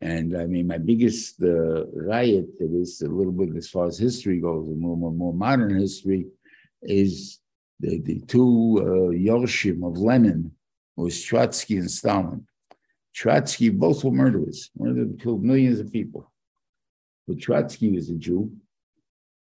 And 0.02 0.36
I 0.36 0.48
mean, 0.48 0.68
my 0.68 0.80
biggest 0.80 1.42
uh, 1.44 1.86
riot 1.88 2.58
to 2.58 2.68
this, 2.68 3.02
a 3.02 3.08
little 3.08 3.32
bit 3.32 3.56
as 3.56 3.70
far 3.70 3.88
as 3.88 4.00
history 4.00 4.40
goes, 4.40 4.68
more, 4.76 4.98
more, 4.98 5.12
more 5.12 5.34
modern 5.34 5.80
history, 5.80 6.26
is 6.82 7.40
the, 7.80 8.02
the 8.02 8.20
two 8.22 8.80
uh, 8.80 9.12
Yorshim 9.16 9.88
of 9.88 10.00
Lenin, 10.00 10.52
was 11.02 11.22
Trotsky 11.22 11.78
and 11.78 11.90
Stalin. 11.90 12.48
Trotsky, 13.14 13.70
both 13.70 14.04
were 14.04 14.12
murderers. 14.12 14.70
One 14.74 14.90
of 14.90 14.96
them 14.96 15.18
killed 15.18 15.44
millions 15.44 15.80
of 15.80 15.92
people. 15.92 16.32
But 17.28 17.40
Trotsky 17.40 17.92
was 17.92 18.10
a 18.10 18.16
Jew, 18.16 18.52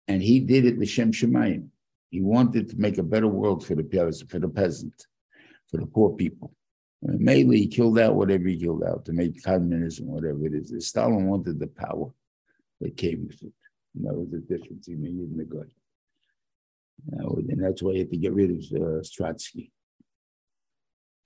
and 0.07 0.22
he 0.22 0.39
did 0.39 0.66
it 0.66 0.78
L'Shem 0.78 1.12
Shemayim. 1.12 1.68
He 2.10 2.22
wanted 2.22 2.70
to 2.70 2.78
make 2.78 2.97
a 2.97 3.03
better 3.03 3.28
world 3.28 3.66
for 3.66 3.76
the 3.76 3.84
for 4.28 4.39
the 4.39 4.49
peasant, 4.49 5.05
for 5.70 5.78
the 5.78 5.86
poor 5.86 6.16
people. 6.16 6.55
And 7.03 7.20
mainly, 7.20 7.60
he 7.60 7.68
killed 7.68 7.99
out 7.99 8.16
whatever 8.16 8.47
he 8.47 8.57
killed 8.60 8.84
out 8.84 9.05
to 9.05 9.14
make 9.14 9.43
communism, 9.43 10.07
whatever 10.07 10.45
it 10.45 10.53
is. 10.53 10.88
Stalin 10.88 11.28
wanted 11.28 11.60
the 11.60 11.68
power 11.68 12.12
that 12.82 12.97
came 12.97 13.28
with 13.28 13.41
it. 13.43 13.53
And 13.95 14.05
that 14.05 14.14
was 14.14 14.30
the 14.32 14.39
difference 14.39 14.88
between 14.88 15.03
the 15.03 15.10
Yid 15.10 15.30
and 15.30 15.39
the 15.39 15.45
God. 15.45 15.72
And 17.12 17.64
that's 17.64 17.82
why 17.82 17.93
he 17.93 17.99
had 17.99 18.12
to 18.12 18.18
get 18.18 18.34
rid 18.34 18.51
of 18.51 18.82
uh, 18.82 19.03
Trotsky. 19.12 19.72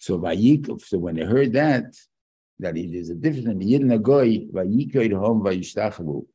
So 0.03 0.19
Vayikov, 0.19 0.81
so 0.81 0.97
when 0.97 1.15
they 1.15 1.23
heard 1.23 1.53
that, 1.53 1.85
that 2.59 2.75
it 2.75 2.93
is 2.93 3.09
a 3.09 3.15
difference 3.15 3.47
in 3.47 3.59
Yidden 3.59 3.97
Agoy, 3.97 4.51
Vayikoid 4.51 5.13
home 5.17 5.41
Vayishtachavu. 5.41 6.25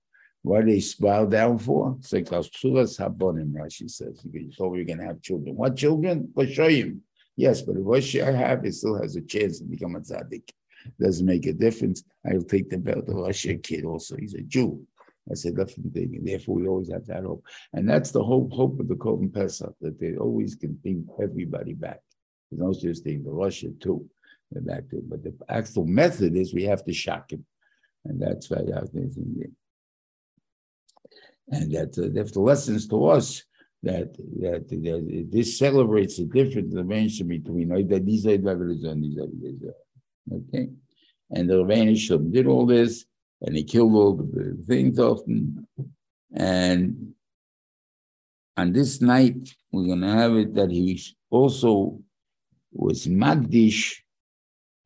What 0.40 0.64
they 0.64 0.82
bow 0.98 1.26
down 1.26 1.58
for? 1.58 1.94
It's 1.98 2.10
like 2.14 2.24
Psulas 2.24 2.98
Habonim, 2.98 3.52
Rashi 3.52 3.90
says. 3.90 4.24
You 4.32 4.50
told 4.56 4.76
you're 4.76 4.86
going 4.86 5.00
to 5.00 5.04
have 5.04 5.20
children. 5.20 5.54
What 5.54 5.76
children? 5.76 6.32
him. 6.34 7.02
Yes, 7.36 7.60
but 7.60 7.76
if 7.76 8.26
I 8.26 8.30
have, 8.30 8.64
it 8.64 8.72
still 8.72 8.98
has 9.02 9.16
a 9.16 9.20
chance 9.20 9.58
to 9.58 9.64
become 9.64 9.96
a 9.96 10.00
tzaddik. 10.00 10.48
Doesn't 10.98 11.26
make 11.26 11.44
a 11.44 11.52
difference. 11.52 12.04
I'll 12.26 12.40
take 12.40 12.70
the 12.70 12.78
belt 12.78 13.06
of 13.10 13.16
Russia 13.16 13.54
kid 13.56 13.84
also. 13.84 14.16
He's 14.16 14.32
a 14.32 14.40
Jew. 14.40 14.82
That's 15.26 15.44
a 15.44 15.50
different 15.50 15.92
thing. 15.92 16.14
And 16.16 16.26
therefore, 16.26 16.54
we 16.54 16.68
always 16.68 16.90
have 16.90 17.04
that 17.08 17.24
hope. 17.24 17.44
And 17.74 17.86
that's 17.86 18.12
the 18.12 18.24
whole 18.24 18.48
hope 18.50 18.80
of 18.80 18.88
the 18.88 18.94
Korban 18.94 19.30
Pesach, 19.30 19.74
that 19.82 20.00
they 20.00 20.16
always 20.16 20.54
can 20.54 20.72
bring 20.72 21.06
everybody 21.22 21.74
back. 21.74 22.00
There's 22.50 22.60
no 22.60 22.72
such 22.72 22.98
thing. 23.02 23.22
The 23.24 23.30
Rasha 23.30 23.80
too. 23.80 24.08
Back 24.50 24.88
to, 24.90 25.02
but 25.06 25.22
the 25.22 25.34
actual 25.50 25.84
method 25.84 26.34
is 26.34 26.54
we 26.54 26.64
have 26.64 26.82
to 26.86 26.92
shock 26.94 27.32
him, 27.32 27.44
and 28.06 28.20
that's 28.20 28.48
why. 28.48 28.60
And 31.50 31.72
that 31.72 31.98
uh, 31.98 32.08
the 32.32 32.40
lessons 32.40 32.88
to 32.88 33.06
us 33.08 33.42
that, 33.82 34.14
that 34.40 34.68
that 34.70 35.28
this 35.30 35.58
celebrates 35.58 36.16
the 36.16 36.24
difference 36.24 36.72
dimension 36.72 37.28
between 37.28 37.68
these 38.06 38.24
and 38.24 38.42
these 38.48 39.16
okay. 40.32 40.70
And 41.30 41.50
the 41.50 41.54
Rebbeinu 41.62 42.32
did 42.32 42.46
all 42.46 42.64
this, 42.64 43.04
and 43.42 43.54
he 43.54 43.64
killed 43.64 43.94
all 43.94 44.14
the 44.16 44.56
things 44.66 44.98
often. 44.98 45.66
And 46.34 47.12
on 48.56 48.72
this 48.72 49.02
night, 49.02 49.54
we're 49.70 49.86
going 49.86 50.00
to 50.00 50.08
have 50.08 50.34
it 50.36 50.54
that 50.54 50.70
he 50.70 51.02
also 51.30 52.00
was 52.72 53.06
Magdish, 53.06 53.96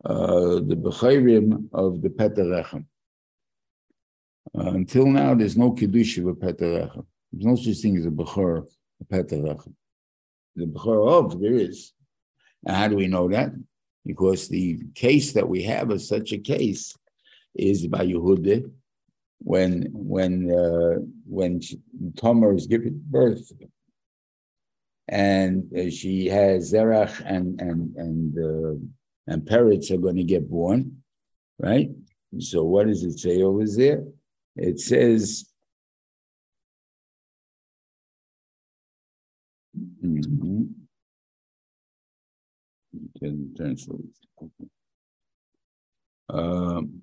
uh, 0.05 0.61
the 0.61 0.77
Bechirim 0.77 1.69
of 1.73 2.03
the 2.03 2.09
Peterechem. 2.09 2.85
Uh, 4.57 4.73
until 4.73 5.07
now, 5.07 5.35
there's 5.35 5.57
no 5.57 5.73
Kiddush 5.73 6.19
of 6.19 6.27
a 6.27 6.35
Peterechem. 6.35 7.07
There's 7.33 7.47
no 7.47 7.57
such 7.57 7.79
thing 7.83 7.97
as 7.97 8.07
a 8.07 8.11
Bechor, 8.11 8.67
a 9.01 9.05
Peterechem. 9.05 9.75
The 10.57 10.67
Bechor 10.67 11.09
of, 11.09 11.41
there 11.41 11.55
is. 11.55 11.93
And 12.67 12.77
how 12.77 12.89
do 12.89 12.97
we 12.97 13.09
know 13.09 13.29
that? 13.29 13.53
Because 14.05 14.49
the 14.49 14.81
case 14.95 15.33
that 15.33 15.49
we 15.49 15.63
have 15.63 15.91
of 15.91 16.03
such 16.03 16.33
a 16.33 16.39
case 16.39 16.95
is 17.55 17.87
by 17.87 18.07
Yehuda, 18.07 18.71
when 19.45 19.89
when 19.93 20.51
uh, 20.51 21.01
when 21.27 21.61
Tomer 22.15 22.57
is 22.57 22.67
giving 22.67 23.03
birth 23.07 23.51
and 25.13 25.71
she 25.93 26.27
has 26.27 26.73
Zerach 26.73 27.23
and 27.27 27.61
and 27.61 27.95
and 27.97 28.39
uh, 28.39 28.79
and 29.27 29.43
Peretz 29.43 29.91
are 29.91 29.99
going 29.99 30.17
to 30.17 30.25
get 30.25 30.51
born, 30.51 31.03
right? 31.59 31.91
So 32.39 32.65
what 32.65 32.87
does 32.87 33.05
it 33.05 33.19
say 33.19 33.43
over 33.43 33.65
there? 33.67 34.05
It 34.57 34.81
says. 34.81 35.47
Mm-hmm. 40.05 40.63
Translate. 43.57 44.01
Um, 46.31 47.03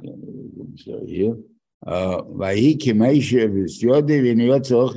yeah, 0.00 0.96
here. 1.06 1.36
ויהי 2.39 2.77
כמיישה 2.85 3.37
וסיודי 3.55 4.31
ונהיה 4.31 4.59
צורך 4.59 4.95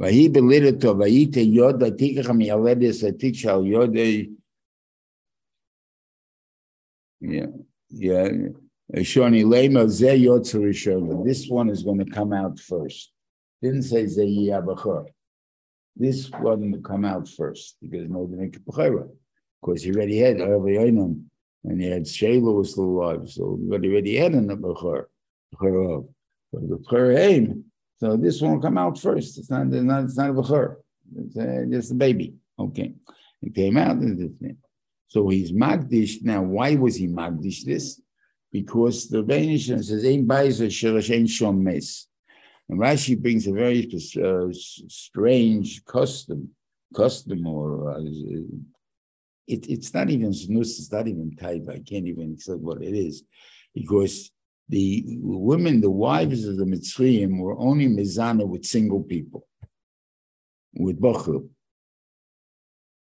ויהי 0.00 0.28
בלידתו 0.28 0.98
וייתה 0.98 1.40
יודה 1.40 1.90
תיקח 1.90 2.30
מיילדס 2.30 3.04
התיק 3.04 3.34
של 3.34 3.66
יודי 3.66 4.30
שוני 9.02 9.42
למה 9.42 9.86
זה 9.86 10.06
יוצא 10.06 10.58
ראשון 10.68 11.08
this 11.26 11.50
one 11.50 11.70
is 11.70 11.82
going 11.82 11.98
to 11.98 12.10
come 12.14 12.32
out 12.32 12.58
first 12.58 13.12
didn't 13.64 13.82
say 13.82 14.06
זה 14.06 14.22
יהיה 14.22 14.58
הבחור 14.58 15.02
this 15.98 16.30
one 16.30 16.70
will 16.70 16.82
come 16.82 17.04
out 17.04 17.28
first 17.28 17.76
because 17.82 18.08
no 18.08 18.26
דין 18.26 18.50
כבחירה 18.50 19.02
because 19.62 19.82
he 19.82 19.90
already 19.90 20.18
had 20.18 20.40
הרבה 20.40 20.70
עינון 20.70 21.29
and 21.63 21.81
he 21.81 21.89
had 21.89 22.03
Shayla 22.03 22.55
was 22.55 22.71
still 22.71 22.85
alive, 22.85 23.29
so 23.29 23.57
but 23.61 23.83
he 23.83 23.91
already 23.91 24.15
had 24.15 24.33
a 24.33 24.41
Bechor, 24.41 25.05
Bechor 25.55 26.07
But 26.51 26.69
the 26.69 26.77
Bechor 26.77 27.63
so 28.01 28.17
this 28.17 28.41
one 28.41 28.53
will 28.53 28.61
come 28.61 28.79
out 28.79 28.99
first. 28.99 29.37
It's 29.37 29.51
not, 29.51 29.67
it's 29.67 29.75
not, 29.75 30.03
it's 30.05 30.17
not 30.17 30.31
a 30.31 30.33
Bechor. 30.33 30.77
It's 31.15 31.37
uh, 31.37 31.65
just 31.69 31.91
a 31.91 31.93
baby. 31.93 32.33
Okay. 32.57 32.95
It 33.43 33.53
came 33.53 33.77
out 33.77 33.97
in 33.97 34.17
this 34.17 34.31
thing. 34.39 34.57
So 35.07 35.29
he's 35.29 35.51
Magdish. 35.51 36.23
Now, 36.23 36.41
why 36.41 36.75
was 36.75 36.95
he 36.95 37.07
Magdish 37.07 37.63
this? 37.63 38.01
Because 38.51 39.07
the 39.07 39.21
Venetian 39.21 39.83
says, 39.83 40.03
Ein 40.03 40.25
Baizer 40.25 40.67
Shirash 40.67 41.13
Ein 41.15 41.27
Shom 41.27 41.59
Mes. 41.59 42.07
And 42.69 42.79
Rashi 42.79 43.21
brings 43.21 43.45
a 43.45 43.51
very 43.51 43.87
uh, 44.23 44.47
strange 44.51 45.85
custom, 45.85 46.49
custom 46.95 47.45
or 47.45 47.91
uh, 47.91 48.01
it, 49.47 49.67
it's 49.69 49.93
not 49.93 50.09
even 50.09 50.29
snus, 50.29 50.79
it's 50.79 50.91
not 50.91 51.07
even 51.07 51.35
type. 51.35 51.67
I 51.69 51.79
can't 51.79 52.07
even 52.07 52.37
say 52.37 52.53
what 52.53 52.81
it 52.81 52.93
is, 52.93 53.23
because 53.73 54.31
the 54.69 55.17
women, 55.21 55.81
the 55.81 55.91
wives 55.91 56.45
of 56.45 56.57
the 56.57 56.65
Mitzrayim, 56.65 57.39
were 57.39 57.57
only 57.57 57.87
mizana 57.87 58.47
with 58.47 58.65
single 58.65 59.03
people, 59.03 59.47
with 60.73 61.01
bachur, 61.01 61.47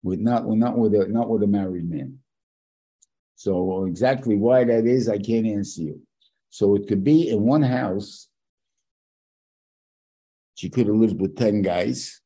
with 0.03 0.19
not, 0.19 0.45
with 0.45 0.59
not 0.59 0.77
with 0.77 0.95
a 0.95 1.07
not 1.07 1.29
with 1.29 1.43
a 1.43 1.47
married 1.47 1.89
man. 1.89 2.19
So 3.35 3.85
exactly 3.85 4.35
why 4.35 4.63
that 4.63 4.85
is, 4.85 5.09
I 5.09 5.17
can't 5.17 5.45
answer 5.45 5.81
you. 5.81 6.01
So 6.49 6.75
it 6.75 6.87
could 6.87 7.03
be 7.03 7.29
in 7.29 7.41
one 7.41 7.61
house. 7.61 8.29
She 10.55 10.69
could 10.69 10.87
have 10.87 10.95
lived 10.95 11.19
with 11.21 11.35
ten 11.35 11.61
guys, 11.61 12.21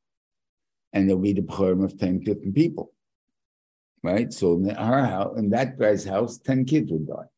and 0.93 1.09
there'll 1.09 1.21
be 1.21 1.33
the 1.33 1.41
bchurim 1.41 1.83
of 1.83 1.97
10 1.97 2.19
different 2.19 2.55
people 2.55 2.93
right? 4.03 4.31
So 4.33 4.53
in 4.55 4.69
house, 4.69 5.37
in 5.37 5.49
that 5.51 5.77
guy's 5.77 6.05
house, 6.05 6.37
10 6.39 6.65
kids 6.65 6.91
would 6.91 7.07
die. 7.07 7.29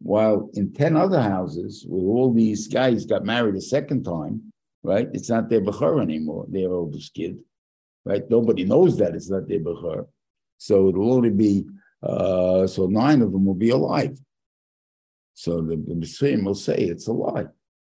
While 0.00 0.50
in 0.54 0.72
10 0.72 0.96
other 0.96 1.22
houses, 1.22 1.84
where 1.88 2.02
all 2.02 2.32
these 2.32 2.68
guys 2.68 3.06
got 3.06 3.24
married 3.24 3.54
a 3.54 3.60
second 3.60 4.04
time, 4.04 4.52
right? 4.82 5.08
It's 5.12 5.30
not 5.30 5.48
their 5.48 5.60
Bechor 5.60 6.02
anymore, 6.02 6.46
their 6.48 6.70
oldest 6.70 7.14
kid, 7.14 7.38
right? 8.04 8.28
Nobody 8.28 8.64
knows 8.64 8.98
that 8.98 9.14
it's 9.14 9.30
not 9.30 9.48
their 9.48 9.60
Bechor. 9.60 10.06
So 10.58 10.88
it'll 10.88 11.12
only 11.12 11.30
be, 11.30 11.66
uh, 12.02 12.66
so 12.66 12.86
nine 12.86 13.22
of 13.22 13.32
them 13.32 13.46
will 13.46 13.54
be 13.54 13.70
alive. 13.70 14.18
So 15.34 15.60
the, 15.62 15.76
the 15.76 16.42
will 16.44 16.54
say 16.54 16.76
it's 16.76 17.06
a 17.06 17.12
lie. 17.12 17.46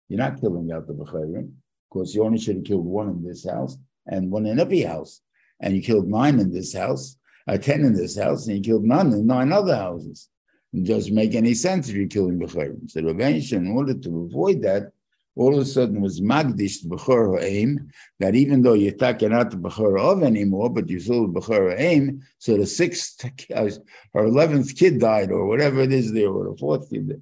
You're 0.09 0.19
not 0.19 0.39
killing 0.39 0.71
out 0.71 0.87
the 0.87 0.93
Bechorim. 0.93 1.45
Of 1.45 1.89
course, 1.89 2.13
you 2.13 2.23
only 2.23 2.37
should 2.37 2.57
have 2.57 2.65
killed 2.65 2.85
one 2.85 3.09
in 3.09 3.23
this 3.23 3.47
house 3.49 3.77
and 4.05 4.29
one 4.29 4.45
in 4.45 4.59
every 4.59 4.81
house. 4.81 5.21
And 5.59 5.75
you 5.75 5.81
killed 5.81 6.07
nine 6.07 6.39
in 6.39 6.51
this 6.51 6.73
house 6.75 7.17
uh, 7.47 7.57
10 7.57 7.83
in 7.83 7.93
this 7.93 8.17
house 8.17 8.47
and 8.47 8.55
he 8.55 8.61
killed 8.61 8.83
none 8.83 9.13
in 9.13 9.25
nine 9.25 9.51
other 9.51 9.75
houses. 9.75 10.29
It 10.73 10.85
doesn't 10.85 11.13
make 11.13 11.35
any 11.35 11.53
sense 11.53 11.89
if 11.89 11.95
you're 11.95 12.07
killing 12.07 12.39
Bechayim. 12.39 12.89
So 12.89 13.01
Rav 13.01 13.19
in 13.19 13.67
order 13.67 13.93
to 13.93 14.23
avoid 14.23 14.61
that, 14.63 14.91
all 15.35 15.55
of 15.55 15.61
a 15.61 15.65
sudden 15.65 16.01
was 16.01 16.21
Magdish 16.21 16.85
Bechor 16.85 17.41
aim 17.41 17.89
that 18.19 18.35
even 18.35 18.61
though 18.61 18.73
you're 18.73 18.93
talking 18.93 19.33
out 19.33 19.51
the 19.51 19.57
Bechor 19.57 19.99
of 19.99 20.23
anymore, 20.23 20.69
but 20.69 20.89
you 20.89 20.99
still 20.99 21.27
Bechor 21.27 21.75
aim, 21.77 22.21
so 22.37 22.57
the 22.57 22.65
sixth 22.65 23.25
or 24.13 24.25
eleventh 24.25 24.75
kid 24.75 24.99
died 24.99 25.31
or 25.31 25.47
whatever 25.47 25.81
it 25.81 25.91
is 25.91 26.11
there, 26.11 26.29
or 26.29 26.51
the 26.51 26.57
fourth 26.57 26.89
kid. 26.89 27.21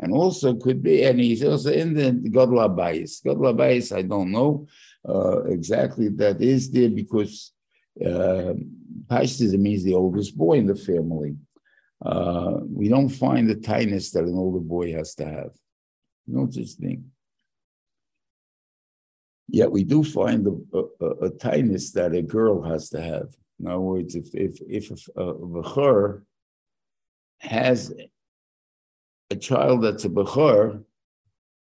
And 0.00 0.12
also 0.12 0.54
could 0.54 0.82
be, 0.82 1.04
and 1.04 1.20
he's 1.20 1.44
also 1.44 1.70
in 1.70 1.94
the 1.94 2.10
Godla 2.30 2.76
Bayis. 2.76 3.22
Godla 3.24 3.56
Bayis, 3.56 3.96
I 3.96 4.02
don't 4.02 4.32
know 4.32 4.66
uh, 5.08 5.44
exactly 5.44 6.08
that 6.08 6.40
is 6.40 6.70
there 6.70 6.90
because 6.90 7.52
uh, 8.00 8.54
it 9.10 9.60
means 9.60 9.84
the 9.84 9.94
oldest 9.94 10.36
boy 10.36 10.54
in 10.54 10.66
the 10.66 10.74
family. 10.74 11.36
Uh, 12.04 12.60
we 12.68 12.88
don't 12.88 13.08
find 13.08 13.48
the 13.48 13.54
tightness 13.54 14.10
that 14.12 14.24
an 14.24 14.34
older 14.34 14.60
boy 14.60 14.92
has 14.92 15.14
to 15.14 15.24
have. 15.24 15.50
No 16.26 16.48
such 16.50 16.72
thing. 16.72 17.10
Yet 19.48 19.70
we 19.70 19.84
do 19.84 20.02
find 20.02 20.46
a, 20.46 20.78
a, 21.04 21.26
a 21.26 21.30
tightness 21.30 21.92
that 21.92 22.14
a 22.14 22.22
girl 22.22 22.62
has 22.62 22.88
to 22.90 23.02
have. 23.02 23.34
In 23.60 23.66
other 23.66 23.80
words, 23.80 24.14
if 24.14 24.34
if 24.34 24.58
if 24.66 24.90
a, 25.16 25.20
a 25.20 25.34
bechor 25.34 26.22
has 27.38 27.92
a 29.30 29.36
child 29.36 29.82
that's 29.82 30.04
a 30.04 30.08
bechor, 30.08 30.82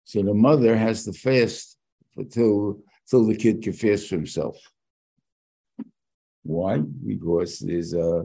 so 0.04 0.22
the 0.22 0.34
mother 0.34 0.76
has 0.76 1.04
to 1.04 1.12
fast 1.12 1.78
until 2.16 2.80
till 3.08 3.26
the 3.26 3.36
kid 3.36 3.62
can 3.62 3.72
fast 3.72 4.08
for 4.08 4.16
himself. 4.16 4.56
Why? 6.48 6.78
Because 6.78 7.58
there's 7.58 7.92
a 7.92 8.24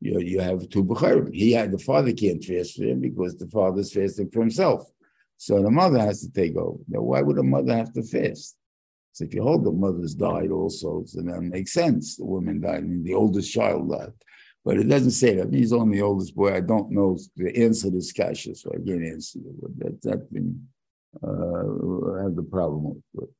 you, 0.00 0.20
you 0.20 0.40
have 0.40 0.70
two 0.70 0.82
Bukharim. 0.82 1.34
He 1.34 1.52
had 1.52 1.70
the 1.70 1.78
father 1.78 2.12
can't 2.12 2.42
fast 2.42 2.76
for 2.76 2.84
him 2.84 3.00
because 3.00 3.36
the 3.36 3.48
father's 3.48 3.92
fasting 3.92 4.30
for 4.30 4.40
himself. 4.40 4.90
So 5.36 5.62
the 5.62 5.70
mother 5.70 5.98
has 5.98 6.22
to 6.22 6.32
take 6.32 6.56
over. 6.56 6.78
Now, 6.88 7.02
why 7.02 7.20
would 7.20 7.36
a 7.36 7.42
mother 7.42 7.76
have 7.76 7.92
to 7.92 8.02
fast? 8.02 8.56
So 9.12 9.24
if 9.24 9.34
you 9.34 9.42
hold 9.42 9.64
the 9.64 9.72
mother's 9.72 10.14
died 10.14 10.50
also, 10.50 11.02
so 11.04 11.20
that 11.20 11.42
makes 11.42 11.74
sense. 11.74 12.16
The 12.16 12.24
woman 12.24 12.62
died 12.62 12.84
and 12.84 13.04
the 13.04 13.12
oldest 13.12 13.52
child 13.52 13.90
died. 13.90 14.12
But 14.64 14.78
it 14.78 14.88
doesn't 14.88 15.10
say 15.10 15.34
that. 15.36 15.52
He's 15.52 15.74
only 15.74 15.98
the 15.98 16.04
oldest 16.04 16.34
boy. 16.34 16.54
I 16.54 16.60
don't 16.60 16.90
know 16.90 17.18
the 17.36 17.54
answer 17.64 17.90
to 17.90 17.96
this 17.96 18.12
kasha, 18.12 18.54
so 18.54 18.70
I 18.70 18.78
can't 18.78 19.04
answer 19.04 19.40
it. 19.40 19.60
But 19.60 19.78
that, 19.78 20.02
that 20.02 20.30
thing 20.30 20.66
uh, 21.22 22.18
I 22.18 22.22
have 22.22 22.34
the 22.34 22.48
problem 22.50 23.02
with. 23.12 23.28
It. 23.28 23.34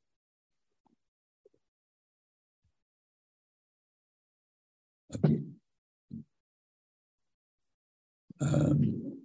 Um, 8.41 9.19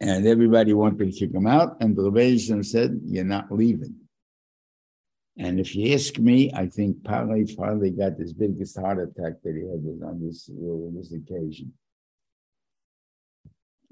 and 0.00 0.26
everybody 0.26 0.72
wanted 0.72 1.12
to 1.12 1.12
kick 1.12 1.34
him 1.34 1.46
out, 1.46 1.76
and 1.80 1.94
the 1.94 2.02
Rebbeinu 2.02 2.64
said, 2.64 2.98
You're 3.04 3.24
not 3.24 3.52
leaving. 3.52 3.94
And 5.36 5.60
if 5.60 5.74
you 5.74 5.94
ask 5.94 6.18
me, 6.18 6.50
I 6.54 6.66
think 6.66 7.04
Pari 7.04 7.46
finally 7.46 7.90
got 7.90 8.18
his 8.18 8.32
biggest 8.32 8.78
heart 8.78 8.98
attack 8.98 9.42
that 9.42 9.54
he 9.54 9.60
had 9.60 10.08
on 10.08 10.20
this, 10.24 10.48
on 10.48 10.94
this 10.96 11.12
occasion. 11.12 11.72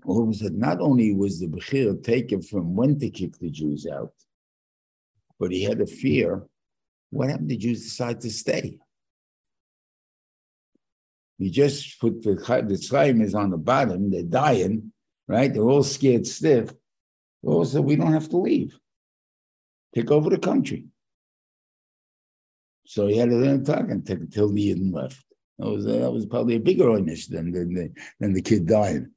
All 0.05 0.23
of 0.23 0.29
a 0.31 0.35
sudden, 0.35 0.59
not 0.59 0.81
only 0.81 1.13
was 1.15 1.41
the 1.41 1.47
Bechir 1.47 2.03
taken 2.03 2.41
from 2.41 2.75
when 2.75 2.99
to 3.01 3.11
kick 3.11 3.39
the 3.39 3.51
Jews 3.51 3.87
out, 3.87 4.13
but 5.39 5.51
he 5.51 5.63
had 5.65 5.81
a 5.81 5.87
fear 5.87 6.49
what 7.11 7.31
happened? 7.31 7.49
The 7.49 7.57
Jews 7.57 7.83
decide 7.83 8.21
to 8.23 8.31
stay? 8.31 8.79
You 11.39 11.51
just 11.51 12.01
put 12.01 12.23
the 12.23 12.35
the 12.35 12.75
tzraim 12.75 13.23
is 13.23 13.35
on 13.35 13.51
the 13.51 13.57
bottom, 13.57 14.11
they're 14.11 14.25
dying, 14.25 14.93
right? 15.29 15.53
They're 15.53 15.63
all 15.63 15.85
scared 15.85 16.27
stiff. 16.27 16.73
Also, 17.43 17.81
we 17.81 17.95
don't 17.95 18.13
have 18.13 18.29
to 18.31 18.39
leave. 18.39 18.77
Take 19.95 20.11
over 20.11 20.31
the 20.31 20.39
country. 20.39 20.87
So 22.85 23.07
he 23.07 23.17
had 23.17 23.31
learn 23.31 23.65
talk 23.65 23.89
until 23.89 24.53
the 24.53 24.63
Eden 24.63 24.93
left. 24.93 25.25
That 25.59 25.69
was, 25.69 25.85
that 25.85 26.13
was 26.13 26.27
probably 26.27 26.57
a 26.57 26.61
bigger 26.61 26.91
onus 26.91 27.27
than, 27.27 27.53
than, 27.53 27.75
the, 27.75 27.93
than 28.19 28.33
the 28.33 28.43
kid 28.43 28.67
dying. 28.67 29.11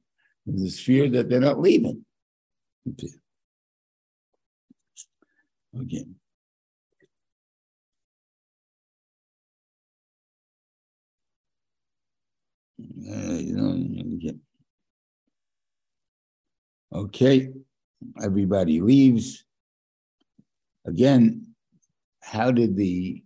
There's 0.46 0.62
this 0.62 0.80
fear 0.80 1.08
that 1.10 1.28
they're 1.28 1.40
not 1.40 1.60
leaving. 1.60 2.04
Okay. 2.88 3.08
Okay, 16.94 17.48
everybody 18.22 18.80
leaves. 18.80 19.44
Again, 20.86 21.54
how 22.20 22.50
did 22.50 22.76
the 22.76 23.22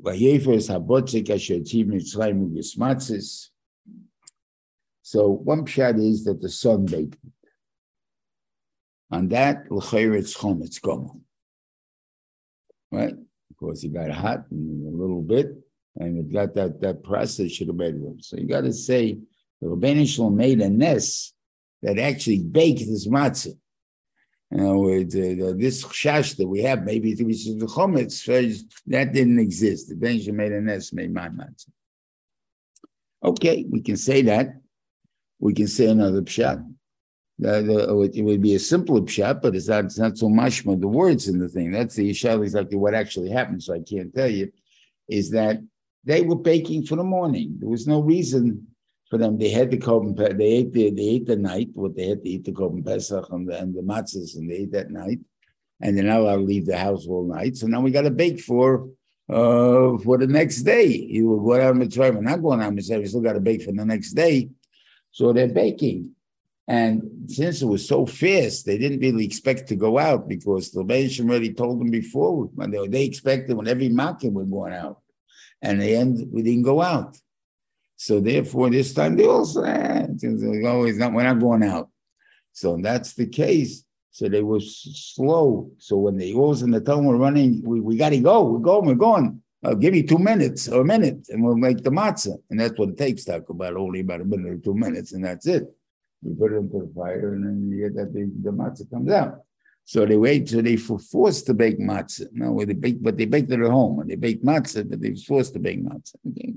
Vayefes 0.00 0.70
Habotzik 0.70 1.30
Asher 1.30 1.56
Mitzrayim 1.56 2.54
Gismatzis? 2.56 3.48
So 5.02 5.28
one 5.28 5.64
pshat 5.64 6.00
is 6.00 6.24
that 6.24 6.40
the 6.40 6.48
sun 6.48 6.86
baked 6.86 7.14
it. 7.14 7.50
On 9.10 9.28
that, 9.28 9.70
l'chayr 9.70 10.16
it's 10.18 10.36
chom, 10.36 10.64
it's 10.64 10.78
gone. 10.78 11.20
Right? 12.90 13.14
Because 13.48 13.82
he 13.82 13.88
got 13.88 14.10
hot 14.10 14.46
and 14.50 14.86
a 14.86 14.96
little 14.96 15.22
bit, 15.22 15.54
and 15.96 16.32
got 16.32 16.54
that 16.54 16.80
that 16.80 17.02
process 17.02 17.50
should 17.50 17.68
have 17.68 17.76
made 17.76 17.94
it. 17.94 18.24
So 18.24 18.36
you 18.36 18.46
got 18.46 18.62
to 18.62 18.72
say 18.72 19.18
the 19.60 19.68
Rabbeinu 19.68 20.06
Shalom 20.06 20.36
made 20.36 20.60
a 20.60 20.68
nest 20.68 21.34
that 21.82 21.98
actually 21.98 22.42
baked 22.42 22.80
this 22.80 23.06
matzah. 23.08 23.56
It, 24.52 25.42
uh, 25.42 25.54
this 25.58 25.84
shash 25.84 26.36
that 26.36 26.46
we 26.46 26.62
have, 26.62 26.84
maybe 26.84 27.12
it 27.12 27.26
was 27.26 27.44
the 27.46 27.66
chometz, 27.66 28.24
that 28.86 29.12
didn't 29.12 29.40
exist. 29.40 29.88
The 29.88 29.96
Benjamin 29.96 30.36
made 30.36 30.52
a 30.52 30.60
nest, 30.60 30.94
made 30.94 31.12
my 31.12 31.28
matzah. 31.28 31.68
Okay, 33.24 33.66
we 33.68 33.80
can 33.80 33.96
say 33.96 34.22
that. 34.22 34.60
We 35.40 35.52
can 35.52 35.66
say 35.66 35.86
another 35.86 36.22
pshat. 36.22 36.64
The, 37.38 37.86
oh, 37.88 38.02
it 38.02 38.22
would 38.22 38.40
be 38.40 38.54
a 38.54 38.58
simpler 38.58 39.00
pshat, 39.00 39.42
but 39.42 39.56
it's 39.56 39.68
not, 39.68 39.84
it's 39.86 39.98
not 39.98 40.16
so 40.16 40.28
much 40.28 40.62
the 40.62 40.76
words 40.76 41.28
in 41.28 41.38
the 41.38 41.48
thing. 41.48 41.72
That's 41.72 41.96
the 41.96 42.10
pshat 42.10 42.42
exactly 42.42 42.76
what 42.76 42.94
actually 42.94 43.30
happened, 43.30 43.62
so 43.62 43.74
I 43.74 43.80
can't 43.80 44.14
tell 44.14 44.30
you. 44.30 44.52
Is 45.08 45.30
that 45.30 45.60
they 46.06 46.22
were 46.22 46.36
baking 46.36 46.86
for 46.86 46.96
the 46.96 47.04
morning. 47.04 47.56
There 47.58 47.68
was 47.68 47.86
no 47.86 48.00
reason 48.00 48.68
for 49.10 49.18
them. 49.18 49.38
They 49.38 49.50
had 49.50 49.70
the 49.70 49.78
korban. 49.78 50.16
They 50.16 50.44
ate 50.44 50.72
the 50.72 50.90
they 50.90 51.02
ate 51.02 51.26
the 51.26 51.36
night 51.36 51.70
what 51.74 51.96
they 51.96 52.08
had 52.08 52.22
to 52.22 52.28
eat 52.28 52.44
the 52.44 52.52
korban 52.52 52.86
pesach 52.86 53.26
and 53.30 53.48
the, 53.48 53.58
and 53.58 53.74
the 53.74 53.82
matzahs, 53.82 54.36
and 54.36 54.50
they 54.50 54.54
ate 54.54 54.72
that 54.72 54.90
night. 54.90 55.18
And 55.80 55.96
they're 55.96 56.04
not 56.04 56.20
allowed 56.20 56.36
to 56.36 56.42
leave 56.42 56.66
the 56.66 56.78
house 56.78 57.06
all 57.06 57.26
night. 57.26 57.56
So 57.56 57.66
now 57.66 57.80
we 57.80 57.90
got 57.90 58.02
to 58.02 58.10
bake 58.10 58.40
for 58.40 58.88
uh 59.28 59.98
for 59.98 60.16
the 60.16 60.28
next 60.28 60.62
day. 60.62 60.86
You 60.86 61.28
will 61.28 61.44
go 61.44 61.60
out 61.60 61.76
mitzvah. 61.76 62.12
We're 62.12 62.20
not 62.22 62.42
going 62.42 62.62
out 62.62 62.74
mitzvah. 62.74 63.00
We 63.00 63.06
still 63.06 63.20
got 63.20 63.34
to 63.34 63.40
bake 63.40 63.62
for 63.64 63.72
the 63.72 63.84
next 63.84 64.12
day. 64.12 64.48
So 65.10 65.32
they're 65.32 65.48
baking. 65.48 66.12
And 66.68 67.28
since 67.28 67.62
it 67.62 67.66
was 67.66 67.86
so 67.86 68.06
fast, 68.06 68.66
they 68.66 68.76
didn't 68.76 69.00
really 69.00 69.24
expect 69.24 69.68
to 69.68 69.76
go 69.76 69.98
out 69.98 70.28
because 70.28 70.70
the 70.70 70.82
Rebbeinu 70.82 71.30
already 71.30 71.52
told 71.52 71.80
them 71.80 71.90
before 71.90 72.46
when 72.54 72.72
they, 72.72 72.86
they 72.88 73.04
expected 73.04 73.56
when 73.56 73.68
every 73.68 73.88
market 73.88 74.32
were 74.32 74.44
going 74.44 74.72
out. 74.72 75.00
And 75.62 75.80
in 75.82 75.86
the 75.86 75.96
end, 75.96 76.28
we 76.32 76.42
didn't 76.42 76.62
go 76.62 76.82
out. 76.82 77.18
So 77.96 78.20
therefore, 78.20 78.70
this 78.70 78.92
time 78.92 79.16
they 79.16 79.26
also 79.26 79.60
always 79.64 80.96
oh, 80.96 80.98
not, 80.98 81.12
we're 81.12 81.22
not 81.22 81.40
going 81.40 81.62
out. 81.62 81.88
So 82.52 82.78
that's 82.80 83.14
the 83.14 83.26
case. 83.26 83.84
So 84.10 84.28
they 84.28 84.42
were 84.42 84.60
slow. 84.60 85.70
So 85.78 85.96
when 85.96 86.16
they 86.16 86.32
was 86.32 86.62
in 86.62 86.70
the 86.70 86.80
town 86.80 87.04
were 87.04 87.18
running, 87.18 87.62
we, 87.64 87.80
we 87.80 87.96
got 87.96 88.10
to 88.10 88.18
go. 88.20 88.44
We're 88.44 88.58
going. 88.58 88.86
We're 88.86 88.94
going. 88.94 89.42
I'll 89.64 89.74
give 89.74 89.92
me 89.92 90.02
two 90.02 90.18
minutes 90.18 90.68
or 90.68 90.82
a 90.82 90.84
minute, 90.84 91.28
and 91.28 91.42
we'll 91.42 91.56
make 91.56 91.82
the 91.82 91.90
matzah. 91.90 92.36
And 92.50 92.60
that's 92.60 92.78
what 92.78 92.90
it 92.90 92.98
takes. 92.98 93.24
Talk 93.24 93.48
about 93.48 93.76
only 93.76 94.00
about 94.00 94.20
a 94.20 94.24
minute 94.24 94.52
or 94.52 94.58
two 94.58 94.74
minutes, 94.74 95.12
and 95.12 95.24
that's 95.24 95.46
it. 95.46 95.64
You 96.22 96.34
put 96.34 96.52
it 96.52 96.56
into 96.56 96.78
the 96.78 96.92
fire, 96.94 97.34
and 97.34 97.44
then 97.44 97.68
you 97.70 97.88
get 97.88 97.96
that 97.96 98.12
the, 98.12 98.30
the 98.42 98.50
matzah 98.50 98.88
comes 98.90 99.10
out. 99.10 99.40
So 99.88 100.04
they 100.04 100.16
wait 100.16 100.48
so 100.48 100.60
they 100.60 100.76
were 100.88 100.98
forced 100.98 101.46
to 101.46 101.54
bake 101.54 101.78
matzah. 101.78 102.26
No, 102.32 102.58
they 102.64 102.74
bake, 102.74 103.00
but 103.00 103.16
they 103.16 103.24
baked 103.24 103.52
it 103.52 103.60
at 103.60 103.70
home. 103.70 104.00
And 104.00 104.10
they 104.10 104.16
baked 104.16 104.44
matzah, 104.44 104.88
but 104.90 105.00
they 105.00 105.10
were 105.10 105.16
forced 105.16 105.52
to 105.54 105.60
bake 105.60 105.82
matzah. 105.82 106.16
Okay. 106.28 106.54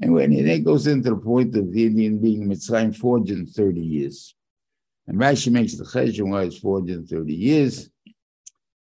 And 0.00 0.14
when 0.14 0.32
it 0.32 0.64
goes 0.64 0.86
into 0.86 1.10
the 1.10 1.16
point 1.16 1.54
of 1.56 1.70
the 1.70 1.86
Indian 1.86 2.18
being 2.18 2.48
Mitzrayim 2.48 2.96
430 2.96 3.80
years. 3.82 4.34
And 5.06 5.18
Rashi 5.18 5.52
makes 5.52 5.76
the 5.76 5.84
cheshire 5.84 6.24
why 6.24 6.44
it's 6.44 6.58
430 6.58 7.34
years. 7.34 7.90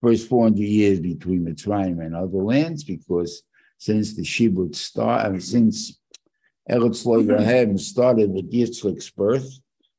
First 0.03 0.29
400 0.29 0.61
years 0.61 1.01
between 1.01 1.47
Mitzrayim 1.47 2.05
and 2.05 2.15
other 2.15 2.37
lands, 2.37 2.85
because 2.85 3.43
since 3.79 4.15
the 4.15 4.23
Shibud 4.23 4.75
started, 4.75 5.33
and 5.33 5.43
since 5.43 5.99
Eretz 6.71 7.07
Loigahem 7.07 7.81
started 7.81 8.31
with 8.31 8.53
Yitzchak's 8.53 9.09
birth, 9.09 9.49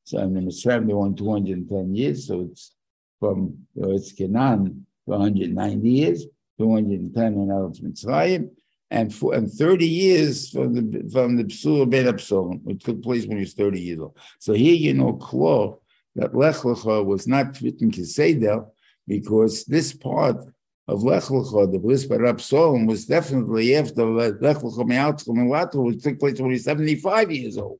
so 0.04 0.18
in 0.20 0.34
the 0.34 0.40
Mitzrayim 0.40 0.86
they 0.86 0.94
won 0.94 1.16
210 1.16 1.96
years, 1.96 2.28
so 2.28 2.42
it's 2.42 2.76
from 3.18 3.58
Eretz 3.76 4.16
Canaan 4.16 4.86
for 5.04 5.18
190 5.18 5.88
years, 5.88 6.26
210 6.58 7.26
in 7.26 7.48
Eretz 7.48 7.80
Mitzrayim, 7.80 8.50
and 8.90 9.14
for, 9.14 9.34
and 9.34 9.50
30 9.50 9.86
years 9.86 10.50
from 10.50 10.74
the 10.74 11.08
from 11.12 11.36
the 11.36 11.44
Psula 11.44 11.88
Bein 11.88 12.06
HaBesarim, 12.06 12.62
which 12.62 12.82
took 12.82 13.02
place 13.02 13.26
when 13.26 13.36
he 13.36 13.44
was 13.44 13.54
30 13.54 13.80
years 13.80 14.00
old. 14.00 14.16
So 14.38 14.54
here 14.54 14.74
you 14.74 14.94
know, 14.94 15.14
Klo, 15.14 15.80
that 16.16 16.34
Lech 16.34 16.56
Lecha 16.56 17.04
was 17.04 17.26
not 17.26 17.60
written 17.60 17.90
Kiseder 17.90 18.66
because 19.06 19.64
this 19.64 19.92
part 19.92 20.38
of 20.86 21.02
Lech 21.02 21.24
Lecha, 21.24 21.70
the 21.70 21.78
Bris 21.78 22.06
Bein 22.06 22.20
HaBesarim, 22.20 22.86
was 22.86 23.04
definitely 23.04 23.76
after 23.76 24.04
Lech 24.06 24.56
Lecha 24.56 24.86
Me'atzchom 24.86 25.38
and 25.38 25.50
Lato, 25.50 25.84
which 25.84 26.02
took 26.02 26.18
place 26.18 26.40
when 26.40 26.50
he 26.50 26.54
was 26.54 26.64
75 26.64 27.30
years 27.30 27.58
old. 27.58 27.78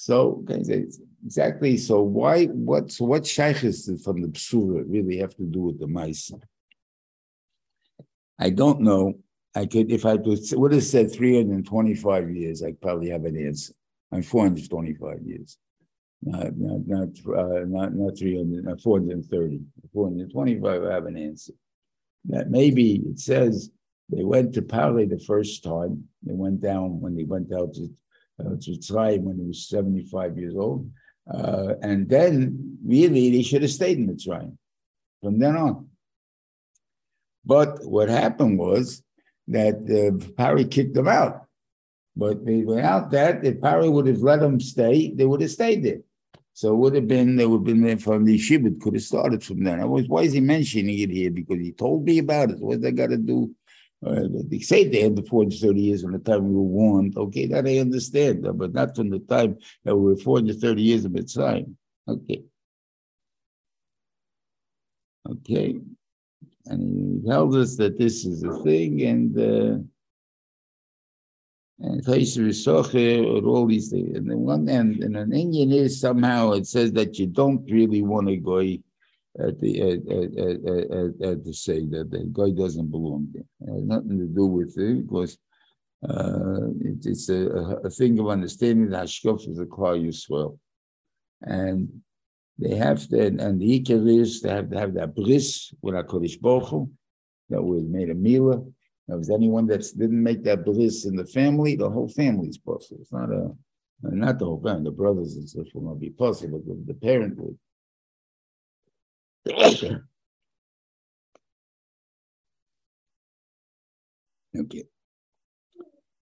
So 0.00 0.42
exactly. 0.48 1.76
So 1.76 2.00
why 2.00 2.46
what 2.46 2.90
so 2.90 3.04
what 3.04 3.26
shaykhs 3.26 3.84
from 4.02 4.22
the 4.22 4.28
psula 4.28 4.82
really 4.88 5.18
have 5.18 5.36
to 5.36 5.42
do 5.42 5.60
with 5.60 5.78
the 5.78 5.86
mice? 5.86 6.32
I 8.38 8.48
don't 8.48 8.80
know. 8.80 9.18
I 9.54 9.66
could 9.66 9.92
if 9.92 10.06
I 10.06 10.14
would 10.14 10.72
have 10.72 10.84
said 10.84 11.12
325 11.12 12.30
years, 12.30 12.62
I'd 12.62 12.80
probably 12.80 13.10
have 13.10 13.26
an 13.26 13.36
answer. 13.46 13.74
I'm 14.10 14.22
425 14.22 15.20
years. 15.22 15.58
Not 16.22 16.56
not 16.56 16.80
not 16.86 17.08
uh, 17.38 17.64
not, 17.66 17.92
not 17.92 18.18
300, 18.18 18.64
not 18.64 18.80
430. 18.80 19.60
425 19.92 20.82
I 20.82 20.94
have 20.94 21.04
an 21.04 21.18
answer. 21.18 21.52
That 22.24 22.50
maybe 22.50 23.02
it 23.04 23.18
says 23.18 23.70
they 24.08 24.24
went 24.24 24.54
to 24.54 24.62
Pali 24.62 25.04
the 25.04 25.18
first 25.18 25.62
time. 25.62 26.04
They 26.22 26.32
went 26.32 26.62
down 26.62 27.02
when 27.02 27.14
they 27.14 27.24
went 27.24 27.52
out 27.52 27.74
to 27.74 27.90
Tzrayim 28.42 29.22
when 29.22 29.38
he 29.38 29.44
was 29.44 29.68
75 29.68 30.38
years 30.38 30.54
old. 30.56 30.90
Uh, 31.32 31.74
and 31.82 32.08
then 32.08 32.78
really 32.84 33.30
they 33.30 33.42
should 33.42 33.62
have 33.62 33.70
stayed 33.70 33.98
in 33.98 34.08
Mitzrayim 34.08 34.56
from 35.22 35.38
then 35.38 35.56
on. 35.56 35.88
But 37.44 37.84
what 37.84 38.08
happened 38.08 38.58
was 38.58 39.02
that 39.48 39.76
uh, 39.88 40.24
Pari 40.36 40.64
kicked 40.64 40.94
them 40.94 41.08
out. 41.08 41.46
But 42.16 42.42
without 42.42 43.10
that, 43.12 43.44
if 43.44 43.60
Pari 43.60 43.88
would 43.88 44.06
have 44.06 44.20
let 44.20 44.40
them 44.40 44.60
stay, 44.60 45.12
they 45.14 45.24
would 45.24 45.40
have 45.40 45.50
stayed 45.50 45.84
there. 45.84 46.00
So 46.52 46.72
it 46.74 46.76
would 46.76 46.94
have 46.94 47.08
been, 47.08 47.36
they 47.36 47.46
would 47.46 47.58
have 47.58 47.64
been 47.64 47.82
there 47.82 47.96
from 47.96 48.24
the 48.24 48.38
Shibud, 48.38 48.80
could 48.80 48.94
have 48.94 49.02
started 49.02 49.42
from 49.42 49.64
then. 49.64 49.80
I 49.80 49.84
was, 49.84 50.08
why 50.08 50.22
is 50.22 50.32
he 50.32 50.40
mentioning 50.40 50.98
it 50.98 51.10
here? 51.10 51.30
Because 51.30 51.58
he 51.58 51.72
told 51.72 52.04
me 52.04 52.18
about 52.18 52.50
it. 52.50 52.58
What 52.58 52.82
they 52.82 52.92
got 52.92 53.10
to 53.10 53.16
do? 53.16 53.54
Uh, 54.04 54.22
they 54.48 54.60
say 54.60 54.88
they 54.88 55.02
had 55.02 55.14
the 55.14 55.22
430 55.22 55.80
years 55.80 56.02
from 56.02 56.12
the 56.12 56.18
time 56.18 56.48
we 56.48 56.54
were 56.54 56.62
warned. 56.62 57.16
Okay, 57.16 57.46
that 57.46 57.66
I 57.66 57.78
understand, 57.78 58.46
but 58.54 58.72
not 58.72 58.96
from 58.96 59.10
the 59.10 59.18
time 59.18 59.58
that 59.84 59.94
we 59.94 60.12
were 60.12 60.16
430 60.16 60.82
years 60.82 61.04
of 61.04 61.12
Mitzrayim. 61.12 61.74
Okay. 62.08 62.42
Okay. 65.28 65.78
And 66.66 67.22
he 67.22 67.28
tells 67.28 67.56
us 67.56 67.76
that 67.76 67.98
this 67.98 68.24
is 68.24 68.42
a 68.42 68.62
thing, 68.62 69.02
and 69.02 69.38
uh, 69.38 69.78
and 71.80 72.06
or 72.06 73.44
all 73.44 73.66
these 73.66 73.88
things. 73.90 74.16
And 74.16 74.30
then 74.30 74.38
one 74.40 74.68
end, 74.68 75.02
and 75.02 75.16
an 75.16 75.32
Indian 75.32 75.72
is 75.72 76.00
somehow 76.00 76.52
it 76.52 76.66
says 76.66 76.92
that 76.92 77.18
you 77.18 77.26
don't 77.26 77.68
really 77.70 78.02
want 78.02 78.28
to 78.28 78.36
go 78.36 78.58
at 79.38 79.60
the 79.60 79.80
at, 79.80 79.98
at, 80.08 81.28
at, 81.28 81.28
at, 81.28 81.44
to 81.44 81.52
say 81.52 81.86
that 81.86 82.10
the 82.10 82.28
guy 82.32 82.50
doesn't 82.50 82.90
belong 82.90 83.28
there. 83.32 83.44
It 83.60 83.72
has 83.72 83.84
nothing 83.84 84.18
to 84.18 84.26
do 84.26 84.46
with 84.46 84.76
it 84.76 85.06
because 85.06 85.38
uh, 86.08 86.70
it, 86.80 87.06
it's 87.06 87.28
a, 87.28 87.46
a, 87.84 87.90
thing 87.90 88.18
of 88.18 88.28
understanding 88.28 88.90
that 88.90 89.04
Hashkof 89.04 89.48
is 89.48 89.58
a 89.58 89.66
Klal 89.66 90.02
Yisrael. 90.02 90.58
And 91.42 92.02
they 92.58 92.74
have 92.74 93.06
to, 93.08 93.26
and 93.26 93.60
the 93.60 93.80
Iker 93.80 94.20
is 94.20 94.40
they 94.40 94.50
have 94.50 94.70
to 94.70 94.78
have 94.78 94.94
that 94.94 95.14
bris 95.14 95.72
with 95.80 95.94
HaKadosh 95.94 96.40
Baruch 96.40 96.68
Hu, 96.68 96.90
that 97.50 97.62
was 97.62 97.84
made 97.84 98.10
a 98.10 98.14
Mila. 98.14 98.58
If 98.60 98.64
there's 99.08 99.30
anyone 99.30 99.66
that 99.66 99.84
didn't 99.98 100.22
make 100.22 100.44
that 100.44 100.64
bliss 100.64 101.04
in 101.04 101.16
the 101.16 101.26
family, 101.26 101.76
the 101.76 101.90
whole 101.90 102.08
family 102.08 102.48
is 102.48 102.58
possible. 102.58 103.00
It's 103.00 103.12
not 103.12 103.30
a, 103.30 103.50
not 104.02 104.38
the 104.38 104.44
whole 104.46 104.62
family, 104.62 104.84
the 104.84 104.90
brothers 104.92 105.36
and 105.36 105.48
stuff 105.48 105.66
will 105.74 105.82
not 105.82 106.00
be 106.00 106.10
possible, 106.10 106.62
but 106.66 106.86
the 106.86 106.94
parent 106.94 107.36
would. 107.38 107.58
Okay. 114.58 114.82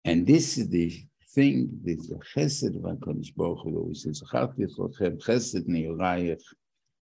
And 0.04 0.26
this 0.26 0.58
is 0.58 0.70
the 0.70 0.92
thing, 1.34 1.70
this 1.84 2.08
the 2.08 2.20
chesed 2.36 2.76
of 2.76 2.82
HaKadosh 2.82 3.36
Baruch 3.36 3.60
Hu, 3.64 3.90
he 3.90 3.94
says, 3.94 4.24
chesed 4.24 5.68
ne'orayich. 5.68 6.42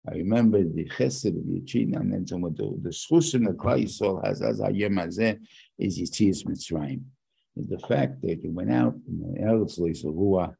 I 0.07 0.13
remember 0.13 0.63
the 0.63 0.85
chesed 0.85 1.37
of 1.37 1.43
Yechina, 1.43 1.97
and 1.97 2.13
then 2.13 2.25
some 2.25 2.43
of 2.43 2.55
the, 2.55 2.79
the 2.81 2.89
schusim 2.89 3.45
that 3.45 3.57
Klal 3.57 3.83
Yisrael 3.83 4.25
has 4.25 4.41
as 4.41 4.59
Hayem 4.59 4.95
Hazeh 4.95 5.37
is 5.77 5.99
Yitzias 5.99 6.45
Mitzrayim. 6.45 7.01
Is 7.57 7.67
the 7.67 7.79
fact 7.79 8.21
that 8.21 8.39
he 8.41 8.47
went 8.47 8.71
out 8.71 8.95
in 9.07 9.19
the 9.19 9.41
Eretz 9.41 9.79
Leisavua, 9.79 10.55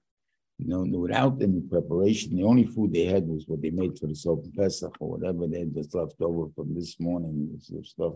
you 0.62 0.68
know, 0.68 0.99
without 0.99 1.41
any 1.41 1.62
preparation. 1.62 2.36
The 2.36 2.43
only 2.43 2.66
food 2.66 2.93
they 2.93 3.05
had 3.05 3.28
was 3.28 3.45
what 3.47 3.62
they 3.62 3.72
made 3.72 3.97
for 3.97 4.07
the 4.07 4.16
Salt 4.16 4.45
Pesach 4.55 4.95
or 4.99 5.18
whatever 5.18 5.47
they 5.47 5.59
had 5.59 5.74
just 5.74 5.95
left 5.95 6.22
over 6.22 6.51
from 6.55 6.76
this 6.76 6.99
morning, 6.99 7.59
the 7.70 7.84
stuff 7.84 8.14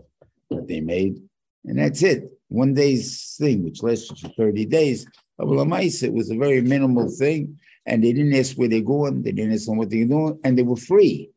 that 0.50 0.68
they 0.68 0.80
made. 0.80 1.20
And 1.64 1.78
that's 1.78 2.02
it. 2.02 2.30
One 2.48 2.74
day's 2.74 3.34
thing, 3.38 3.64
which 3.64 3.82
lasted 3.82 4.18
for 4.18 4.28
30 4.28 4.66
days. 4.66 5.06
It 5.38 6.12
was 6.12 6.30
a 6.30 6.36
very 6.36 6.62
minimal 6.62 7.10
thing. 7.10 7.58
And 7.84 8.02
they 8.02 8.12
didn't 8.12 8.34
ask 8.34 8.56
where 8.56 8.68
they're 8.68 8.80
going, 8.80 9.22
they 9.22 9.32
didn't 9.32 9.54
ask 9.54 9.68
what 9.68 9.90
they're 9.90 10.06
doing, 10.06 10.38
and 10.44 10.56
they 10.56 10.62
were 10.62 10.76
free. 10.76 11.30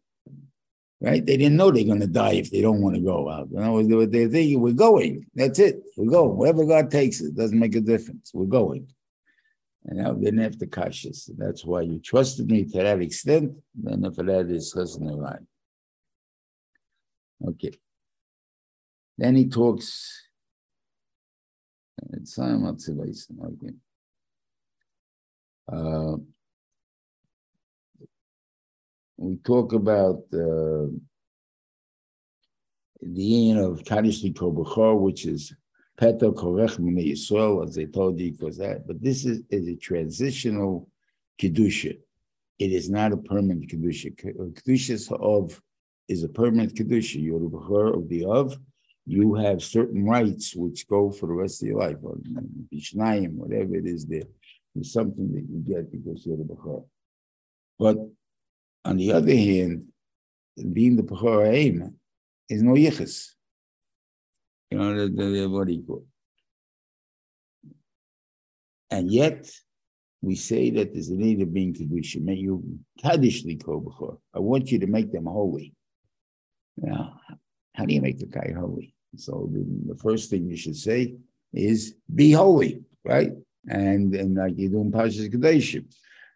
Right? 1.02 1.26
They 1.26 1.38
didn't 1.38 1.56
know 1.56 1.72
they're 1.72 1.86
going 1.86 2.02
to 2.02 2.08
die 2.08 2.34
if 2.34 2.52
they 2.52 2.62
don't 2.62 2.82
want 2.82 2.96
to 2.96 3.02
go 3.02 3.30
out. 3.30 3.48
You 3.52 3.60
know, 3.60 3.82
they, 3.84 4.06
they 4.06 4.28
thinking, 4.28 4.60
we're 4.60 4.74
going. 4.74 5.26
That's 5.34 5.58
it. 5.60 5.82
We're 5.96 6.12
going. 6.12 6.38
Wherever 6.38 6.66
God 6.66 6.92
takes 6.92 7.22
it, 7.22 7.36
doesn't 7.36 7.58
make 7.58 7.76
a 7.76 7.82
difference. 7.82 8.32
We're 8.34 8.46
going. 8.46 8.88
And 9.86 10.06
they 10.06 10.26
didn't 10.26 10.40
have 10.44 10.58
to 10.60 10.68
cautious. 10.68 11.30
That's 11.38 11.66
why 11.66 11.82
you 11.82 12.00
trusted 12.00 12.50
me 12.50 12.66
to 12.66 12.78
that 12.78 13.02
extent. 13.02 13.58
Then 13.74 14.04
if 14.06 14.16
that 14.16 14.50
is 14.50 14.74
right. 15.20 15.40
Okay. 17.48 17.72
Then 19.18 19.36
he 19.36 19.48
talks. 19.48 20.28
It's 22.14 22.38
okay. 22.38 23.74
Uh, 25.72 26.18
we 29.18 29.36
talk 29.38 29.74
about 29.74 30.24
uh, 30.34 30.88
the 33.02 33.22
union 33.22 33.58
of 33.58 33.84
Kaddish 33.84 34.24
Kobachor, 34.24 35.00
which 35.00 35.26
is 35.26 35.54
Peter 36.00 36.32
Korech 36.32 36.78
Yisrael, 36.80 37.68
as 37.68 37.78
I 37.78 37.84
told 37.84 38.20
you, 38.20 38.32
because 38.32 38.58
that, 38.58 38.88
but 38.88 39.04
this 39.04 39.26
is, 39.26 39.42
is 39.50 39.68
a 39.68 39.76
transitional 39.76 40.90
Kedusha. 41.42 41.98
It 42.58 42.72
is 42.72 42.90
not 42.90 43.12
a 43.12 43.18
permanent 43.18 43.70
Kedusha. 43.70 44.14
Uh, 44.40 44.46
Kedusha 44.46 45.12
of 45.20 45.62
is 46.08 46.24
a 46.24 46.30
permanent 46.30 46.74
Kedusha. 46.74 47.22
You're 47.22 47.42
the 47.42 47.50
Bechor 47.50 47.98
of 47.98 48.08
the 48.08 48.24
of. 48.26 48.58
You 49.06 49.34
have 49.36 49.62
certain 49.62 50.06
rights 50.06 50.56
which 50.56 50.88
go 50.88 51.12
for 51.12 51.28
the 51.28 51.34
rest 51.34 51.62
of 51.64 51.68
your 51.68 51.80
life, 51.80 51.98
or 52.02 52.16
Bishnayim, 52.74 53.34
whatever 53.34 53.76
it 53.76 53.86
is 53.86 54.06
there. 54.06 54.24
is 54.76 54.94
something 54.94 55.34
that 55.34 55.46
you 55.50 55.60
get 55.68 55.92
because 55.92 56.26
you're 56.26 56.38
the 56.38 56.44
Bechor. 56.44 56.86
But 57.78 57.98
on 58.86 58.96
the 58.96 59.12
other 59.12 59.36
hand, 59.36 59.88
being 60.72 60.96
the 60.96 61.04
Bechor 61.04 61.46
Aim 61.54 61.96
is 62.48 62.64
no 62.64 62.74
yichus. 62.74 63.32
You 64.72 64.78
know, 64.78 64.94
the, 64.94 65.08
the, 65.08 65.24
the, 65.24 65.50
what 65.50 65.68
do 65.68 65.74
you 65.74 66.06
And 68.92 69.12
yet, 69.12 69.50
we 70.22 70.36
say 70.36 70.70
that 70.72 70.94
there's 70.94 71.10
a 71.10 71.16
need 71.16 71.42
of 71.42 71.54
being 71.54 71.74
kedusha. 71.74 72.22
May 72.22 72.36
you 72.36 72.80
kaddishly 73.04 73.58
b'chor. 73.58 74.18
I 74.34 74.40
want 74.40 74.72
you 74.72 74.80
to 74.80 74.88
make 74.88 75.12
them 75.12 75.26
holy. 75.26 75.74
Now, 76.78 77.20
how 77.74 77.86
do 77.86 77.94
you 77.94 78.02
make 78.02 78.20
the 78.20 78.26
guy 78.26 78.54
holy? 78.58 78.94
So 79.16 79.50
the, 79.52 79.94
the, 79.94 80.00
first 80.00 80.30
thing 80.30 80.48
you 80.48 80.58
should 80.58 80.76
say 80.76 81.16
is 81.54 81.96
be 82.14 82.32
holy, 82.32 82.82
right? 83.04 83.32
And 83.68 84.14
and 84.14 84.36
like 84.36 84.58
you 84.58 84.70
do 84.70 84.82
in 84.82 84.92
Pashas 84.92 85.34
Kedoshim. 85.34 85.86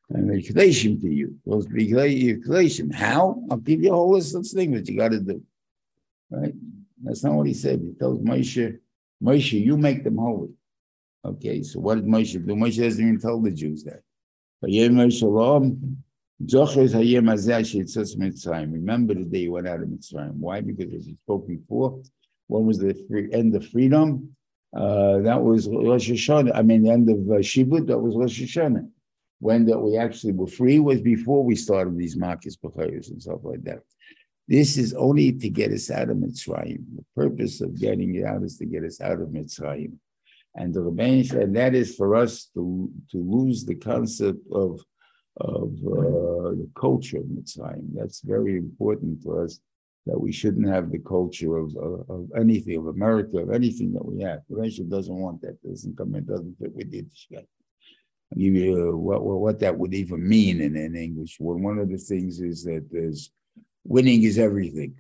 And 0.10 0.30
the 0.30 0.42
Kadeshim 0.42 1.02
to 1.02 1.08
you. 1.08 1.36
Those 1.46 1.68
be 1.68 1.92
Kadeshim. 1.92 2.94
How? 2.94 3.44
I'll 3.52 3.58
give 3.58 3.82
you 3.82 3.92
a 3.92 3.96
whole 3.96 4.14
list 4.14 4.36
of 4.36 4.48
things 4.48 4.76
that 4.76 4.90
you 4.90 4.98
got 4.98 5.12
to 5.12 5.20
do. 5.20 5.42
Right? 6.32 6.54
That's 7.04 7.24
not 7.24 7.34
what 7.34 7.48
he 7.48 7.54
said. 7.54 7.82
He 7.82 7.94
tells 8.00 8.20
Moshe, 8.20 8.78
Moshe, 9.22 9.64
you 9.64 9.78
make 9.78 10.04
them 10.04 10.18
holy. 10.18 10.50
Okay, 11.26 11.62
so 11.64 11.80
what 11.80 11.96
did 11.96 12.06
Moshe 12.06 12.34
do? 12.34 12.56
Moshe 12.56 12.82
doesn't 12.82 13.02
even 13.02 13.20
tell 13.20 13.40
the 13.42 13.52
Jews 13.52 13.84
that. 13.84 14.02
Remember 18.72 19.14
the 19.14 19.26
day 19.26 19.40
he 19.40 19.50
went 19.50 19.68
out 19.68 19.82
of 19.82 19.88
Mitzrayim. 19.88 20.34
Why? 20.36 20.62
Because 20.62 20.94
as 20.94 21.06
he 21.06 21.16
spoke 21.24 21.48
before, 21.48 22.02
when 22.48 22.66
was 22.66 22.80
the 22.80 22.94
free, 23.10 23.32
end 23.32 23.56
of 23.56 23.68
freedom? 23.68 24.36
Uh, 24.76 25.20
that 25.20 25.42
was 25.42 25.68
Rosh 25.68 26.10
Hashanah. 26.10 26.52
I 26.56 26.62
mean, 26.62 26.84
the 26.84 26.92
end 26.92 27.10
of 27.10 27.18
uh, 27.30 27.40
Shibud, 27.42 27.88
that 27.88 28.00
was 28.00 28.16
Rosh 28.16 28.42
Hashanah. 28.42 28.88
When 29.40 29.66
that 29.66 29.80
we 29.80 29.98
actually 29.98 30.34
were 30.34 30.48
free 30.48 30.80
was 30.80 31.02
before 31.02 31.44
we 31.44 31.56
started 31.56 31.98
these 31.98 32.16
Bechayos 32.16 33.12
and 33.12 33.22
stuff 33.22 33.42
like 33.44 33.64
that. 33.64 33.82
This 34.48 34.78
is 34.78 34.94
only 34.94 35.32
to 35.32 35.50
get 35.50 35.72
us 35.72 35.90
out 35.90 36.10
of 36.10 36.18
Mitzrayim. 36.18 36.84
The 36.96 37.06
purpose 37.16 37.62
of 37.62 37.80
getting 37.80 38.16
it 38.16 38.26
out 38.26 38.44
is 38.44 38.58
to 38.58 38.66
get 38.66 38.84
us 38.84 39.00
out 39.00 39.22
of 39.22 39.30
Mitzrayim. 39.30 39.94
And 40.56 40.74
the 40.74 40.82
Rebbein, 40.82 41.32
and 41.32 41.56
that 41.56 41.74
is 41.74 41.96
for 41.96 42.16
us 42.16 42.50
to, 42.54 42.92
to 43.12 43.18
lose 43.18 43.66
the 43.66 43.76
concept 43.76 44.40
of, 44.52 44.82
of 45.38 45.72
uh, 45.86 46.52
the 46.60 46.70
culture 46.80 47.18
of 47.18 47.24
Mitzrayim. 47.24 47.88
That's 47.94 48.22
very 48.22 48.58
important 48.58 49.24
for 49.24 49.44
us 49.46 49.60
that 50.06 50.20
we 50.20 50.34
shouldn't 50.34 50.68
have 50.68 50.92
the 50.92 51.00
culture 51.00 51.56
of, 51.58 51.76
of, 51.78 52.10
of 52.10 52.30
anything, 52.38 52.78
of 52.78 52.88
America, 52.88 53.38
of 53.38 53.52
anything 53.52 53.94
that 53.94 54.06
we 54.06 54.22
have. 54.22 54.42
The 54.50 54.58
Rebbein 54.58 54.90
doesn't 54.90 55.16
want 55.16 55.42
that. 55.42 55.64
Doesn't 55.64 55.98
come 55.98 56.16
in, 56.16 56.26
doesn't 56.26 56.58
fit 56.60 56.76
with 56.76 56.92
the 56.92 57.04
Yiddishkeit. 57.04 57.48
I'll 58.34 58.40
give 58.40 58.54
you 58.54 58.90
uh, 58.90 58.98
what, 58.98 59.24
what 59.24 59.60
that 59.62 59.78
would 59.78 59.94
even 59.94 60.28
mean 60.28 60.60
in, 60.60 60.76
in 60.76 60.96
English. 60.96 61.38
Well, 61.40 61.58
one 61.58 61.80
of 61.80 61.90
the 61.90 61.98
things 61.98 62.42
is 62.42 62.64
that 62.66 62.86
there's 62.92 63.32
winning 63.84 64.24
is 64.24 64.38
everything. 64.38 64.96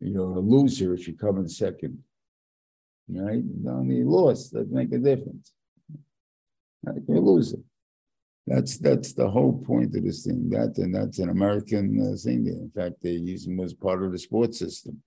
You're 0.00 0.36
a 0.36 0.40
loser 0.40 0.94
if 0.94 1.06
you 1.06 1.16
come 1.16 1.38
in 1.38 1.48
second 1.48 2.02
right? 3.08 3.42
Only 3.66 4.04
lost, 4.04 4.52
that 4.52 4.70
make 4.70 4.92
a 4.92 4.98
difference. 4.98 5.52
Right? 6.84 7.00
You're 7.08 7.20
losing. 7.20 7.64
That's 8.46 8.78
that's 8.78 9.12
the 9.12 9.30
whole 9.30 9.62
point 9.64 9.94
of 9.94 10.02
this 10.02 10.24
thing. 10.26 10.50
That 10.50 10.76
and 10.78 10.94
that's 10.94 11.20
an 11.20 11.28
American 11.28 12.00
uh, 12.00 12.16
thing. 12.16 12.46
In 12.46 12.72
fact, 12.74 12.96
they 13.02 13.10
use 13.10 13.44
them 13.44 13.60
as 13.60 13.72
part 13.72 14.02
of 14.02 14.12
the 14.12 14.18
sports 14.18 14.58
system. 14.58 15.00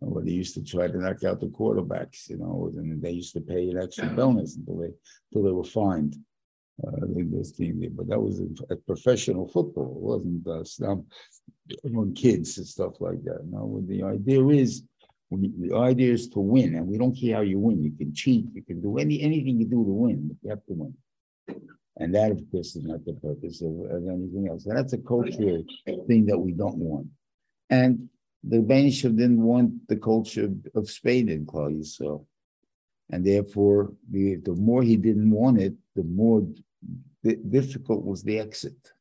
Where 0.00 0.24
they 0.24 0.32
used 0.32 0.54
to 0.54 0.64
try 0.64 0.88
to 0.88 0.98
knock 0.98 1.22
out 1.22 1.38
the 1.38 1.46
quarterbacks, 1.46 2.28
you 2.28 2.38
know, 2.38 2.72
and 2.76 3.00
they 3.00 3.12
used 3.12 3.34
to 3.34 3.40
pay 3.40 3.68
an 3.68 3.80
extra 3.80 4.08
bonus 4.08 4.56
until 4.56 4.78
they 4.78 4.90
until 5.30 5.44
they 5.44 5.52
were 5.52 5.62
fined. 5.62 6.16
Uh, 6.84 7.06
thing 7.56 7.80
there, 7.80 7.90
but 7.90 8.08
that 8.08 8.20
was 8.20 8.40
a, 8.40 8.72
a 8.72 8.76
professional 8.76 9.46
football. 9.46 9.94
It 9.94 10.02
wasn't 10.02 10.46
uh, 10.48 10.64
some 10.64 11.04
among 11.84 12.14
kids 12.14 12.56
and 12.58 12.66
stuff 12.66 12.94
like 12.98 13.22
that. 13.24 13.40
No, 13.44 13.82
the 13.86 14.02
idea 14.02 14.44
is 14.48 14.82
the 15.30 15.74
idea 15.74 16.12
is 16.12 16.28
to 16.30 16.40
win, 16.40 16.74
and 16.74 16.86
we 16.86 16.98
don't 16.98 17.14
care 17.14 17.36
how 17.36 17.42
you 17.42 17.58
win. 17.58 17.82
You 17.82 17.92
can 17.92 18.14
cheat, 18.14 18.46
you 18.54 18.62
can 18.62 18.80
do 18.80 18.98
any 18.98 19.20
anything 19.20 19.60
you 19.60 19.66
do 19.66 19.84
to 19.84 19.92
win, 19.92 20.28
but 20.28 20.36
you 20.42 20.50
have 20.50 20.64
to 20.66 20.72
win. 20.72 20.94
And 21.98 22.14
that, 22.14 22.32
of 22.32 22.40
course, 22.50 22.74
is 22.74 22.84
not 22.84 23.04
the 23.04 23.12
purpose 23.12 23.60
of, 23.60 23.72
of 23.90 24.08
anything 24.08 24.48
else. 24.48 24.64
And 24.66 24.76
that's 24.76 24.94
a 24.94 24.98
cultural 24.98 25.62
thing 26.06 26.26
that 26.26 26.38
we 26.38 26.52
don't 26.52 26.78
want. 26.78 27.06
And 27.68 28.08
the 28.42 28.58
Banishab 28.58 29.16
didn't 29.16 29.42
want 29.42 29.86
the 29.88 29.96
culture 29.96 30.50
of 30.74 30.90
Spain 30.90 31.28
in 31.28 31.44
Klal 31.46 31.78
Yisrael. 31.78 32.24
And 33.10 33.26
therefore, 33.26 33.92
the, 34.10 34.36
the 34.36 34.54
more 34.54 34.82
he 34.82 34.96
didn't 34.96 35.30
want 35.30 35.60
it, 35.60 35.74
the 35.96 36.04
more 36.04 36.46
difficult 37.22 38.04
was 38.04 38.22
the 38.22 38.38
exit. 38.38 38.92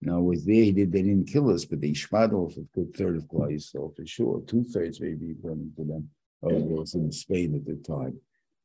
Now, 0.00 0.20
was 0.20 0.44
there, 0.44 0.66
they 0.66 0.84
didn't 0.84 1.26
kill 1.26 1.50
us, 1.50 1.64
but 1.64 1.80
they 1.80 1.94
shot 1.94 2.32
off 2.34 2.56
a 2.56 2.60
good 2.74 2.94
third 2.94 3.16
of 3.16 3.24
Klal 3.24 3.52
Yisrael 3.52 3.96
for 3.96 4.06
sure. 4.06 4.42
Two 4.46 4.62
thirds 4.64 5.00
maybe 5.00 5.30
according 5.30 5.72
to 5.76 5.84
them. 5.84 6.10
It 6.42 6.62
was 6.62 6.94
in 6.94 7.10
Spain 7.10 7.54
at 7.54 7.64
the 7.64 7.76
time. 7.82 8.20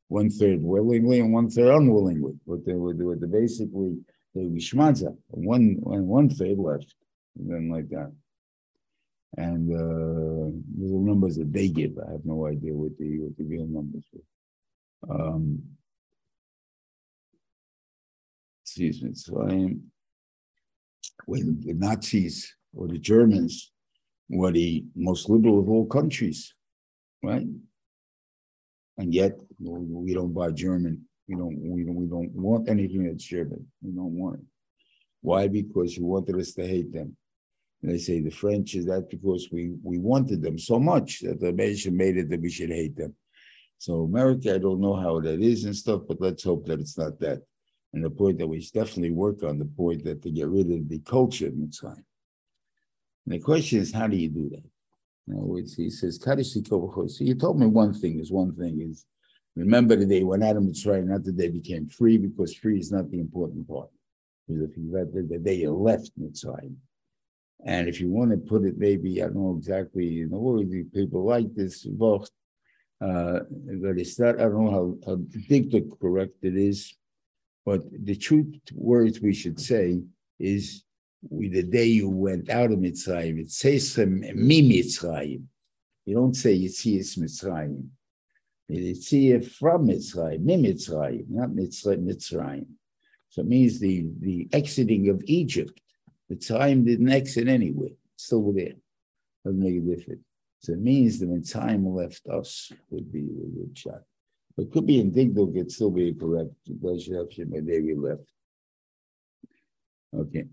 One 0.08 0.28
third 0.28 0.62
willingly 0.62 1.20
and 1.20 1.32
one 1.32 1.48
third 1.48 1.74
unwillingly. 1.74 2.34
But 2.46 2.66
they 2.66 2.74
were, 2.74 2.92
they 2.92 3.04
were 3.04 3.16
basically, 3.16 3.96
they 4.34 4.44
were 4.44 4.58
shmanza. 4.58 5.16
One, 5.28 5.76
one, 5.80 6.06
one 6.06 6.28
third 6.28 6.58
left. 6.58 6.94
And 7.38 7.50
then 7.50 7.70
like 7.70 7.88
that. 7.88 8.12
And 9.38 9.72
uh, 9.72 10.50
the 10.78 10.92
numbers 10.92 11.36
that 11.36 11.52
they 11.52 11.68
give, 11.68 11.92
I 12.06 12.10
have 12.12 12.26
no 12.26 12.46
idea 12.48 12.74
what 12.74 12.98
the, 12.98 13.20
what 13.20 13.36
the 13.38 13.44
real 13.44 13.66
numbers 13.66 14.04
were. 14.12 15.14
Um, 15.14 15.62
I 18.78 19.52
am 19.52 19.90
when 21.26 21.60
the 21.60 21.74
Nazis 21.74 22.54
or 22.74 22.88
the 22.88 22.98
Germans 22.98 23.72
were 24.28 24.52
the 24.52 24.84
most 24.94 25.28
liberal 25.28 25.60
of 25.60 25.68
all 25.68 25.86
countries, 25.86 26.54
right? 27.22 27.46
And 28.98 29.14
yet 29.14 29.32
we 29.58 30.14
don't 30.14 30.32
buy 30.32 30.50
German. 30.50 31.02
We 31.28 31.36
don't. 31.36 31.58
We 31.58 31.84
don't. 31.84 31.96
We 31.96 32.06
don't 32.06 32.32
want 32.32 32.68
anything 32.68 33.04
that's 33.04 33.24
German. 33.24 33.66
We 33.82 33.92
don't 33.92 34.18
want 34.18 34.40
it. 34.40 34.46
Why? 35.22 35.48
Because 35.48 35.96
you 35.96 36.04
wanted 36.04 36.36
us 36.36 36.52
to 36.54 36.66
hate 36.66 36.92
them. 36.92 37.16
And 37.82 37.92
they 37.92 37.98
say 37.98 38.20
the 38.20 38.30
French 38.30 38.74
is 38.74 38.86
that 38.86 39.08
because 39.08 39.48
we 39.50 39.74
we 39.82 39.98
wanted 39.98 40.42
them 40.42 40.58
so 40.58 40.78
much 40.78 41.20
that 41.20 41.40
the 41.40 41.52
nation 41.52 41.96
made 41.96 42.16
it 42.16 42.28
that 42.30 42.40
we 42.40 42.50
should 42.50 42.70
hate 42.70 42.96
them. 42.96 43.14
So 43.78 44.02
America, 44.02 44.54
I 44.54 44.58
don't 44.58 44.80
know 44.80 44.94
how 44.94 45.20
that 45.20 45.40
is 45.40 45.64
and 45.64 45.74
stuff, 45.74 46.02
but 46.06 46.20
let's 46.20 46.44
hope 46.44 46.66
that 46.66 46.80
it's 46.80 46.98
not 46.98 47.18
that. 47.20 47.40
And 47.92 48.04
the 48.04 48.10
point 48.10 48.38
that 48.38 48.46
we 48.46 48.60
definitely 48.72 49.10
work 49.10 49.42
on 49.42 49.58
the 49.58 49.64
point 49.64 50.04
that 50.04 50.22
to 50.22 50.30
get 50.30 50.48
rid 50.48 50.70
of 50.70 50.88
the 50.88 51.00
culture 51.00 51.48
of 51.48 51.54
Mitzrayim. 51.54 52.04
And 53.26 53.34
the 53.34 53.38
question 53.40 53.80
is, 53.80 53.92
how 53.92 54.06
do 54.06 54.16
you 54.16 54.28
do 54.28 54.48
that? 54.50 54.64
You 55.26 55.34
know, 55.34 55.56
he 55.56 55.90
says, 55.90 56.18
So 56.22 57.24
you 57.24 57.34
told 57.34 57.58
me 57.58 57.66
one 57.66 57.92
thing 57.92 58.20
is 58.20 58.30
one 58.32 58.54
thing 58.54 58.80
is 58.80 59.04
remember 59.56 59.96
the 59.96 60.06
day 60.06 60.22
when 60.24 60.42
Adam 60.42 60.68
Mitzrayim, 60.68 61.06
not 61.06 61.24
that 61.24 61.36
they 61.36 61.48
became 61.48 61.88
free, 61.88 62.16
because 62.16 62.54
free 62.54 62.78
is 62.78 62.92
not 62.92 63.10
the 63.10 63.20
important 63.20 63.68
part. 63.68 63.90
Because 64.46 64.70
if 64.70 64.76
you 64.76 64.90
the, 64.90 65.22
the 65.22 65.38
day 65.38 65.54
you 65.54 65.72
left 65.72 66.10
Mitzrayim. 66.18 66.76
And 67.64 67.88
if 67.88 68.00
you 68.00 68.10
want 68.10 68.30
to 68.30 68.38
put 68.38 68.64
it, 68.64 68.78
maybe 68.78 69.22
I 69.22 69.26
don't 69.26 69.36
know 69.36 69.56
exactly, 69.56 70.22
in 70.22 70.30
the 70.30 70.36
do 70.38 70.84
people 70.92 71.24
like 71.24 71.54
this 71.54 71.84
book, 71.84 72.28
uh, 73.00 73.40
but 73.50 73.98
it's 73.98 74.18
not, 74.18 74.40
I 74.40 74.44
don't 74.44 74.64
know 74.64 74.70
how, 74.70 75.10
how 75.10 75.16
big 75.48 75.70
the 75.70 75.88
correct 76.00 76.36
it 76.42 76.56
is. 76.56 76.94
But 77.64 77.82
the 77.92 78.16
true 78.16 78.52
words 78.74 79.20
we 79.20 79.34
should 79.34 79.60
say 79.60 80.02
is, 80.38 80.84
with 81.22 81.52
the 81.52 81.62
day 81.62 81.84
you 81.84 82.08
went 82.08 82.48
out 82.48 82.72
of 82.72 82.78
Mitzrayim, 82.78 83.38
it 83.38 83.50
says 83.50 83.96
mi 83.98 84.62
Mitzrayim. 84.62 85.42
You 86.06 86.14
don't 86.14 86.34
say 86.34 86.58
Yitzias 86.58 87.18
Mitzrayim. 87.18 87.86
It's 88.68 89.08
here 89.08 89.42
from 89.42 89.88
Mitzrayim, 89.88 90.40
mi 90.40 90.56
Mitzrayim, 90.56 91.26
not 91.28 91.50
Mitzrayim. 91.50 92.66
So 93.28 93.42
it 93.42 93.48
means 93.48 93.78
the, 93.78 94.06
the 94.20 94.48
exiting 94.52 95.08
of 95.08 95.22
Egypt. 95.26 95.80
Mitzrayim 96.30 96.84
didn't 96.84 97.10
exit 97.10 97.48
anyway, 97.48 97.92
it's 98.14 98.24
still 98.24 98.52
there. 98.52 98.74
Doesn't 99.44 99.60
make 99.60 99.76
a 99.76 99.80
difference. 99.80 100.22
So 100.60 100.72
it 100.72 100.80
means 100.80 101.18
that 101.18 101.28
when 101.28 101.42
time 101.42 101.88
left 101.88 102.26
us 102.28 102.70
would 102.90 103.10
be 103.12 103.20
a 103.20 103.58
good 103.58 103.76
shot. 103.76 104.02
It 104.60 104.70
could 104.72 104.86
be 104.86 105.00
in 105.00 105.10
Digdal, 105.10 105.54
could 105.54 105.72
still 105.72 105.90
be 105.90 106.12
correct. 106.12 106.52
Maybe 106.68 107.94
left. 107.94 108.22
Okay. 110.14 110.44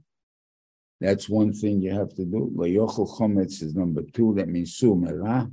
That's 1.02 1.28
one 1.28 1.52
thing 1.54 1.82
you 1.82 1.92
have 1.92 2.14
to 2.16 2.26
do. 2.26 2.52
Vayochel 2.56 3.10
chometz 3.18 3.62
is 3.62 3.76
number 3.76 4.02
two. 4.14 4.34
That 4.36 4.48
means 4.48 4.80
sumera. 4.80 5.52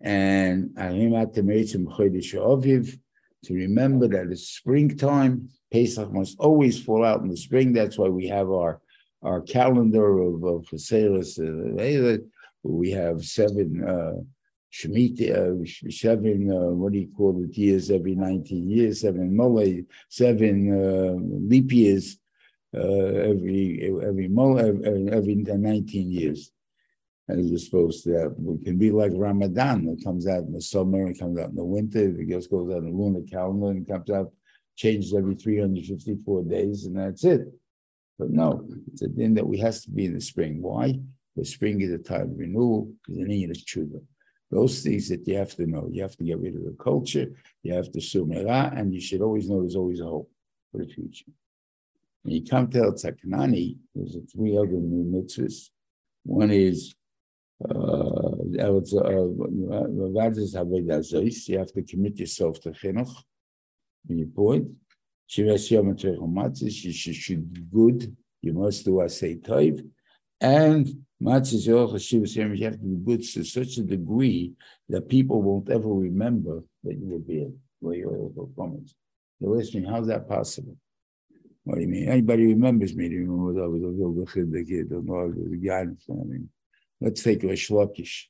And 0.00 0.70
ahimat 0.76 1.34
temetzim 1.34 1.86
chodesh 1.86 2.34
aviv. 2.34 2.98
To 3.44 3.54
remember 3.54 4.08
that 4.08 4.30
it's 4.30 4.48
springtime. 4.48 5.48
Pesach 5.72 6.12
must 6.12 6.38
always 6.38 6.82
fall 6.82 7.04
out 7.04 7.22
in 7.22 7.28
the 7.28 7.36
spring. 7.36 7.72
That's 7.72 7.96
why 7.96 8.08
we 8.08 8.28
have 8.28 8.50
our 8.50 8.80
our 9.22 9.40
calendar 9.40 10.18
of, 10.18 10.44
of 10.44 10.66
Cheseris. 10.66 11.38
Uh, 11.38 12.18
we 12.62 12.90
have 12.90 13.24
seven 13.24 13.84
uh, 13.84 14.20
Shemitah, 14.78 15.60
uh, 15.60 15.90
seven, 15.90 16.52
uh, 16.52 16.70
what 16.72 16.92
do 16.92 17.00
you 17.00 17.08
call 17.16 17.42
it, 17.42 17.56
years 17.56 17.90
every 17.90 18.14
19 18.14 18.70
years, 18.70 19.00
seven 19.00 19.34
mole, 19.34 19.82
seven 20.08 20.70
uh, 20.70 21.48
leap 21.48 21.72
years 21.72 22.18
uh, 22.76 22.80
every 22.80 23.90
every 24.02 24.28
mole, 24.28 24.58
every, 24.58 25.10
every 25.10 25.34
19 25.34 26.10
years. 26.10 26.52
As 27.30 27.50
we're 27.50 27.58
supposed 27.58 28.04
to 28.04 28.12
have. 28.12 28.32
It 28.38 28.64
can 28.64 28.78
be 28.78 28.90
like 28.90 29.12
Ramadan. 29.14 29.86
It 29.88 30.02
comes 30.02 30.26
out 30.26 30.44
in 30.44 30.52
the 30.52 30.62
summer, 30.62 31.08
it 31.08 31.18
comes 31.18 31.38
out 31.38 31.50
in 31.50 31.56
the 31.56 31.64
winter, 31.64 32.08
it 32.18 32.28
just 32.28 32.50
goes 32.50 32.70
out 32.70 32.78
in 32.78 32.86
the 32.86 32.96
lunar 32.96 33.20
calendar 33.30 33.70
and 33.70 33.86
comes 33.86 34.08
out, 34.08 34.32
changes 34.76 35.12
every 35.12 35.34
354 35.34 36.44
days, 36.44 36.86
and 36.86 36.96
that's 36.96 37.24
it. 37.24 37.42
But 38.18 38.30
no, 38.30 38.66
it's 38.90 39.02
a 39.02 39.08
thing 39.08 39.34
that 39.34 39.46
we 39.46 39.58
has 39.58 39.82
to 39.82 39.90
be 39.90 40.06
in 40.06 40.14
the 40.14 40.22
spring. 40.22 40.62
Why? 40.62 40.98
The 41.36 41.44
spring 41.44 41.82
is 41.82 41.92
a 41.92 41.98
time 41.98 42.32
of 42.32 42.38
renewal, 42.38 42.90
because 43.04 43.18
an 43.18 43.28
need 43.28 43.50
of 43.50 43.56
tshuva. 43.56 44.00
Those 44.50 44.82
things 44.82 45.08
that 45.10 45.26
you 45.28 45.36
have 45.36 45.54
to 45.56 45.66
know. 45.66 45.88
You 45.90 46.02
have 46.02 46.16
to 46.16 46.24
get 46.24 46.38
rid 46.38 46.56
of 46.56 46.64
the 46.64 46.76
culture, 46.82 47.32
you 47.62 47.74
have 47.74 47.90
to 47.92 47.98
sumera, 47.98 48.76
and 48.78 48.94
you 48.94 49.00
should 49.00 49.20
always 49.20 49.48
know 49.48 49.60
there's 49.60 49.76
always 49.76 50.00
a 50.00 50.04
hope 50.04 50.30
for 50.72 50.78
the 50.78 50.86
future. 50.86 51.26
When 52.22 52.34
you 52.34 52.44
come 52.44 52.68
to 52.68 52.78
El 52.78 52.92
Takanani, 52.92 53.76
there's 53.94 54.16
three 54.32 54.56
other 54.56 54.68
new 54.68 55.04
mitzvahs. 55.04 55.70
One 56.24 56.50
is 56.50 56.94
uh, 57.64 58.36
you 58.50 58.60
have 61.58 61.72
to 61.72 61.82
commit 61.82 62.18
yourself 62.18 62.60
to 62.60 62.70
chinuch. 62.70 63.14
Your 64.08 64.26
point. 64.28 64.68
Shiras 65.28 65.70
Yom 65.70 65.94
you 66.60 66.92
should 66.92 67.70
good. 67.70 68.16
You 68.40 68.52
must 68.54 68.84
do 68.84 69.00
a 69.00 69.08
say 69.08 69.36
toiv. 69.36 69.86
And 70.40 71.04
matzis 71.22 71.66
you 71.66 72.64
have 72.64 72.72
to 72.74 72.78
be 72.78 72.96
good 72.96 73.22
to 73.22 73.44
such 73.44 73.78
a 73.78 73.82
degree 73.82 74.52
that 74.88 75.08
people 75.08 75.42
won't 75.42 75.70
ever 75.70 75.92
remember 75.92 76.62
that 76.84 76.96
you 76.98 77.06
were 77.06 77.18
bad, 77.18 77.52
where 77.80 77.96
you 77.96 78.08
were 78.08 78.46
performance. 78.46 78.94
You're 79.40 79.56
listening, 79.56 79.84
how's 79.84 80.06
that 80.08 80.28
possible? 80.28 80.76
What 81.64 81.76
do 81.76 81.82
you 81.82 81.88
mean? 81.88 82.08
Anybody 82.08 82.46
remembers 82.46 82.94
me? 82.94 83.08
Do 83.08 83.16
remember 83.16 83.62
I 83.62 83.66
was 83.66 83.82
a 83.82 83.86
little 83.86 84.26
kid, 84.26 84.52
the 84.52 84.64
kid, 84.64 84.88
the 84.88 85.60
guy, 85.64 85.80
I 85.80 86.24
mean, 86.24 86.48
Let's 87.00 87.22
take 87.22 87.42
Rish 87.42 87.68
Lakish. 87.70 88.24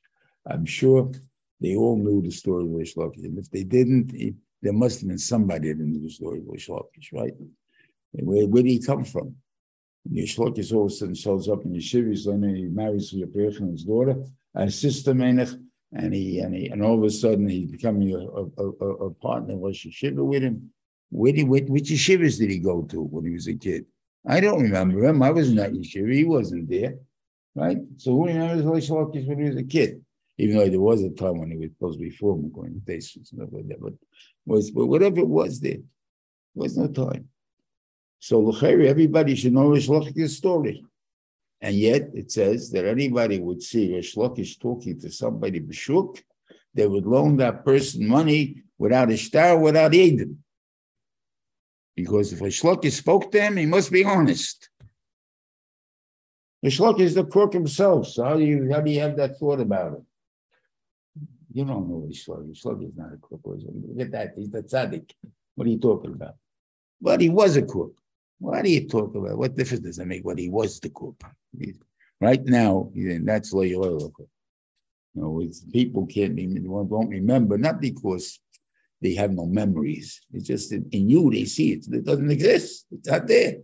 I'm 0.45 0.65
sure 0.65 1.11
they 1.59 1.75
all 1.75 1.97
knew 1.97 2.21
the 2.21 2.31
story 2.31 2.63
of 2.63 2.71
Rish 2.71 2.95
Lakish. 2.95 3.23
And 3.23 3.37
if 3.37 3.49
they 3.49 3.63
didn't, 3.63 4.13
it, 4.13 4.35
there 4.61 4.73
must 4.73 4.99
have 4.99 5.09
been 5.09 5.17
somebody 5.17 5.73
that 5.73 5.79
knew 5.79 6.01
the 6.01 6.09
story 6.09 6.39
of 6.39 6.47
Rish 6.47 6.69
Lakish, 6.69 7.13
right? 7.13 7.33
Where, 8.11 8.47
where 8.47 8.63
did 8.63 8.69
he 8.69 8.79
come 8.79 9.03
from? 9.03 9.35
A 10.15 10.25
sudden 10.25 11.15
shows 11.15 11.49
up 11.49 11.63
in 11.65 11.73
Yeshiva, 11.73 12.09
he's 12.09 12.25
learning, 12.25 12.55
he 12.55 12.63
marries 12.65 13.11
his 13.11 13.83
daughter, 13.83 14.23
a 14.55 14.69
sister 14.71 15.13
Menach, 15.13 15.59
and 15.93 16.13
he, 16.13 16.39
and 16.39 16.53
he 16.53 16.67
and 16.67 16.83
all 16.83 16.97
of 16.97 17.03
a 17.03 17.09
sudden 17.09 17.47
he's 17.47 17.71
becoming 17.71 18.13
a, 18.13 18.17
a, 18.17 18.69
a, 18.69 19.05
a 19.07 19.13
partner 19.15 19.53
in 19.53 19.61
Rosh 19.61 19.85
Yeshiva 19.85 20.23
with 20.23 20.43
him. 20.43 20.71
Where 21.11 21.33
did, 21.33 21.47
which, 21.47 21.65
which 21.67 21.89
yeshivas 21.89 22.37
did 22.37 22.51
he 22.51 22.59
go 22.59 22.83
to 22.83 23.01
when 23.01 23.25
he 23.25 23.31
was 23.31 23.47
a 23.47 23.55
kid? 23.55 23.85
I 24.27 24.39
don't 24.39 24.61
remember 24.61 25.03
him. 25.03 25.23
I 25.23 25.31
was 25.31 25.51
not 25.51 25.69
in 25.69 25.73
that 25.73 25.81
yeshiva. 25.81 26.13
He 26.13 26.23
wasn't 26.23 26.69
there 26.69 26.95
right? 27.59 27.77
So 27.97 28.11
who 28.11 28.27
remembers 28.27 28.65
Lakish 28.89 29.27
when 29.27 29.39
he 29.39 29.49
was 29.49 29.57
a 29.57 29.63
kid? 29.63 30.01
Even 30.37 30.57
though 30.57 30.69
there 30.69 30.79
was 30.79 31.03
a 31.03 31.09
time 31.09 31.37
when 31.37 31.51
he 31.51 31.57
was 31.57 31.69
supposed 31.71 31.99
to 31.99 32.03
be 32.03 32.11
formal 32.11 32.49
going 32.49 32.81
to 32.85 32.93
and 32.93 33.03
stuff 33.03 33.49
like 33.51 33.67
that, 33.67 33.81
but 33.81 33.93
was 34.45 34.71
but 34.71 34.85
whatever 34.85 35.19
it 35.19 35.27
was 35.27 35.59
there, 35.59 35.73
there 35.73 35.83
was 36.55 36.77
no 36.77 36.87
time. 36.87 37.27
So 38.19 38.39
L'chayri, 38.39 38.87
everybody 38.87 39.35
should 39.35 39.53
know 39.53 39.69
Reish 39.69 39.87
Lakish's 39.87 40.37
story. 40.37 40.85
And 41.61 41.75
yet 41.75 42.09
it 42.13 42.31
says 42.31 42.71
that 42.71 42.85
anybody 42.85 43.39
would 43.39 43.61
see 43.61 43.89
Reish 43.89 44.15
Lakish 44.15 44.59
talking 44.59 44.99
to 44.99 45.11
somebody 45.11 45.59
b'shuk, 45.59 46.21
they 46.73 46.87
would 46.87 47.05
loan 47.05 47.37
that 47.37 47.65
person 47.65 48.07
money 48.07 48.63
without 48.77 49.11
a 49.11 49.17
star, 49.17 49.57
without 49.57 49.93
Eden. 49.93 50.43
Because 51.95 52.31
if 52.31 52.39
Reish 52.39 52.63
Lakish 52.63 52.93
spoke 52.93 53.31
to 53.31 53.41
him, 53.41 53.57
he 53.57 53.65
must 53.65 53.91
be 53.91 54.03
honest. 54.05 54.69
Rishlok 56.65 56.99
is 56.99 57.15
the 57.15 57.25
crook 57.25 57.53
himself. 57.53 58.07
So 58.07 58.23
how 58.23 58.35
do 58.35 58.43
you 58.43 58.71
how 58.71 58.81
do 58.81 58.91
you 58.91 58.99
have 58.99 59.15
that 59.15 59.37
thought 59.37 59.61
about 59.61 59.93
it? 59.93 60.03
You 61.53 61.65
don't 61.65 61.87
know 61.89 62.05
Rishlok. 62.07 62.49
Rishlok 62.49 62.85
is 62.85 62.95
not 62.95 63.13
a 63.13 63.17
crook. 63.17 63.41
Look 63.45 63.99
at 63.99 64.11
that. 64.11 64.33
He's 64.35 64.49
the 64.49 64.61
tzaddik. 64.61 65.11
What 65.55 65.67
are 65.67 65.69
you 65.69 65.79
talking 65.79 66.13
about? 66.13 66.35
But 67.01 67.21
he 67.21 67.29
was 67.29 67.55
a 67.55 67.61
crook. 67.61 67.98
What 68.39 68.65
are 68.65 68.67
you 68.67 68.87
talking 68.87 69.21
about? 69.21 69.37
What 69.37 69.55
difference 69.55 69.83
does 69.83 69.99
it 69.99 70.07
make 70.07 70.25
what 70.25 70.39
he 70.39 70.49
was 70.49 70.79
the 70.79 70.89
crook? 70.89 71.21
Right 72.21 72.43
now, 72.45 72.91
that's 72.95 73.53
loyal. 73.53 74.13
You 75.13 75.21
know, 75.21 75.49
people 75.71 76.05
can't 76.07 76.39
even 76.39 76.63
won't 76.69 77.09
remember, 77.09 77.57
not 77.57 77.81
because 77.81 78.39
they 79.01 79.13
have 79.15 79.31
no 79.31 79.45
memories. 79.45 80.21
It's 80.33 80.47
just 80.47 80.71
in, 80.71 80.87
in 80.91 81.09
you 81.09 81.29
they 81.31 81.45
see 81.45 81.73
it. 81.73 81.85
It 81.91 82.05
doesn't 82.05 82.31
exist. 82.31 82.85
It's 82.91 83.07
not 83.07 83.27
there. 83.27 83.57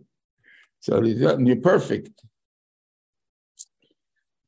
So 0.79 1.03
you're 1.03 1.55
perfect. 1.57 2.11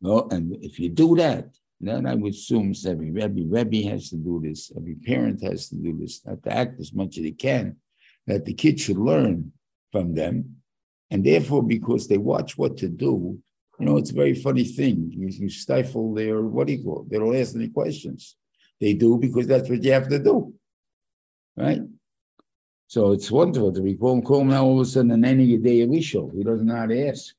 No, 0.02 0.28
and 0.30 0.56
if 0.62 0.80
you 0.80 0.90
do 0.90 1.16
that, 1.16 1.46
then 1.80 2.06
I 2.06 2.16
would 2.16 2.34
assume 2.34 2.74
every 2.86 3.12
Rebbe, 3.12 3.44
Rebbe 3.48 3.90
has 3.90 4.10
to 4.10 4.16
do 4.16 4.42
this, 4.44 4.72
every 4.76 4.96
parent 4.96 5.42
has 5.44 5.70
to 5.70 5.76
do 5.76 5.98
this, 5.98 6.26
not 6.26 6.44
to 6.44 6.54
act 6.54 6.80
as 6.80 6.94
much 6.94 7.18
as 7.18 7.24
they 7.24 7.32
can, 7.32 7.78
that 8.26 8.46
the 8.46 8.54
kid 8.54 8.80
should 8.80 8.98
learn 8.98 9.52
from 9.92 10.14
them. 10.14 10.58
And 11.10 11.26
therefore, 11.26 11.64
because 11.64 12.08
they 12.08 12.18
watch 12.18 12.58
what 12.58 12.78
to 12.78 12.90
do, 12.90 13.40
you 13.80 13.86
know, 13.86 13.98
it's 13.98 14.12
a 14.12 14.16
very 14.16 14.34
funny 14.34 14.64
thing. 14.64 15.12
You, 15.12 15.28
you 15.28 15.50
stifle 15.50 16.14
their, 16.14 16.42
what 16.42 16.68
do 16.68 16.74
you 16.74 16.84
call 16.84 17.04
it? 17.04 17.12
They 17.12 17.20
don't 17.20 17.36
ask 17.36 17.56
any 17.56 17.70
questions. 17.70 18.36
They 18.82 18.94
do 18.94 19.18
because 19.18 19.48
that's 19.48 19.70
what 19.70 19.84
you 19.84 19.92
have 19.92 20.10
to 20.10 20.20
do. 20.20 20.54
Right? 21.56 21.82
So 22.88 23.12
it's 23.12 23.30
wonderful 23.30 23.74
to 23.74 23.82
be 23.82 23.96
called, 23.96 24.26
call 24.26 24.44
now 24.46 24.64
all 24.66 24.80
of 24.80 24.88
a 24.88 24.90
sudden 24.90 25.12
an 25.12 25.26
any 25.26 25.58
day 25.58 25.84
Elisha. 25.84 26.28
He 26.34 26.44
doesn't 26.44 26.66
know 26.66 27.08
ask. 27.10 27.36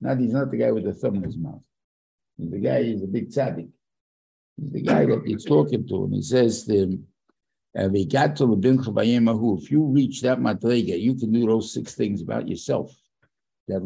Not 0.00 0.18
he's 0.18 0.32
not 0.32 0.50
the 0.50 0.56
guy 0.56 0.70
with 0.70 0.84
the 0.84 0.94
thumb 0.94 1.16
in 1.16 1.24
his 1.24 1.36
mouth. 1.36 1.62
The 2.38 2.58
guy, 2.58 2.84
he's 2.84 3.02
a 3.02 3.06
big 3.06 3.30
tzaddik. 3.30 3.68
He's 4.56 4.72
the 4.72 4.80
guy 4.82 5.04
that 5.06 5.22
he's 5.26 5.44
talking 5.44 5.86
to, 5.88 6.04
and 6.04 6.14
he 6.14 6.22
says 6.22 6.64
to 6.64 6.74
him, 6.74 7.06
if 7.74 9.70
you 9.70 9.84
reach 9.84 10.22
that 10.22 10.38
madrega, 10.40 11.00
you 11.00 11.14
can 11.14 11.32
do 11.32 11.46
those 11.46 11.72
six 11.72 11.94
things 11.94 12.22
about 12.22 12.48
yourself. 12.48 12.94
That 13.68 13.82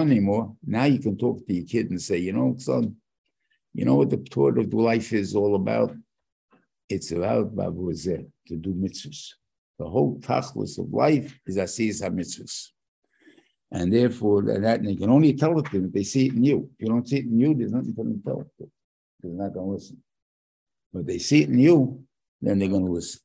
anymore. 0.00 0.56
Now 0.66 0.84
you 0.84 0.98
can 0.98 1.16
talk 1.16 1.46
to 1.46 1.54
your 1.54 1.66
kid 1.66 1.90
and 1.90 2.02
say, 2.02 2.18
you 2.18 2.32
know, 2.32 2.56
son, 2.58 2.96
you 3.72 3.84
know 3.84 3.94
what 3.94 4.10
the 4.10 4.16
thought 4.16 4.58
of 4.58 4.74
life 4.74 5.12
is 5.12 5.36
all 5.36 5.54
about? 5.54 5.94
It's 6.88 7.12
about 7.12 7.54
Babu 7.54 7.92
to 7.92 8.26
do 8.56 8.74
mitzvahs. 8.74 9.34
The 9.78 9.86
whole 9.88 10.18
tachlis 10.18 10.78
of 10.78 10.92
life 10.92 11.38
is 11.46 11.56
asiyas 11.58 12.02
ha-mitzvahs. 12.02 12.70
And 13.70 13.92
therefore, 13.92 14.42
that 14.42 14.82
they 14.82 14.96
can 14.96 15.10
only 15.10 15.34
tell 15.34 15.58
it 15.58 15.66
to 15.66 15.72
them 15.72 15.86
if 15.86 15.92
they 15.92 16.04
see 16.04 16.26
it 16.26 16.34
in 16.34 16.44
you. 16.44 16.70
If 16.78 16.82
you 16.82 16.88
don't 16.88 17.06
see 17.06 17.18
it 17.18 17.26
in 17.26 17.38
you, 17.38 17.54
there's 17.54 17.72
nothing 17.72 17.94
for 17.94 18.04
them 18.04 18.18
to 18.18 18.24
tell 18.24 18.40
it 18.40 18.48
to. 18.58 18.70
They're 19.20 19.32
not 19.32 19.52
going 19.52 19.66
to 19.66 19.72
listen. 19.74 20.02
But 20.92 21.06
they 21.06 21.18
see 21.18 21.42
it 21.42 21.50
in 21.50 21.58
you, 21.58 22.04
then 22.40 22.58
they're 22.58 22.68
going 22.68 22.86
to 22.86 22.92
listen. 22.92 23.20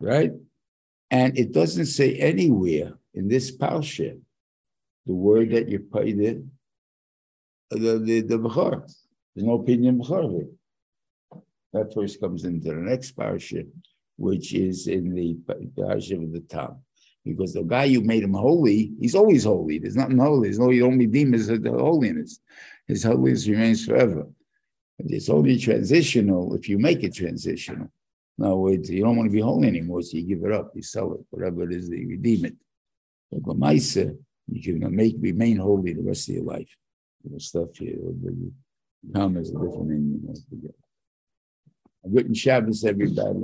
Right? 0.00 0.32
And 1.10 1.38
it 1.38 1.52
doesn't 1.52 1.86
say 1.86 2.16
anywhere 2.16 2.94
in 3.14 3.28
this 3.28 3.56
parsha 3.56 4.18
the 5.06 5.12
word 5.12 5.50
that 5.50 5.68
you 5.68 5.80
paid 5.80 6.18
it, 6.20 6.42
the 7.70 7.98
the 7.98 8.20
the 8.22 8.38
Bechor. 8.38 8.80
There's 9.34 9.46
no 9.46 9.54
opinion 9.54 9.98
Bechor. 10.00 10.48
That 11.72 11.92
first 11.92 12.20
comes 12.20 12.44
into 12.44 12.68
the 12.68 12.76
next 12.76 13.16
parsha 13.16 13.66
which 14.16 14.54
is 14.54 14.86
in 14.86 15.14
the 15.14 15.36
Parashat 15.76 16.22
of 16.22 16.32
the 16.32 16.40
Tam. 16.40 16.76
Because 17.24 17.54
the 17.54 17.62
guy 17.62 17.84
you 17.84 18.02
made 18.02 18.22
him 18.22 18.34
holy, 18.34 18.92
he's 19.00 19.14
always 19.14 19.44
holy. 19.44 19.78
There's 19.78 19.96
nothing 19.96 20.18
holy. 20.18 20.48
There's 20.48 20.58
no 20.58 20.70
you 20.70 20.82
don't 20.82 20.98
redeem 20.98 21.32
his 21.32 21.48
holiness. 21.48 22.38
His 22.86 23.04
holiness 23.04 23.48
remains 23.48 23.84
forever. 23.84 24.26
It's 24.98 25.28
only 25.28 25.58
transitional 25.58 26.54
if 26.54 26.68
you 26.68 26.78
make 26.78 27.02
it 27.02 27.14
transitional. 27.14 27.88
No, 28.36 28.68
you 28.68 29.02
don't 29.02 29.16
want 29.16 29.28
to 29.28 29.32
be 29.32 29.40
holy 29.40 29.68
anymore, 29.68 30.02
so 30.02 30.16
you 30.16 30.24
give 30.24 30.44
it 30.44 30.52
up, 30.52 30.72
you 30.74 30.82
sell 30.82 31.12
it, 31.14 31.20
whatever 31.30 31.62
it 31.64 31.72
is, 31.72 31.88
you 31.88 32.08
redeem 32.08 32.44
it. 32.44 32.54
But 33.30 33.42
Lamaisa, 33.42 34.16
you 34.48 34.80
can 34.80 34.94
make 34.94 35.16
remain 35.20 35.58
holy 35.58 35.94
the 35.94 36.02
rest 36.02 36.28
of 36.28 36.34
your 36.36 36.44
life. 36.44 36.68
The 37.24 37.40
stuff 37.40 37.76
here, 37.76 37.96
the 37.96 38.52
is 39.40 39.50
a 39.50 39.52
different 39.52 39.88
name. 39.88 40.20
You 40.22 40.58
know, 40.62 40.70
Good 42.12 42.36
Shabbos, 42.36 42.84
everybody. 42.84 43.40